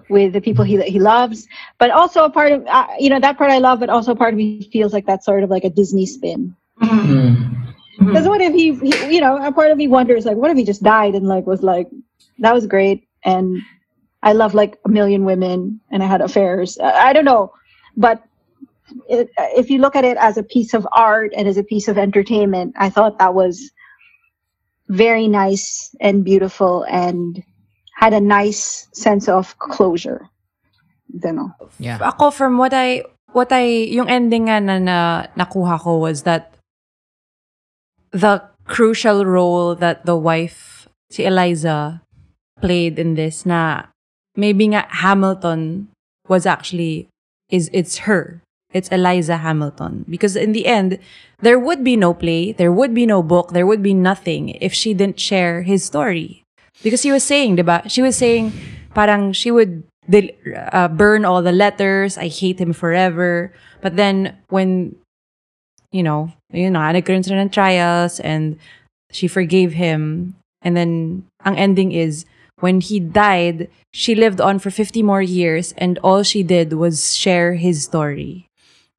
with 0.08 0.32
the 0.32 0.40
people 0.40 0.64
he 0.64 0.76
that 0.76 0.88
he 0.88 1.00
loves, 1.00 1.48
but 1.78 1.90
also 1.90 2.24
a 2.24 2.30
part 2.30 2.52
of 2.52 2.66
uh, 2.66 2.86
you 2.98 3.10
know 3.10 3.18
that 3.18 3.36
part 3.38 3.50
I 3.50 3.58
love, 3.58 3.80
but 3.80 3.90
also 3.90 4.14
part 4.14 4.34
of 4.34 4.38
me 4.38 4.68
feels 4.72 4.92
like 4.92 5.06
that's 5.06 5.26
sort 5.26 5.42
of 5.42 5.50
like 5.50 5.64
a 5.64 5.70
Disney 5.70 6.06
spin. 6.06 6.54
Mhm. 6.80 7.67
Mm. 7.98 8.04
Mhm. 8.04 8.06
Because 8.08 8.28
what 8.28 8.40
if 8.40 8.54
he, 8.54 8.74
he, 8.74 9.14
you 9.14 9.20
know, 9.20 9.36
a 9.36 9.52
part 9.52 9.70
of 9.70 9.78
me 9.78 9.88
wonders, 9.88 10.24
like, 10.24 10.36
what 10.36 10.50
if 10.50 10.56
he 10.56 10.64
just 10.64 10.82
died 10.82 11.14
and 11.14 11.26
like 11.26 11.46
was 11.46 11.62
like, 11.62 11.88
that 12.38 12.54
was 12.54 12.66
great, 12.66 13.08
and 13.24 13.58
I 14.22 14.32
love 14.32 14.54
like 14.54 14.78
a 14.84 14.88
million 14.88 15.24
women 15.24 15.80
and 15.90 16.02
I 16.02 16.06
had 16.06 16.20
affairs. 16.20 16.78
I, 16.78 17.10
I 17.10 17.12
don't 17.12 17.24
know, 17.24 17.52
but 17.96 18.22
it, 19.08 19.30
if 19.56 19.70
you 19.70 19.78
look 19.78 19.96
at 19.96 20.04
it 20.04 20.16
as 20.16 20.38
a 20.38 20.42
piece 20.42 20.74
of 20.74 20.86
art 20.92 21.32
and 21.36 21.46
as 21.48 21.56
a 21.56 21.62
piece 21.62 21.88
of 21.88 21.98
entertainment, 21.98 22.74
I 22.78 22.90
thought 22.90 23.18
that 23.18 23.34
was 23.34 23.70
very 24.88 25.28
nice 25.28 25.94
and 26.00 26.24
beautiful 26.24 26.82
and 26.88 27.42
had 27.94 28.14
a 28.14 28.20
nice 28.20 28.88
sense 28.92 29.28
of 29.28 29.58
closure. 29.58 30.26
Don't 31.18 31.36
know. 31.36 31.50
yeah 31.78 31.98
Ako, 32.00 32.30
from 32.30 32.58
what 32.58 32.72
I, 32.72 33.04
what 33.32 33.52
I, 33.52 33.64
yung 33.90 34.08
ending 34.08 34.46
nga 34.48 34.60
na, 34.60 34.78
na 34.78 35.26
nakuha 35.36 35.80
ko 35.80 35.98
was 35.98 36.22
that 36.22 36.54
the 38.10 38.42
crucial 38.64 39.24
role 39.24 39.74
that 39.74 40.06
the 40.06 40.16
wife, 40.16 40.88
si 41.10 41.24
Eliza, 41.24 42.02
played 42.60 42.98
in 42.98 43.14
this 43.14 43.46
na 43.46 43.84
maybe 44.36 44.66
nga 44.68 44.86
Hamilton 44.88 45.88
was 46.28 46.46
actually, 46.46 47.08
is, 47.50 47.70
it's 47.72 48.08
her. 48.08 48.42
It's 48.72 48.88
Eliza 48.88 49.38
Hamilton. 49.38 50.04
Because 50.08 50.36
in 50.36 50.52
the 50.52 50.66
end, 50.66 50.98
there 51.40 51.58
would 51.58 51.82
be 51.82 51.96
no 51.96 52.12
play, 52.12 52.52
there 52.52 52.72
would 52.72 52.92
be 52.92 53.06
no 53.06 53.22
book, 53.22 53.52
there 53.52 53.66
would 53.66 53.82
be 53.82 53.94
nothing 53.94 54.50
if 54.60 54.74
she 54.74 54.92
didn't 54.92 55.18
share 55.18 55.62
his 55.62 55.84
story. 55.84 56.44
Because 56.82 57.00
she 57.00 57.10
was 57.10 57.24
saying, 57.24 57.56
diba? 57.56 57.90
She 57.90 58.02
was 58.02 58.16
saying, 58.16 58.52
parang 58.94 59.32
she 59.32 59.50
would 59.50 59.82
uh, 60.72 60.88
burn 60.88 61.24
all 61.24 61.42
the 61.42 61.52
letters. 61.52 62.18
I 62.18 62.28
hate 62.28 62.60
him 62.60 62.72
forever. 62.72 63.52
But 63.80 63.96
then 63.96 64.36
when, 64.48 64.96
you 65.92 66.02
know, 66.02 66.32
yun 66.52 66.72
na, 66.72 66.92
nagkaroon 66.92 67.24
sila 67.24 67.40
ng 67.40 67.50
trials 67.50 68.20
and 68.20 68.58
she 69.10 69.28
forgave 69.28 69.72
him. 69.72 70.34
And 70.62 70.76
then, 70.76 71.24
ang 71.44 71.56
ending 71.56 71.92
is, 71.92 72.24
when 72.60 72.80
he 72.80 72.98
died, 73.00 73.70
she 73.92 74.14
lived 74.14 74.40
on 74.40 74.58
for 74.58 74.70
50 74.70 75.02
more 75.02 75.22
years 75.22 75.72
and 75.78 75.98
all 76.02 76.22
she 76.22 76.42
did 76.42 76.74
was 76.74 77.14
share 77.16 77.54
his 77.54 77.84
story. 77.84 78.46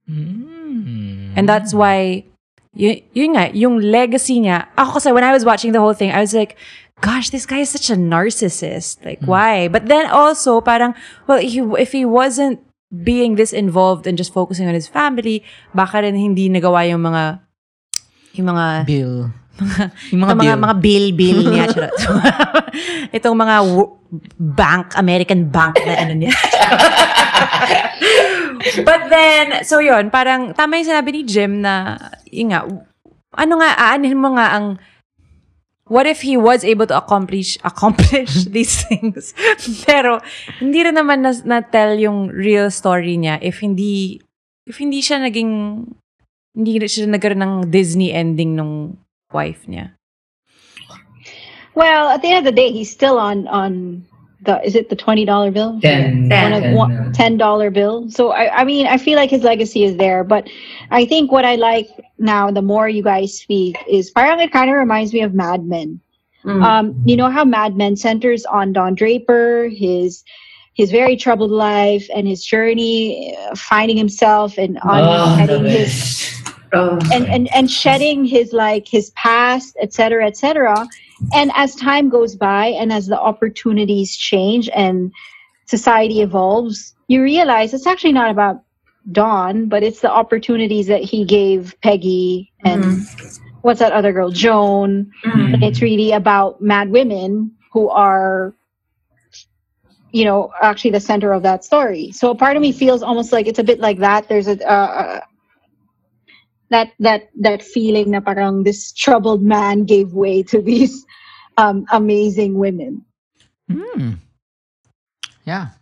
Mm. 0.09 1.33
And 1.35 1.47
that's 1.47 1.73
why, 1.73 2.23
y- 2.73 3.03
yun 3.13 3.35
nga, 3.35 3.51
yung 3.53 3.79
legacy 3.79 4.39
nga, 4.41 4.67
ako 4.77 4.93
kasi 4.93 5.11
when 5.11 5.23
I 5.23 5.33
was 5.33 5.45
watching 5.45 5.73
the 5.73 5.79
whole 5.79 5.93
thing, 5.93 6.11
I 6.11 6.21
was 6.21 6.33
like, 6.33 6.57
gosh, 7.01 7.29
this 7.29 7.45
guy 7.45 7.59
is 7.59 7.69
such 7.69 7.89
a 7.89 7.95
narcissist. 7.95 9.03
Like, 9.05 9.19
why? 9.23 9.67
But 9.67 9.87
then 9.87 10.07
also, 10.07 10.61
parang, 10.61 10.95
well, 11.27 11.39
he, 11.39 11.59
if 11.77 11.91
he 11.91 12.05
wasn't 12.05 12.59
being 12.89 13.37
this 13.37 13.53
involved 13.53 14.09
and 14.09 14.17
just 14.17 14.33
focusing 14.33 14.65
on 14.65 14.73
his 14.73 14.89
family, 14.89 15.45
baka 15.73 16.01
rin 16.01 16.17
hindi 16.17 16.49
nagawa 16.49 16.89
yung 16.89 17.05
mga, 17.05 17.41
yung 18.37 18.47
mga, 18.49 18.65
bill 18.85 19.15
yung 20.11 20.21
mga 20.23 20.35
bill 20.35 20.55
mga, 20.55 20.63
mga 20.63 20.75
bill-bill 20.79 21.39
niya. 21.51 21.65
charot. 21.71 21.93
Itong 23.17 23.37
mga 23.37 23.55
wo- 23.67 23.99
bank, 24.39 24.95
American 24.95 25.51
bank 25.51 25.75
na 25.83 25.93
ano 25.99 26.13
niya. 26.15 26.31
But 28.87 29.07
then, 29.07 29.63
so 29.63 29.79
yun, 29.79 30.11
parang 30.11 30.53
tama 30.55 30.79
yung 30.79 30.89
sinabi 30.89 31.09
ni 31.11 31.21
Jim 31.23 31.63
na, 31.63 31.95
yun 32.27 32.51
nga, 32.51 32.67
ano 33.35 33.53
nga, 33.59 33.69
aanin 33.77 34.19
mo 34.19 34.35
nga 34.35 34.57
ang, 34.57 34.79
what 35.89 36.05
if 36.05 36.21
he 36.21 36.37
was 36.37 36.63
able 36.63 36.87
to 36.87 36.95
accomplish, 36.95 37.57
accomplish 37.65 38.45
these 38.55 38.85
things? 38.87 39.33
Pero, 39.89 40.21
hindi 40.61 40.85
rin 40.85 40.95
naman 40.95 41.25
na, 41.25 41.33
na-tell 41.43 41.99
yung 41.99 42.29
real 42.29 42.71
story 42.71 43.17
niya 43.17 43.41
if 43.41 43.59
hindi, 43.59 44.21
if 44.69 44.77
hindi 44.77 45.01
siya 45.01 45.19
naging, 45.19 45.83
hindi 46.55 46.71
siya 46.87 47.09
nagkaroon 47.09 47.43
ng 47.43 47.55
Disney 47.73 48.13
ending 48.13 48.55
nung 48.55 48.95
wife 49.33 49.67
niya. 49.67 49.97
Well, 51.75 52.09
at 52.09 52.21
the 52.21 52.29
end 52.29 52.45
of 52.45 52.47
the 52.49 52.55
day, 52.55 52.71
he's 52.71 52.89
still 52.89 53.17
on 53.17 53.47
on 53.47 54.03
the 54.41 54.63
is 54.65 54.75
it 54.75 54.89
the 54.89 54.95
twenty 54.95 55.25
dollar 55.25 55.51
bill? 55.51 55.79
Ten. 55.81 56.29
One 56.29 56.53
of 56.53 56.63
ten, 56.63 56.75
one, 56.75 56.91
uh, 56.91 57.11
ten 57.13 57.37
dollar 57.37 57.69
bill. 57.69 58.09
So 58.09 58.31
I, 58.31 58.61
I 58.61 58.63
mean, 58.63 58.87
I 58.87 58.97
feel 58.97 59.15
like 59.15 59.29
his 59.29 59.43
legacy 59.43 59.83
is 59.83 59.97
there. 59.97 60.23
But 60.23 60.49
I 60.91 61.05
think 61.05 61.31
what 61.31 61.45
I 61.45 61.55
like 61.55 61.89
now, 62.17 62.51
the 62.51 62.61
more 62.61 62.87
you 62.87 63.03
guys 63.03 63.37
speak, 63.37 63.77
is 63.87 64.11
parang 64.11 64.39
it 64.39 64.51
kind 64.51 64.69
of 64.69 64.77
reminds 64.77 65.13
me 65.13 65.21
of 65.21 65.33
Mad 65.33 65.65
Men. 65.65 65.99
Mm. 66.45 66.63
Um, 66.63 67.03
you 67.05 67.17
know 67.17 67.29
how 67.29 67.43
Mad 67.43 67.75
Men 67.75 67.95
centers 67.95 68.45
on 68.45 68.71
Don 68.71 68.95
Draper, 68.95 69.67
his 69.69 70.23
his 70.73 70.91
very 70.91 71.17
troubled 71.17 71.51
life 71.51 72.07
and 72.15 72.25
his 72.25 72.45
journey, 72.45 73.35
uh, 73.37 73.55
finding 73.55 73.97
himself 73.97 74.57
and 74.57 74.79
on 74.79 75.01
oh, 75.01 75.35
heading 75.35 75.65
his 75.65 76.41
oh. 76.71 76.97
and, 77.11 77.25
and 77.27 77.53
and 77.53 77.69
shedding 77.69 78.23
his 78.23 78.53
like 78.53 78.87
his 78.87 79.09
past 79.11 79.75
etc 79.81 80.25
etc 80.25 80.87
and 81.33 81.51
as 81.55 81.75
time 81.75 82.09
goes 82.09 82.35
by 82.35 82.67
and 82.67 82.91
as 82.91 83.07
the 83.07 83.19
opportunities 83.19 84.15
change 84.15 84.69
and 84.75 85.11
society 85.65 86.21
evolves 86.21 86.95
you 87.07 87.21
realize 87.21 87.73
it's 87.73 87.87
actually 87.87 88.13
not 88.13 88.29
about 88.29 88.63
don 89.11 89.67
but 89.67 89.83
it's 89.83 90.01
the 90.01 90.11
opportunities 90.11 90.87
that 90.87 91.03
he 91.03 91.25
gave 91.25 91.75
peggy 91.81 92.51
and 92.63 93.05
what's 93.61 93.79
that 93.79 93.91
other 93.91 94.13
girl? 94.13 94.29
Joan. 94.29 95.11
Mm. 95.25 95.53
and 95.55 95.63
it's 95.63 95.81
really 95.81 96.11
about 96.11 96.61
mad 96.61 96.89
women 96.89 97.51
who 97.71 97.89
are 97.89 98.53
you 100.11 100.25
know 100.25 100.51
actually 100.61 100.91
the 100.91 100.99
center 100.99 101.33
of 101.33 101.43
that 101.43 101.63
story. 101.63 102.11
So 102.11 102.31
a 102.31 102.35
part 102.35 102.55
of 102.55 102.61
me 102.61 102.71
feels 102.71 103.03
almost 103.03 103.31
like 103.31 103.47
it's 103.47 103.59
a 103.59 103.63
bit 103.63 103.79
like 103.79 103.99
that. 103.99 104.27
There's 104.27 104.47
a 104.47 104.67
uh, 104.67 105.21
that 106.69 106.93
that 106.99 107.29
that 107.37 107.61
feeling 107.61 108.11
na 108.11 108.21
parang 108.21 108.63
this 108.63 108.93
troubled 108.93 109.41
man 109.41 109.83
gave 109.85 110.13
way 110.13 110.41
to 110.43 110.61
these 110.61 111.05
um, 111.57 111.85
amazing 111.91 112.57
women 112.57 113.03
Hmm. 113.69 114.17
Yeah. 115.45 115.77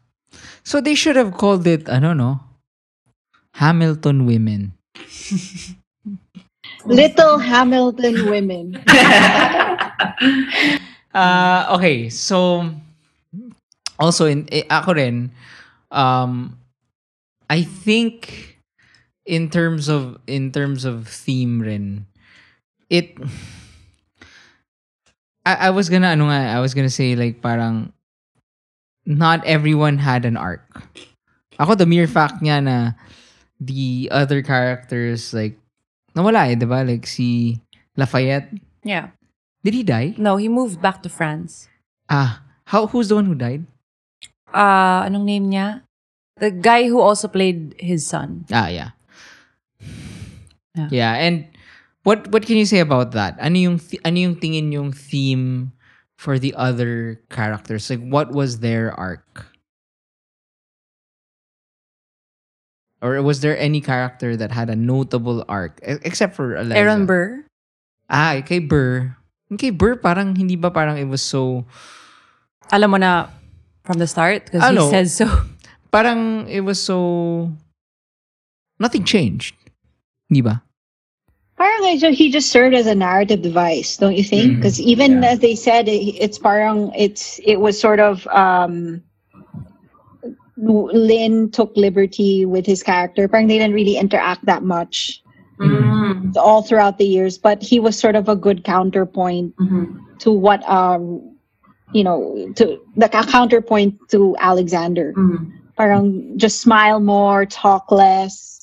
So 0.63 0.81
they 0.81 0.93
should 0.93 1.15
have 1.15 1.33
called 1.39 1.65
it, 1.65 1.87
I 1.87 1.99
don't 1.99 2.17
know, 2.17 2.43
Hamilton 3.55 4.27
Women. 4.27 4.73
little 6.85 7.37
hamilton 7.37 8.29
women 8.29 8.79
Uh, 11.17 11.65
okay, 11.73 12.13
so 12.13 12.69
also 13.97 14.29
in 14.29 14.45
eh, 14.53 14.61
ako 14.69 14.93
rin 14.93 15.33
um 15.89 16.53
I 17.49 17.65
think 17.65 18.56
in 19.27 19.51
terms 19.51 19.91
of 19.91 20.17
in 20.25 20.49
terms 20.55 20.87
of 20.87 21.07
theme 21.07 21.59
rin 21.59 22.07
it 22.89 23.11
I, 25.47 25.67
I 25.67 25.69
was 25.71 25.87
gonna 25.87 26.11
ano 26.11 26.27
nga, 26.27 26.55
I 26.55 26.59
was 26.59 26.75
gonna 26.75 26.91
say 26.91 27.15
like 27.15 27.39
parang 27.39 27.95
not 29.07 29.39
everyone 29.47 29.95
had 29.95 30.27
an 30.27 30.35
arc. 30.35 30.67
Ako 31.55 31.79
the 31.79 31.87
mere 31.87 32.07
fact 32.07 32.43
niya 32.43 32.59
na 32.59 32.77
the 33.63 34.11
other 34.11 34.43
characters 34.43 35.31
like 35.31 35.55
nawala 36.11 36.51
eh, 36.51 36.59
'di 36.59 36.67
ba? 36.67 36.83
Like 36.83 37.07
si 37.07 37.59
Lafayette. 37.95 38.51
Yeah. 38.83 39.15
Did 39.63 39.73
he 39.73 39.83
die? 39.87 40.19
No, 40.19 40.35
he 40.35 40.51
moved 40.51 40.83
back 40.83 40.99
to 41.07 41.09
France. 41.09 41.71
Ah, 42.11 42.43
how 42.67 42.91
who's 42.91 43.07
the 43.07 43.15
one 43.15 43.25
who 43.25 43.35
died? 43.35 43.63
Uh, 44.51 45.07
anong 45.07 45.23
name 45.23 45.47
niya? 45.47 45.87
The 46.43 46.51
guy 46.51 46.91
who 46.91 46.99
also 46.99 47.31
played 47.31 47.73
his 47.79 48.03
son. 48.05 48.45
Ah, 48.51 48.67
yeah. 48.67 48.96
Yeah. 50.77 50.89
Yeah, 50.93 51.13
and 51.17 51.49
what 52.05 52.29
what 52.29 52.45
can 52.45 52.55
you 52.55 52.69
say 52.69 52.79
about 52.79 53.11
that? 53.17 53.35
Ano 53.41 53.57
yung 53.57 53.77
th- 53.81 53.99
ano 54.05 54.17
yung 54.21 54.37
tingin 54.37 54.69
yung 54.71 54.93
theme 54.93 55.73
for 56.15 56.37
the 56.37 56.53
other 56.53 57.17
characters? 57.33 57.89
Like 57.89 58.05
what 58.05 58.29
was 58.29 58.61
their 58.61 58.93
arc? 58.93 59.25
Or 63.01 63.21
was 63.21 63.41
there 63.41 63.53
any 63.57 63.79
character 63.81 64.33
that 64.37 64.49
had 64.51 64.69
a 64.69 64.75
notable 64.75 65.45
arc 65.47 65.79
except 65.83 66.33
for 66.35 66.55
Eliza? 66.57 66.77
Aaron 66.77 67.05
Burr. 67.05 67.45
Ah, 68.09 68.41
kay 68.41 68.57
Burr. 68.59 69.13
Kay 69.57 69.69
Burr 69.69 69.95
parang 70.01 70.33
hindi 70.35 70.55
ba 70.57 70.71
parang 70.73 70.97
it 70.97 71.05
was 71.05 71.21
so 71.21 71.65
Alam 72.73 72.91
mo 72.91 72.97
na 72.97 73.29
from 73.85 73.95
the 74.01 74.07
start 74.09 74.45
because 74.49 74.59
he 74.65 74.75
Ano? 74.75 74.89
says 74.91 75.13
so. 75.15 75.29
parang 75.93 76.49
it 76.51 76.61
was 76.65 76.81
so 76.81 77.47
nothing 78.81 79.05
changed. 79.05 79.55
Di 80.27 80.41
ba? 80.41 80.65
Parang 81.57 81.81
like, 81.81 81.99
so 81.99 82.11
he 82.11 82.29
just 82.31 82.51
served 82.51 82.75
as 82.75 82.85
a 82.85 82.93
narrative 82.95 83.41
device 83.41 83.97
don't 83.97 84.15
you 84.15 84.23
think 84.23 84.57
because 84.57 84.79
even 84.79 85.23
Yeah. 85.23 85.31
as 85.31 85.39
they 85.39 85.55
said 85.55 85.87
it, 85.87 85.97
it's 86.21 86.37
parang 86.37 86.91
it's 86.95 87.39
it 87.43 87.57
was 87.59 87.79
sort 87.79 87.99
of 87.99 88.25
um 88.27 89.01
Lin 90.57 91.51
took 91.51 91.75
liberty 91.77 92.43
with 92.45 92.65
his 92.65 92.81
character. 92.81 93.27
Parang 93.27 93.45
they 93.47 93.57
didn't 93.59 93.75
really 93.75 93.97
interact 93.97 94.45
that 94.45 94.63
much 94.63 95.21
Mm. 95.59 96.35
all 96.37 96.61
throughout 96.61 96.99
the 96.99 97.05
years, 97.05 97.37
but 97.39 97.63
he 97.63 97.79
was 97.79 97.97
sort 97.97 98.15
of 98.15 98.29
a 98.29 98.35
good 98.35 98.63
counterpoint 98.63 99.55
Mhm. 99.57 99.97
to 100.19 100.31
what 100.31 100.61
um 100.69 101.21
you 101.93 102.03
know 102.03 102.51
to 102.55 102.77
the 102.95 103.09
ca- 103.09 103.25
counterpoint 103.25 103.97
to 104.09 104.35
Alexander. 104.39 105.13
Mm. 105.17 105.51
Parang 105.75 106.37
just 106.37 106.61
smile 106.61 106.99
more, 106.99 107.45
talk 107.47 107.91
less. 107.91 108.56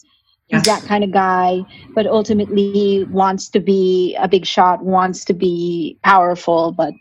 He's 0.49 0.67
Yes. 0.67 0.67
that 0.67 0.83
kind 0.87 1.03
of 1.03 1.11
guy, 1.11 1.65
but 1.95 2.07
ultimately 2.07 3.05
wants 3.09 3.49
to 3.51 3.61
be 3.61 4.15
a 4.21 4.29
big 4.29 4.45
shot, 4.45 4.85
wants 4.85 5.25
to 5.25 5.35
be 5.35 5.97
powerful, 6.05 6.73
but 6.73 6.93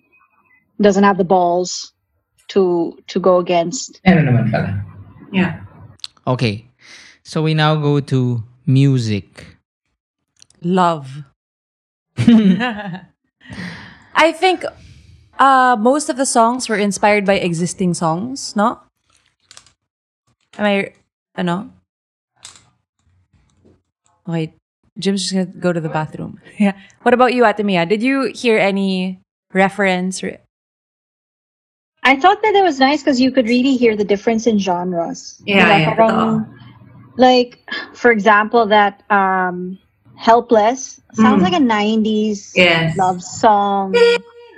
doesn't 0.79 1.03
have 1.03 1.17
the 1.17 1.27
balls 1.27 1.91
to 2.49 2.97
to 3.07 3.19
go 3.19 3.37
against. 3.39 3.99
Ano 4.05 4.31
naman 4.31 4.51
pala. 4.51 4.79
Yeah. 5.31 5.59
Okay. 6.25 6.67
So 7.23 7.43
we 7.43 7.53
now 7.53 7.75
go 7.75 7.99
to 7.99 8.43
music. 8.65 9.59
Love. 10.63 11.23
I 14.15 14.31
think 14.31 14.63
uh, 15.39 15.75
most 15.79 16.07
of 16.09 16.15
the 16.15 16.25
songs 16.25 16.69
were 16.69 16.77
inspired 16.77 17.25
by 17.25 17.35
existing 17.35 17.93
songs, 17.93 18.55
no? 18.55 18.79
Am 20.57 20.65
I, 20.65 20.93
ano? 21.35 21.73
Wait, 24.27 24.53
Jim's 24.97 25.21
just 25.23 25.33
gonna 25.33 25.45
go 25.59 25.73
to 25.73 25.81
the 25.81 25.89
bathroom. 25.89 26.39
yeah. 26.59 26.73
What 27.03 27.13
about 27.13 27.33
you, 27.33 27.43
Atemia? 27.43 27.87
Did 27.87 28.01
you 28.03 28.31
hear 28.33 28.57
any 28.57 29.19
reference? 29.53 30.23
Or, 30.23 30.37
I 32.03 32.15
thought 32.19 32.41
that 32.43 32.55
it 32.55 32.63
was 32.63 32.79
nice 32.79 33.01
because 33.01 33.19
you 33.19 33.31
could 33.31 33.47
really 33.47 33.75
hear 33.75 33.95
the 33.95 34.03
difference 34.03 34.47
in 34.47 34.59
genres. 34.59 35.41
Yeah, 35.45 35.69
Diba? 35.69 35.79
yeah, 35.79 35.93
Parang, 35.95 36.45
like, 37.17 37.59
for 37.93 38.11
example, 38.11 38.65
that 38.67 39.03
um, 39.11 39.77
"Helpless" 40.15 40.99
sounds 41.13 41.41
Mm. 41.41 41.43
like 41.43 41.53
a 41.53 41.63
'90s 41.63 42.53
Yes. 42.55 42.97
love 42.97 43.21
song. 43.21 43.93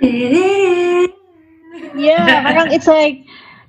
yeah, 1.96 2.42
parang 2.42 2.70
it's 2.72 2.86
like, 2.86 3.24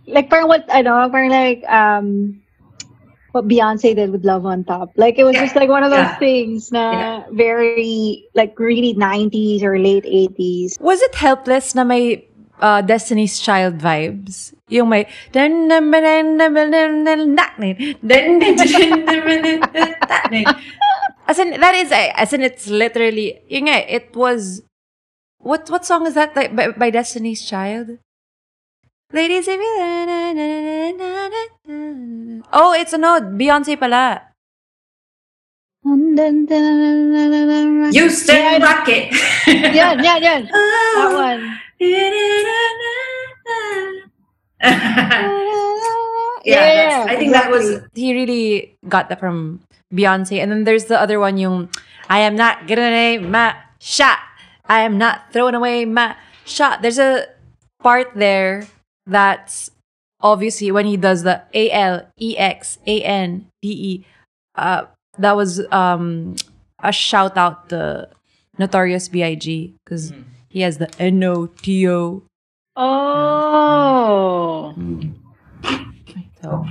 like 0.07 0.29
parang 0.29 0.47
what 0.47 0.65
I 0.69 0.81
know, 0.81 1.09
parang 1.09 1.29
like 1.31 1.63
um, 1.69 2.41
what 3.37 3.45
Beyonce 3.45 3.93
did 3.93 4.09
with 4.09 4.25
"Love 4.25 4.49
on 4.49 4.65
Top." 4.65 4.89
Like 4.97 5.21
it 5.21 5.23
was 5.23 5.37
just 5.37 5.53
like 5.53 5.69
one 5.69 5.85
of 5.85 5.93
those 5.93 6.09
Yeah. 6.09 6.17
things, 6.17 6.73
na 6.73 7.21
very 7.29 8.25
like 8.33 8.57
really 8.57 8.97
'90s 8.97 9.61
or 9.61 9.77
late 9.77 10.09
'80s. 10.09 10.81
was 10.81 11.05
it 11.05 11.13
Helpless 11.13 11.77
na 11.77 11.85
may 11.85 12.25
uh, 12.57 12.81
Destiny's 12.81 13.37
Child 13.37 13.77
vibes? 13.77 14.53
Yung 14.67 14.89
may... 14.89 15.05
As 21.27 21.39
in, 21.39 21.59
that 21.59 21.75
is, 21.75 21.91
as 21.91 22.33
in, 22.33 22.41
it's 22.41 22.67
literally, 22.67 23.39
yun 23.47 23.67
nga, 23.67 23.83
it 23.83 24.15
was, 24.15 24.63
what 25.39 25.69
what 25.69 25.85
song 25.85 26.07
is 26.07 26.15
that 26.15 26.35
like, 26.35 26.55
by, 26.55 26.71
by 26.71 26.89
Destiny's 26.89 27.43
Child? 27.43 27.99
Ladies, 29.13 29.47
if 29.47 29.55
you... 29.55 29.73
Oh, 32.51 32.75
it's 32.75 32.91
ano, 32.91 33.23
Beyonce 33.23 33.79
pala. 33.79 34.19
Houston 37.95 38.35
Yeah. 38.35 38.59
Rocket. 38.59 39.07
Yeah, 39.47 39.95
yeah, 39.95 40.17
yeah. 40.19 40.43
That 40.43 41.11
one. 41.15 41.55
Yeah, 46.47 46.47
Yeah, 46.47 47.11
I 47.11 47.15
think 47.19 47.35
that 47.35 47.51
was 47.51 47.83
he 47.93 48.15
really 48.15 48.77
got 48.87 49.09
that 49.09 49.19
from 49.19 49.59
Beyonce. 49.91 50.39
And 50.39 50.51
then 50.51 50.63
there's 50.63 50.85
the 50.85 50.99
other 50.99 51.19
one, 51.19 51.37
yung 51.37 51.69
I 52.09 52.19
am 52.23 52.35
not 52.35 52.67
giving 52.67 52.87
away 52.87 53.19
my 53.19 53.55
shot. 53.79 54.19
I 54.67 54.81
am 54.87 54.97
not 54.97 55.31
throwing 55.31 55.55
away 55.55 55.83
my 55.83 56.15
shot. 56.43 56.81
There's 56.81 56.99
a 56.99 57.27
part 57.83 58.15
there 58.15 58.67
that's 59.07 59.71
obviously 60.21 60.71
when 60.71 60.85
he 60.85 60.97
does 60.97 61.23
the 61.23 61.41
A 61.53 61.71
L 61.71 62.07
E 62.19 62.37
X 62.37 62.77
A 62.85 63.01
N 63.03 63.47
D 63.61 63.69
E. 63.71 64.05
Uh, 64.55 64.85
that 65.17 65.35
was 65.35 65.61
um 65.71 66.35
a 66.83 66.91
shout 66.91 67.37
out 67.37 67.69
to 67.69 68.09
Notorious 68.57 69.07
B.I.G. 69.09 69.73
because 69.83 70.13
he 70.49 70.61
has 70.61 70.77
the 70.77 70.89
N 70.99 71.23
O 71.23 71.47
T 71.47 71.87
O. 71.89 72.23
Oh, 72.75 74.73
So, 76.41 76.65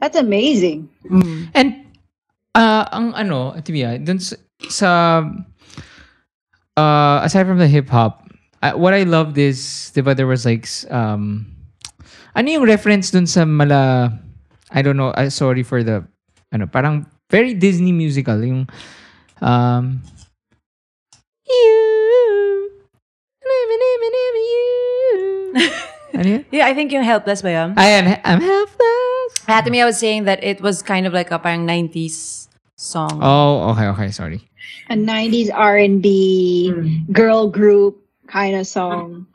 that's 0.00 0.16
amazing. 0.16 0.88
And 1.54 1.84
uh 2.54 2.84
ang 2.92 3.12
ano, 3.14 3.52
Timia, 3.64 3.96
dun 3.98 4.18
sa, 4.20 4.36
sa 4.68 4.90
uh 6.76 7.18
aside 7.24 7.46
from 7.46 7.58
the 7.58 7.68
hip 7.68 7.88
hop, 7.88 8.29
uh, 8.62 8.72
what 8.76 8.94
I 8.94 9.02
loved 9.04 9.38
is, 9.38 9.90
'di 9.94 10.02
ba 10.04 10.14
there 10.14 10.26
was 10.28 10.44
like 10.44 10.64
s- 10.64 10.86
um 10.90 11.46
ano 12.36 12.46
yung 12.48 12.64
reference 12.66 13.10
dun 13.10 13.26
sa 13.26 13.44
mala 13.44 14.12
I 14.70 14.82
don't 14.82 14.96
know, 14.96 15.10
uh, 15.16 15.30
sorry 15.32 15.62
for 15.66 15.82
the 15.82 16.06
ano, 16.54 16.66
parang 16.70 17.06
very 17.30 17.54
Disney 17.54 17.92
musical 17.92 18.38
yung 18.42 18.68
um 19.42 20.02
you 21.48 21.50
you. 21.50 22.70
ano 26.14 26.28
yun? 26.28 26.44
yeah, 26.54 26.66
I 26.66 26.74
think 26.74 26.92
yung 26.92 27.04
Helpless 27.04 27.42
ba 27.42 27.50
yun? 27.50 27.74
I 27.76 27.86
am 27.98 28.06
I'm 28.24 28.40
helpless. 28.40 29.30
To 29.50 29.70
me, 29.70 29.82
I 29.82 29.86
was 29.86 29.98
saying 29.98 30.24
that 30.30 30.42
it 30.44 30.60
was 30.62 30.82
kind 30.82 31.06
of 31.06 31.12
like 31.12 31.30
a 31.30 31.38
parang 31.38 31.66
90s 31.66 32.46
song. 32.78 33.18
Oh, 33.22 33.70
okay, 33.74 33.86
okay, 33.92 34.10
sorry. 34.14 34.40
A 34.88 34.94
'90s 34.94 35.50
R&B 35.50 36.72
girl 37.12 37.48
group 37.48 37.99
kind 38.30 38.56
of 38.56 38.66
song. 38.66 39.26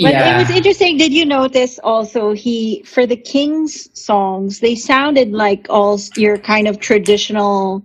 But 0.00 0.14
it 0.14 0.36
was 0.38 0.50
interesting. 0.50 0.96
Did 0.96 1.12
you 1.12 1.26
notice 1.26 1.78
also 1.82 2.32
he 2.32 2.82
for 2.86 3.06
the 3.06 3.16
Kings 3.16 3.90
songs 3.92 4.60
they 4.60 4.74
sounded 4.74 5.32
like 5.32 5.66
all 5.68 6.00
your 6.16 6.38
kind 6.38 6.66
of 6.68 6.80
traditional 6.80 7.84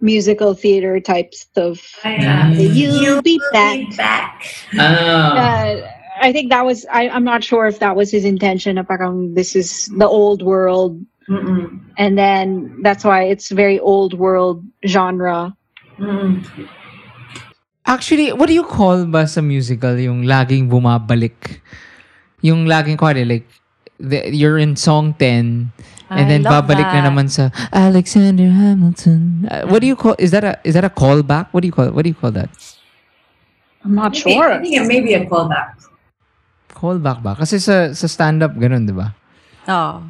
musical 0.00 0.54
theater 0.54 1.00
types 1.00 1.46
of. 1.56 1.80
yeah. 2.04 2.52
The 2.54 2.64
You'll 2.64 3.22
be 3.22 3.40
back. 3.52 3.96
back. 3.96 4.44
Ah. 4.78 5.34
Uh, 5.34 5.90
I 6.20 6.32
think 6.32 6.50
that 6.50 6.64
was. 6.64 6.86
I, 6.92 7.08
I'm 7.08 7.24
not 7.24 7.42
sure 7.42 7.66
if 7.66 7.80
that 7.80 7.96
was 7.96 8.12
his 8.12 8.24
intention. 8.24 8.76
na 8.76 8.84
Parang 8.84 9.34
this 9.34 9.56
is 9.56 9.90
the 9.98 10.06
old 10.06 10.42
world, 10.42 11.02
Mm-mm. 11.28 11.80
and 11.98 12.16
then 12.16 12.78
that's 12.82 13.02
why 13.02 13.24
it's 13.24 13.50
very 13.50 13.80
old 13.80 14.14
world 14.14 14.62
genre. 14.86 15.56
Mm-mm. 15.98 16.46
Actually, 17.84 18.32
what 18.32 18.48
do 18.48 18.54
you 18.56 18.64
call 18.64 19.04
ba 19.04 19.28
sa 19.28 19.44
musical 19.44 19.92
yung 20.00 20.24
laging 20.24 20.72
bumabalik? 20.72 21.60
Yung 22.40 22.64
laging, 22.64 22.96
kuwari, 22.96 23.28
like, 23.28 23.44
the, 24.00 24.24
you're 24.32 24.56
in 24.56 24.72
song 24.76 25.12
10, 25.20 25.28
and 25.28 25.70
I 26.08 26.24
then 26.24 26.44
babalik 26.44 26.80
that. 26.80 27.04
na 27.04 27.12
naman 27.12 27.28
sa 27.28 27.52
Alexander 27.72 28.48
Hamilton. 28.48 29.48
Uh, 29.50 29.68
what 29.68 29.84
do 29.84 29.86
you 29.86 29.96
call, 29.96 30.16
is 30.16 30.32
that 30.32 30.44
a, 30.44 30.56
is 30.64 30.72
that 30.72 30.84
a 30.84 30.92
callback? 30.92 31.52
What 31.52 31.60
do 31.60 31.68
you 31.68 31.76
call, 31.76 31.92
what 31.92 32.04
do 32.04 32.08
you 32.08 32.16
call 32.16 32.32
that? 32.32 32.48
I'm 33.84 33.94
not 33.94 34.16
Maybe- 34.16 34.32
sure. 34.32 34.48
I 34.52 34.58
think 34.64 34.76
it 34.80 34.86
may 34.88 35.00
be 35.04 35.12
a 35.12 35.28
callback. 35.28 35.76
Callback 36.72 37.20
ba? 37.20 37.36
Kasi 37.36 37.60
sa, 37.60 37.92
sa 37.92 38.06
stand-up, 38.08 38.56
ganun, 38.56 38.88
di 38.88 38.96
ba? 38.96 39.12
Oh. 39.68 40.08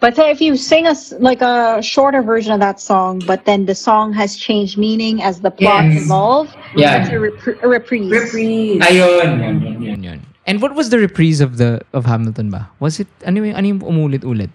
But 0.00 0.18
if 0.18 0.40
you 0.40 0.56
sing 0.56 0.84
a 0.86 0.92
s- 0.92 1.14
like 1.18 1.40
a 1.40 1.80
shorter 1.80 2.20
version 2.20 2.52
of 2.52 2.60
that 2.60 2.76
song, 2.80 3.22
but 3.26 3.46
then 3.48 3.64
the 3.64 3.74
song 3.74 4.12
has 4.12 4.36
changed 4.36 4.76
meaning 4.76 5.22
as 5.22 5.40
the 5.40 5.50
plot 5.50 5.84
Yes. 5.88 6.04
evolved, 6.04 6.52
Yeah. 6.76 6.98
that's 6.98 7.08
a, 7.08 7.16
repri- 7.16 7.56
a 7.62 7.68
reprise. 7.68 8.10
Reprise. 8.12 8.80
Ayun. 8.84 9.24
Yun, 9.24 9.40
yun, 9.40 9.56
yun. 9.64 9.82
Yun, 9.82 10.00
yun. 10.02 10.18
And 10.46 10.60
what 10.60 10.74
was 10.76 10.90
the 10.92 10.98
reprise 11.00 11.40
of 11.40 11.56
the 11.56 11.80
of 11.96 12.04
Hamilton 12.04 12.52
ba? 12.52 12.68
Was 12.78 13.00
it, 13.00 13.08
ano 13.24 13.40
yung, 13.40 13.56
ano 13.56 13.64
yung 13.66 13.80
umulit-ulit? 13.80 14.52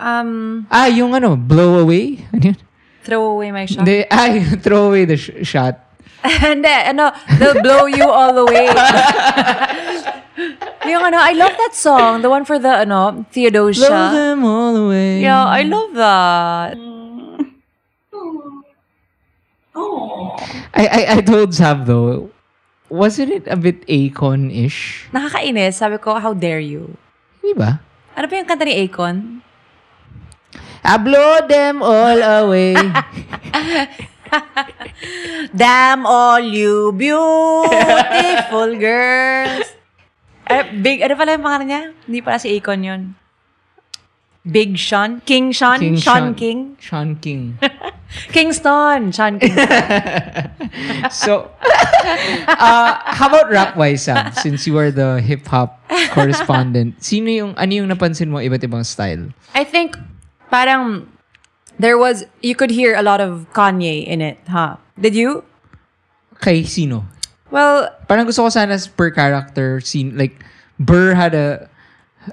Um, 0.00 0.64
Ah, 0.72 0.88
yung 0.88 1.12
ano, 1.12 1.36
blow 1.36 1.76
away? 1.76 2.24
Ano 2.32 2.52
yun? 2.52 2.58
throw 3.06 3.22
away 3.38 3.52
my 3.54 3.66
shot. 3.70 3.86
Hindi, 3.86 4.02
ay, 4.10 4.42
throw 4.64 4.88
away 4.90 5.04
the 5.06 5.14
sh- 5.14 5.44
shot. 5.46 5.78
Hindi, 6.42 6.68
ano, 6.68 7.12
uh, 7.12 7.38
they'll 7.38 7.62
blow 7.62 7.86
you 7.86 8.04
all 8.04 8.34
the 8.34 8.44
way. 8.44 8.66
yung 10.90 11.02
ano, 11.02 11.18
I 11.18 11.32
love 11.32 11.54
that 11.54 11.74
song. 11.74 12.22
The 12.22 12.30
one 12.30 12.44
for 12.44 12.58
the, 12.58 12.82
ano, 12.82 13.12
Blow 13.12 13.24
Theodosia. 13.30 14.10
them 14.12 14.44
all 14.44 14.76
away. 14.76 15.22
Yeah, 15.22 15.44
I 15.44 15.62
love 15.62 15.94
that. 15.94 16.76
Oh. 19.76 20.32
I, 20.72 20.88
I, 20.88 21.00
I 21.16 21.20
told 21.20 21.52
Sab 21.52 21.84
though, 21.84 22.30
wasn't 22.88 23.32
it 23.32 23.44
a 23.46 23.56
bit 23.56 23.86
Akon-ish? 23.86 25.04
Nakakainis. 25.12 25.76
Sabi 25.76 25.98
ko, 25.98 26.16
how 26.16 26.32
dare 26.32 26.64
you? 26.64 26.96
Di 27.44 27.52
ba? 27.52 27.76
Ano 28.16 28.24
pa 28.24 28.40
yung 28.40 28.48
kanta 28.48 28.64
ni 28.64 28.88
Akon? 28.88 29.44
I 30.86 30.96
blow 30.96 31.44
them 31.44 31.82
all 31.82 32.22
away. 32.22 32.78
Damn 35.60 36.06
all 36.06 36.40
you 36.40 36.92
beautiful 36.92 38.70
girls. 38.82 39.66
Eh, 40.46 40.62
big, 40.78 41.02
ano 41.02 41.18
pala 41.18 41.34
yung 41.34 41.44
pangalan 41.44 41.66
niya? 41.66 41.82
Hindi 42.06 42.18
pala 42.22 42.38
si 42.38 42.54
Akon 42.54 42.86
yun. 42.86 43.02
Big 44.46 44.78
Sean? 44.78 45.18
King 45.26 45.50
Sean? 45.50 45.82
King 45.82 45.98
Sean, 45.98 46.30
Sean. 46.30 46.34
King? 46.38 46.58
Sean 46.78 47.10
King. 47.18 47.58
Kingston! 48.30 49.10
Sean 49.10 49.42
King. 49.42 49.58
So, 51.10 51.50
uh, 52.46 52.92
how 53.02 53.26
about 53.26 53.50
rap-wise, 53.50 54.06
Sam? 54.06 54.30
Since 54.30 54.66
you 54.70 54.78
are 54.78 54.94
the 54.94 55.18
hip-hop 55.18 55.82
correspondent, 56.14 57.02
sino 57.02 57.26
yung, 57.26 57.52
ano 57.58 57.72
yung 57.74 57.90
napansin 57.90 58.30
mo 58.30 58.38
iba't 58.38 58.62
ibang 58.62 58.86
style? 58.86 59.34
I 59.58 59.66
think 59.66 59.98
parang 60.46 61.10
there 61.78 61.98
was 61.98 62.24
you 62.42 62.54
could 62.54 62.70
hear 62.70 62.94
a 62.96 63.02
lot 63.02 63.20
of 63.20 63.46
Kanye 63.52 64.04
in 64.06 64.20
it, 64.20 64.38
huh? 64.48 64.76
Did 64.98 65.14
you? 65.14 65.44
Kay 66.40 66.64
sino? 66.64 67.04
Well, 67.50 67.88
Parang 68.08 68.26
gusto 68.26 68.42
ko 68.44 68.48
sana 68.50 68.76
per 68.96 69.10
character, 69.10 69.80
scene, 69.80 70.18
like, 70.18 70.34
Burr 70.78 71.14
had 71.14 71.32
a 71.34 71.68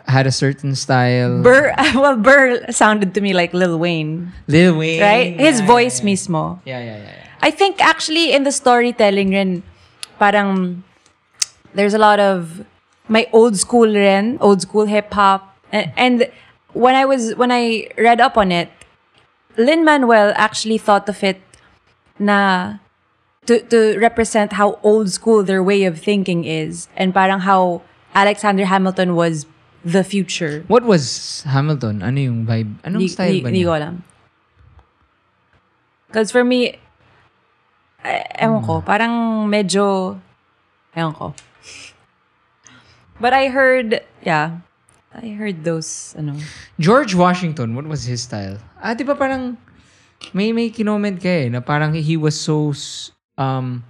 had 0.10 0.26
a 0.26 0.34
certain 0.34 0.74
style. 0.76 1.44
Burr 1.46 1.70
well 1.96 2.18
Burr 2.18 2.66
sounded 2.74 3.14
to 3.14 3.22
me 3.22 3.32
like 3.32 3.54
Lil 3.54 3.78
Wayne, 3.78 4.34
Lil 4.50 4.76
Wayne. 4.78 5.00
right? 5.02 5.32
His 5.38 5.62
Yeah, 5.62 5.68
voice 5.70 6.00
yeah, 6.02 6.06
mismo. 6.10 6.42
Yeah, 6.66 6.80
yeah, 6.82 6.98
yeah. 6.98 7.14
yeah. 7.14 7.28
I 7.46 7.52
think 7.52 7.78
actually 7.84 8.34
in 8.34 8.44
the 8.44 8.52
storytelling 8.52 9.32
rin 9.38 9.62
parang 10.20 10.82
there's 11.78 11.94
a 11.94 12.02
lot 12.02 12.20
of 12.20 12.66
my 13.08 13.28
old 13.32 13.56
school 13.56 13.86
rin, 13.88 14.38
old 14.42 14.62
school 14.66 14.86
hip 14.90 15.14
hop 15.14 15.46
and, 15.72 15.92
and 15.96 16.16
when 16.74 16.96
I 16.96 17.06
was 17.06 17.36
when 17.38 17.52
I 17.54 17.88
read 17.98 18.20
up 18.20 18.36
on 18.36 18.52
it, 18.52 18.74
Lin 19.58 19.86
Manuel 19.86 20.34
actually 20.36 20.78
thought 20.78 21.08
of 21.10 21.24
it 21.24 21.42
na 22.18 22.78
to 23.46 23.60
to 23.70 23.98
represent 24.00 24.54
how 24.54 24.80
old 24.84 25.12
school 25.12 25.44
their 25.44 25.62
way 25.62 25.84
of 25.84 26.00
thinking 26.00 26.46
is 26.46 26.88
and 26.96 27.14
parang 27.14 27.44
how 27.44 27.82
Alexander 28.16 28.66
Hamilton 28.66 29.16
was 29.16 29.46
the 29.84 30.04
future. 30.04 30.64
What 30.68 30.84
was 30.84 31.44
Hamilton? 31.46 32.02
Ano 32.02 32.18
yung 32.18 32.46
vibe? 32.48 32.72
Anong 32.88 33.04
Di- 33.04 33.12
style 33.12 33.34
di- 33.40 33.44
ba 33.44 33.50
niya? 33.52 33.66
ko 33.68 33.72
alam. 33.76 33.96
Because 36.08 36.32
for 36.32 36.46
me, 36.46 36.78
eh, 38.06 38.24
ewan 38.46 38.62
ko, 38.62 38.86
parang 38.86 39.46
medyo, 39.50 40.16
ewan 40.96 41.14
ko. 41.18 41.34
But 43.20 43.34
I 43.34 43.50
heard, 43.50 44.06
yeah, 44.22 44.62
I 45.14 45.38
heard 45.38 45.62
those, 45.62 46.18
ano. 46.18 46.34
George 46.82 47.14
Washington, 47.14 47.78
what 47.78 47.86
was 47.86 48.10
his 48.10 48.26
style? 48.26 48.58
Ah, 48.82 48.98
di 48.98 49.06
ba 49.06 49.14
parang 49.14 49.56
may 50.34 50.50
may 50.50 50.74
kinoment 50.74 51.22
ka 51.22 51.30
eh, 51.30 51.48
na 51.54 51.62
parang 51.62 51.94
he 51.94 52.18
was 52.18 52.34
so 52.34 52.74
um 53.38 53.86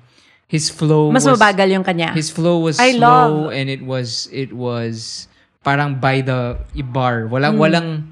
his 0.51 0.67
flow 0.67 1.09
Mas 1.13 1.24
was 1.24 1.39
mabagal 1.39 1.71
yung 1.71 1.86
kanya. 1.86 2.11
his 2.11 2.28
flow 2.28 2.59
was 2.59 2.76
I 2.76 2.97
slow 2.97 3.47
love- 3.47 3.55
and 3.55 3.71
it 3.71 3.82
was 3.86 4.28
it 4.36 4.51
was 4.51 5.26
parang 5.63 5.95
by 6.01 6.19
the 6.19 6.59
bar. 6.91 7.32
Walang 7.32 7.55
walang 7.55 8.11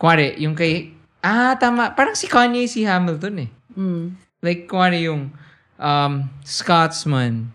kuwari, 0.00 0.40
yung 0.40 0.56
kay 0.56 0.96
ah 1.20 1.52
tama, 1.60 1.92
parang 1.92 2.16
si 2.16 2.30
Kanye 2.30 2.64
si 2.64 2.86
Hamilton 2.88 3.44
eh. 3.44 3.50
Mm. 3.76 4.16
Like 4.40 4.70
kuwari 4.70 5.04
yung 5.04 5.34
um 5.76 6.12
Scotsman 6.48 7.52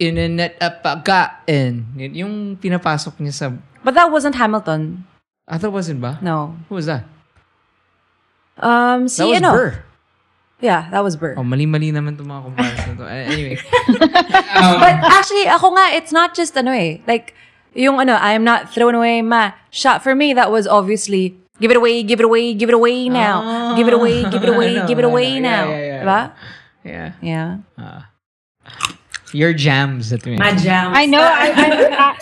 Inanet 0.00 0.56
apagain. 0.56 1.84
Yun 1.92 2.12
Yung 2.16 2.34
pinapasok 2.56 3.20
niya 3.20 3.34
sa 3.36 3.46
But 3.84 3.92
that 3.92 4.08
wasn't 4.08 4.40
Hamilton. 4.40 5.04
I 5.44 5.60
thought 5.60 5.76
wasn't 5.76 6.00
ba? 6.00 6.16
No. 6.24 6.56
Who 6.72 6.80
was 6.80 6.88
that? 6.88 7.04
Um, 8.60 9.08
si, 9.08 9.20
That 9.20 9.28
was 9.28 9.36
ano? 9.40 9.50
Burr. 9.52 9.72
Yeah, 10.60 10.88
that 10.92 11.00
was 11.00 11.16
Burr. 11.16 11.34
Oh, 11.40 11.44
mali-mali 11.44 11.88
naman 11.92 12.16
itong 12.20 12.28
mga 12.28 12.42
comparison 12.52 12.92
to. 13.00 13.04
Anyway. 13.08 13.56
But 14.84 14.96
actually, 15.08 15.48
ako 15.48 15.72
nga, 15.72 15.96
it's 15.96 16.12
not 16.12 16.36
just 16.36 16.52
ano 16.56 16.68
eh. 16.70 17.00
Like, 17.08 17.32
yung 17.72 17.96
ano, 17.96 18.12
I 18.16 18.36
am 18.36 18.44
not 18.44 18.68
thrown 18.68 18.92
away, 18.94 19.24
ma. 19.24 19.56
Shot 19.72 20.04
for 20.04 20.12
me, 20.12 20.36
that 20.36 20.52
was 20.52 20.68
obviously 20.68 21.40
give 21.60 21.72
it 21.72 21.80
away, 21.80 22.04
give 22.04 22.20
it 22.20 22.28
away, 22.28 22.52
give 22.52 22.68
it 22.68 22.76
away 22.76 23.08
now. 23.08 23.40
Ah. 23.40 23.72
give 23.76 23.88
it 23.88 23.96
away, 23.96 24.24
give 24.28 24.44
it 24.44 24.52
away, 24.54 24.76
know, 24.76 24.86
give 24.88 24.98
it 25.00 25.04
away 25.08 25.40
know. 25.40 25.48
Yeah, 25.48 25.48
now. 25.48 25.64
yeah, 25.68 25.80
yeah. 25.80 26.00
Diba? 26.04 26.20
Yeah. 26.84 27.08
Yeah. 27.20 27.48
Uh, 27.80 28.02
your 29.32 29.52
jams 29.52 30.12
at 30.12 30.24
me. 30.26 30.36
My 30.36 30.54
jams. 30.54 30.96
I 30.96 31.06
know. 31.06 31.22
I, 31.22 31.48
I, 31.54 31.68
I, 31.90 32.18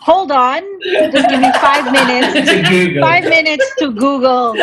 hold 0.00 0.30
on. 0.32 0.62
Just 1.12 1.28
give 1.28 1.40
me 1.40 1.50
five 1.60 1.84
minutes. 1.90 2.32
It's 2.36 2.68
Google. 2.68 3.02
Five 3.02 3.24
minutes 3.24 3.66
to 3.78 3.90
Google 3.92 4.54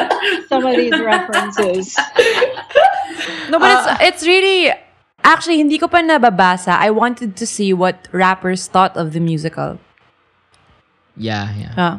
some 0.49 0.65
of 0.65 0.75
these 0.75 0.95
references. 0.99 1.95
No, 3.49 3.59
but 3.59 3.69
Ah. 3.69 3.97
it's 4.01 4.23
it's 4.23 4.23
really 4.27 4.71
actually 5.23 5.57
hindi 5.59 5.77
ko 5.77 5.87
pa 5.87 5.99
nababasa. 6.01 6.73
I 6.79 6.89
wanted 6.89 7.35
to 7.37 7.45
see 7.45 7.73
what 7.73 8.07
rappers 8.11 8.67
thought 8.67 8.95
of 8.97 9.13
the 9.13 9.19
musical. 9.21 9.77
Yeah, 11.17 11.51
yeah. 11.57 11.73
Ah. 11.77 11.95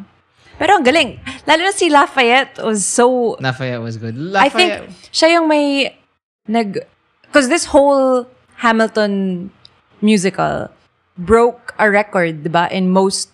Pero 0.59 0.79
ang 0.79 0.85
galing. 0.87 1.19
Lalo 1.47 1.63
na 1.69 1.75
si 1.75 1.91
Lafayette 1.91 2.63
was 2.63 2.87
so 2.87 3.37
Lafayette 3.41 3.83
was 3.83 3.97
good. 3.99 4.15
I 4.35 4.49
think 4.49 4.73
Lafayette. 4.89 5.11
siya 5.13 5.29
yung 5.39 5.47
may 5.51 5.91
nag 6.49 6.81
because 7.27 7.49
this 7.49 7.67
whole 7.71 8.27
Hamilton 8.63 9.51
musical 10.03 10.69
broke 11.19 11.75
a 11.79 11.91
record, 11.91 12.45
diba, 12.45 12.71
in 12.71 12.91
most 12.91 13.31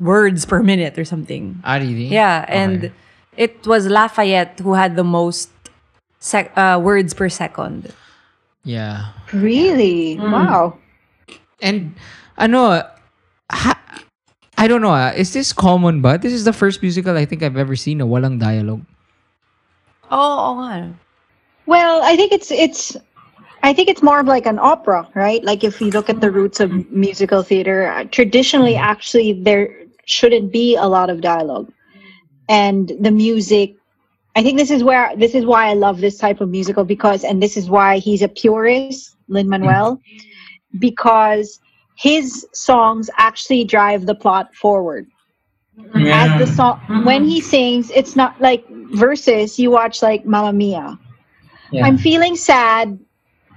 words 0.00 0.44
per 0.46 0.62
minute 0.62 0.98
or 0.98 1.04
something. 1.04 1.60
Ah, 1.64 1.76
really? 1.76 2.06
Yeah, 2.06 2.44
and 2.48 2.84
Okay. 2.84 2.94
it 3.36 3.66
was 3.66 3.86
Lafayette 3.86 4.60
who 4.60 4.74
had 4.74 4.94
the 4.96 5.04
most 5.04 5.50
sec- 6.20 6.52
uh, 6.56 6.78
words 6.82 7.14
per 7.14 7.28
second. 7.28 7.92
Yeah. 8.64 9.10
Really? 9.32 10.18
Wow. 10.18 10.78
And 11.62 11.94
ano, 12.36 12.82
ha, 13.50 13.74
I 14.58 14.66
don't 14.68 14.82
know, 14.82 14.94
ah, 14.94 15.10
is 15.14 15.32
this 15.32 15.52
common 15.52 16.02
ba? 16.02 16.18
This 16.18 16.32
is 16.34 16.44
the 16.44 16.52
first 16.52 16.82
musical 16.82 17.16
I 17.16 17.24
think 17.24 17.42
I've 17.42 17.56
ever 17.58 17.74
seen 17.74 17.98
na 17.98 18.06
walang 18.06 18.38
dialogue. 18.38 18.82
Oh, 20.10 20.56
oh. 20.58 20.94
Well, 21.66 22.00
I 22.02 22.16
think 22.16 22.32
it's 22.32 22.50
it's 22.50 22.96
I 23.62 23.72
think 23.72 23.88
it's 23.88 24.02
more 24.02 24.20
of 24.20 24.26
like 24.26 24.46
an 24.46 24.58
opera, 24.58 25.08
right? 25.14 25.42
Like 25.42 25.64
if 25.64 25.80
you 25.80 25.90
look 25.90 26.08
at 26.08 26.20
the 26.20 26.30
roots 26.30 26.60
of 26.60 26.90
musical 26.90 27.42
theater, 27.42 27.86
uh, 27.88 28.04
traditionally 28.04 28.74
mm-hmm. 28.74 28.84
actually 28.84 29.42
there 29.42 29.84
shouldn't 30.04 30.52
be 30.52 30.76
a 30.76 30.86
lot 30.86 31.10
of 31.10 31.20
dialogue. 31.20 31.72
And 32.48 32.92
the 33.00 33.10
music 33.10 33.74
I 34.36 34.42
think 34.42 34.56
this 34.56 34.70
is 34.70 34.84
where 34.84 35.16
this 35.16 35.34
is 35.34 35.44
why 35.44 35.66
I 35.66 35.74
love 35.74 36.00
this 36.00 36.16
type 36.16 36.40
of 36.40 36.48
musical 36.48 36.84
because 36.84 37.24
and 37.24 37.42
this 37.42 37.56
is 37.56 37.68
why 37.68 37.98
he's 37.98 38.22
a 38.22 38.28
purist, 38.28 39.16
Lin 39.26 39.48
Manuel, 39.48 39.96
mm-hmm. 39.96 40.78
because 40.78 41.58
his 41.96 42.46
songs 42.52 43.10
actually 43.18 43.64
drive 43.64 44.06
the 44.06 44.14
plot 44.14 44.54
forward. 44.54 45.08
Mm-hmm. 45.76 46.06
As 46.06 46.38
the 46.38 46.54
song 46.54 46.80
when 47.04 47.24
he 47.24 47.40
sings 47.40 47.90
it's 47.90 48.14
not 48.14 48.40
like 48.40 48.64
verses 48.92 49.58
you 49.58 49.72
watch 49.72 50.02
like 50.02 50.24
Mamma 50.24 50.52
Mia. 50.52 50.98
Yeah. 51.72 51.84
I'm 51.84 51.98
feeling 51.98 52.36
sad, 52.36 52.98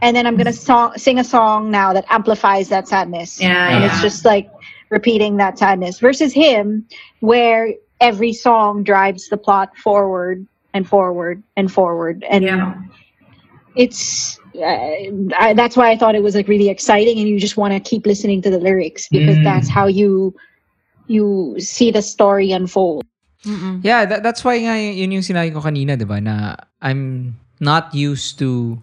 and 0.02 0.16
then 0.16 0.26
I'm 0.28 0.36
gonna 0.38 0.54
song, 0.54 0.97
sing 0.97 1.20
a 1.20 1.24
song 1.24 1.70
now 1.72 1.93
that 1.93 2.06
amplifies 2.10 2.70
that 2.70 2.88
sadness. 2.88 3.39
Yeah, 3.39 3.70
and 3.70 3.84
yeah. 3.84 3.91
it's 3.91 4.02
just 4.02 4.26
like 4.26 4.49
repeating 4.89 5.38
that 5.38 5.58
sadness. 5.58 5.99
Versus 5.99 6.34
him, 6.34 6.86
where 7.22 7.74
every 8.02 8.34
song 8.34 8.84
drives 8.84 9.30
the 9.30 9.38
plot 9.38 9.76
forward 9.78 10.45
and 10.74 10.88
forward 10.88 11.43
and 11.56 11.72
forward, 11.72 12.26
and 12.30 12.43
Yeah. 12.43 12.74
it's 13.76 14.39
uh, 14.58 14.66
I, 15.39 15.54
that's 15.56 15.78
why 15.78 15.91
I 15.91 15.95
thought 15.97 16.16
it 16.16 16.24
was 16.24 16.36
like 16.36 16.47
really 16.47 16.70
exciting, 16.70 17.20
and 17.20 17.28
you 17.30 17.39
just 17.39 17.56
want 17.58 17.74
to 17.74 17.80
keep 17.80 18.06
listening 18.06 18.41
to 18.43 18.49
the 18.49 18.60
lyrics 18.60 19.08
because 19.10 19.38
Mm. 19.38 19.43
that's 19.43 19.70
how 19.70 19.88
you 19.88 20.36
you 21.08 21.56
see 21.60 21.91
the 21.91 22.02
story 22.02 22.52
unfold. 22.52 23.04
Mm-mm. 23.45 23.82
Yeah, 23.84 24.06
that, 24.06 24.24
that's 24.24 24.45
why 24.45 24.60
nga 24.60 24.78
y- 24.78 24.95
yun 25.02 25.12
yung 25.18 25.26
sinabi 25.26 25.49
ko 25.52 25.60
kanina, 25.66 25.97
'di 25.97 26.06
ba, 26.06 26.22
na 26.22 26.56
I'm 26.82 27.36
not 27.60 27.91
used 27.95 28.38
to 28.39 28.78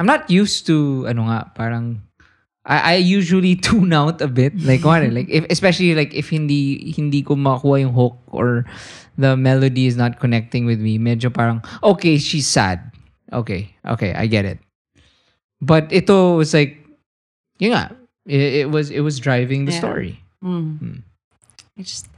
I'm 0.00 0.08
not 0.08 0.32
used 0.32 0.64
to 0.72 1.04
ano 1.04 1.28
nga, 1.28 1.52
parang 1.52 2.00
I, 2.64 2.96
I 2.96 3.04
usually 3.04 3.52
tune 3.60 3.92
out 3.92 4.24
a 4.24 4.28
bit. 4.28 4.56
Like 4.56 4.80
what? 4.80 5.04
like 5.12 5.28
if 5.28 5.44
especially 5.52 5.92
like 5.92 6.16
if 6.16 6.32
hindi 6.32 6.88
hindi 6.96 7.20
ko 7.20 7.36
makuha 7.36 7.84
yung 7.84 7.92
hook 7.92 8.16
or 8.32 8.64
the 9.20 9.36
melody 9.36 9.84
is 9.84 10.00
not 10.00 10.16
connecting 10.16 10.64
with 10.64 10.80
me, 10.80 10.96
medyo 10.96 11.28
parang 11.28 11.60
okay, 11.84 12.16
she's 12.16 12.48
sad. 12.48 12.80
Okay, 13.28 13.76
okay, 13.84 14.16
I 14.16 14.24
get 14.24 14.48
it. 14.48 14.56
But 15.60 15.92
ito 15.92 16.40
was 16.40 16.56
like 16.56 16.80
yun 17.60 17.76
nga, 17.76 17.92
it, 18.24 18.64
it 18.64 18.68
was 18.72 18.88
it 18.88 19.04
was 19.04 19.20
driving 19.20 19.68
the 19.68 19.76
Yeah. 19.76 19.84
story. 19.84 20.24
Mm. 20.40 21.04
I 21.76 21.84
just 21.84 22.08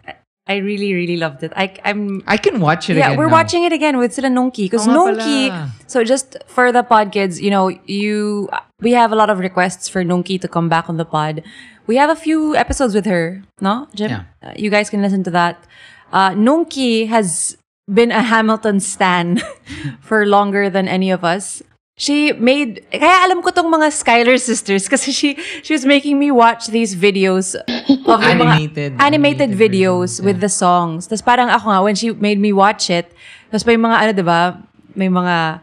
I, 0.47 0.57
really 0.57 0.93
really 0.93 1.17
loved 1.17 1.43
it. 1.43 1.53
I 1.57 1.75
I'm 1.85 2.23
I 2.27 2.37
can 2.37 2.61
watch 2.61 2.91
it 2.91 2.95
again. 2.95 3.13
yeah, 3.13 3.17
we're 3.17 3.27
now. 3.27 3.33
watching 3.33 3.65
it 3.65 3.73
again 3.73 3.97
with 3.99 4.13
sila 4.13 4.29
because 4.29 4.87
Nongki. 4.87 5.71
So 5.87 6.05
just 6.05 6.37
for 6.47 6.73
the 6.73 6.83
pod 6.83 7.13
kids, 7.13 7.41
you 7.41 7.51
know, 7.51 7.69
you 7.87 8.49
we 8.81 8.93
have 8.93 9.13
a 9.13 9.17
lot 9.17 9.31
of 9.31 9.39
requests 9.39 9.89
for 9.89 10.05
Nongki 10.05 10.41
to 10.41 10.49
come 10.49 10.69
back 10.69 10.89
on 10.89 10.97
the 10.97 11.05
pod. 11.05 11.43
We 11.87 11.97
have 11.97 12.11
a 12.11 12.17
few 12.17 12.55
episodes 12.55 12.95
with 12.95 13.07
her, 13.07 13.43
no, 13.61 13.89
Jim? 13.95 14.11
Yeah. 14.11 14.25
Uh, 14.43 14.53
you 14.57 14.71
guys 14.71 14.91
can 14.91 15.03
listen 15.03 15.25
to 15.25 15.31
that. 15.31 15.65
Uh, 16.13 16.35
has 17.07 17.57
been 17.93 18.13
a 18.13 18.23
Hamilton 18.23 18.81
stan 18.81 19.41
for 20.01 20.27
longer 20.27 20.71
than 20.71 20.87
any 20.89 21.11
of 21.11 21.25
us. 21.25 21.63
She 22.03 22.35
made 22.35 22.83
kaya 22.91 23.31
alam 23.31 23.47
ko 23.47 23.55
tong 23.55 23.71
mga 23.71 23.95
Schuyler 23.95 24.35
sisters 24.35 24.91
kasi 24.91 25.15
she 25.15 25.39
she 25.63 25.71
was 25.71 25.87
making 25.87 26.19
me 26.19 26.35
watch 26.35 26.67
these 26.67 26.99
videos 26.99 27.55
of 27.55 28.19
Animated. 28.19 28.99
animated 28.99 28.99
animated 28.99 29.51
videos 29.55 30.19
versions, 30.19 30.27
with 30.27 30.37
yeah. 30.43 30.51
the 30.51 30.53
songs. 30.53 31.07
Tapos 31.07 31.23
parang 31.23 31.47
ako 31.47 31.71
nga, 31.71 31.79
when 31.79 31.95
she 31.95 32.11
made 32.11 32.43
me 32.43 32.51
watch 32.51 32.91
it, 32.91 33.15
tapos 33.55 33.63
may 33.71 33.79
mga 33.79 33.97
ano, 34.03 34.11
di 34.19 34.27
ba? 34.27 34.59
May 34.99 35.07
mga, 35.07 35.63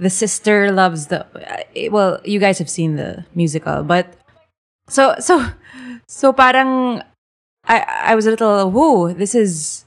the 0.00 0.08
sister 0.08 0.72
loves 0.72 1.12
the, 1.12 1.28
eh, 1.76 1.92
well, 1.92 2.16
you 2.24 2.40
guys 2.40 2.56
have 2.58 2.70
seen 2.70 2.96
the 2.96 3.28
musical, 3.36 3.84
but, 3.84 4.16
so, 4.88 5.14
so, 5.20 5.52
so 6.08 6.32
parang, 6.32 7.02
I, 7.68 8.08
I 8.08 8.14
was 8.14 8.24
a 8.24 8.32
little, 8.32 8.70
whoa, 8.70 9.12
this 9.12 9.34
is, 9.34 9.84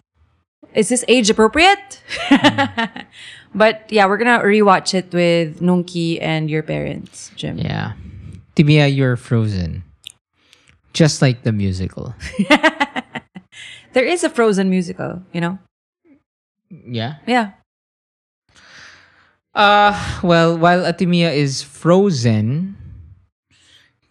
is 0.76 0.89
this 0.89 1.04
age 1.08 1.30
appropriate? 1.30 2.04
but 3.56 3.86
yeah, 3.89 4.06
we're 4.06 4.18
gonna 4.18 4.43
rewatch 4.43 4.93
it 4.93 5.12
with 5.14 5.62
Nunki 5.62 6.22
and 6.22 6.50
your 6.50 6.64
parents, 6.64 7.32
Jim. 7.36 7.58
Yeah. 7.58 7.93
Timia, 8.56 8.93
you're 8.93 9.16
frozen. 9.16 9.84
Just 10.93 11.22
like 11.22 11.43
the 11.43 11.52
musical. 11.52 12.16
There 13.98 14.06
is 14.06 14.22
a 14.24 14.30
Frozen 14.30 14.70
musical, 14.70 15.24
you 15.34 15.41
know? 15.41 15.58
Yeah. 16.70 17.16
Yeah. 17.26 17.54
Uh 19.56 19.98
well, 20.22 20.56
while 20.56 20.86
Atimia 20.86 21.34
is 21.34 21.64
frozen, 21.64 22.78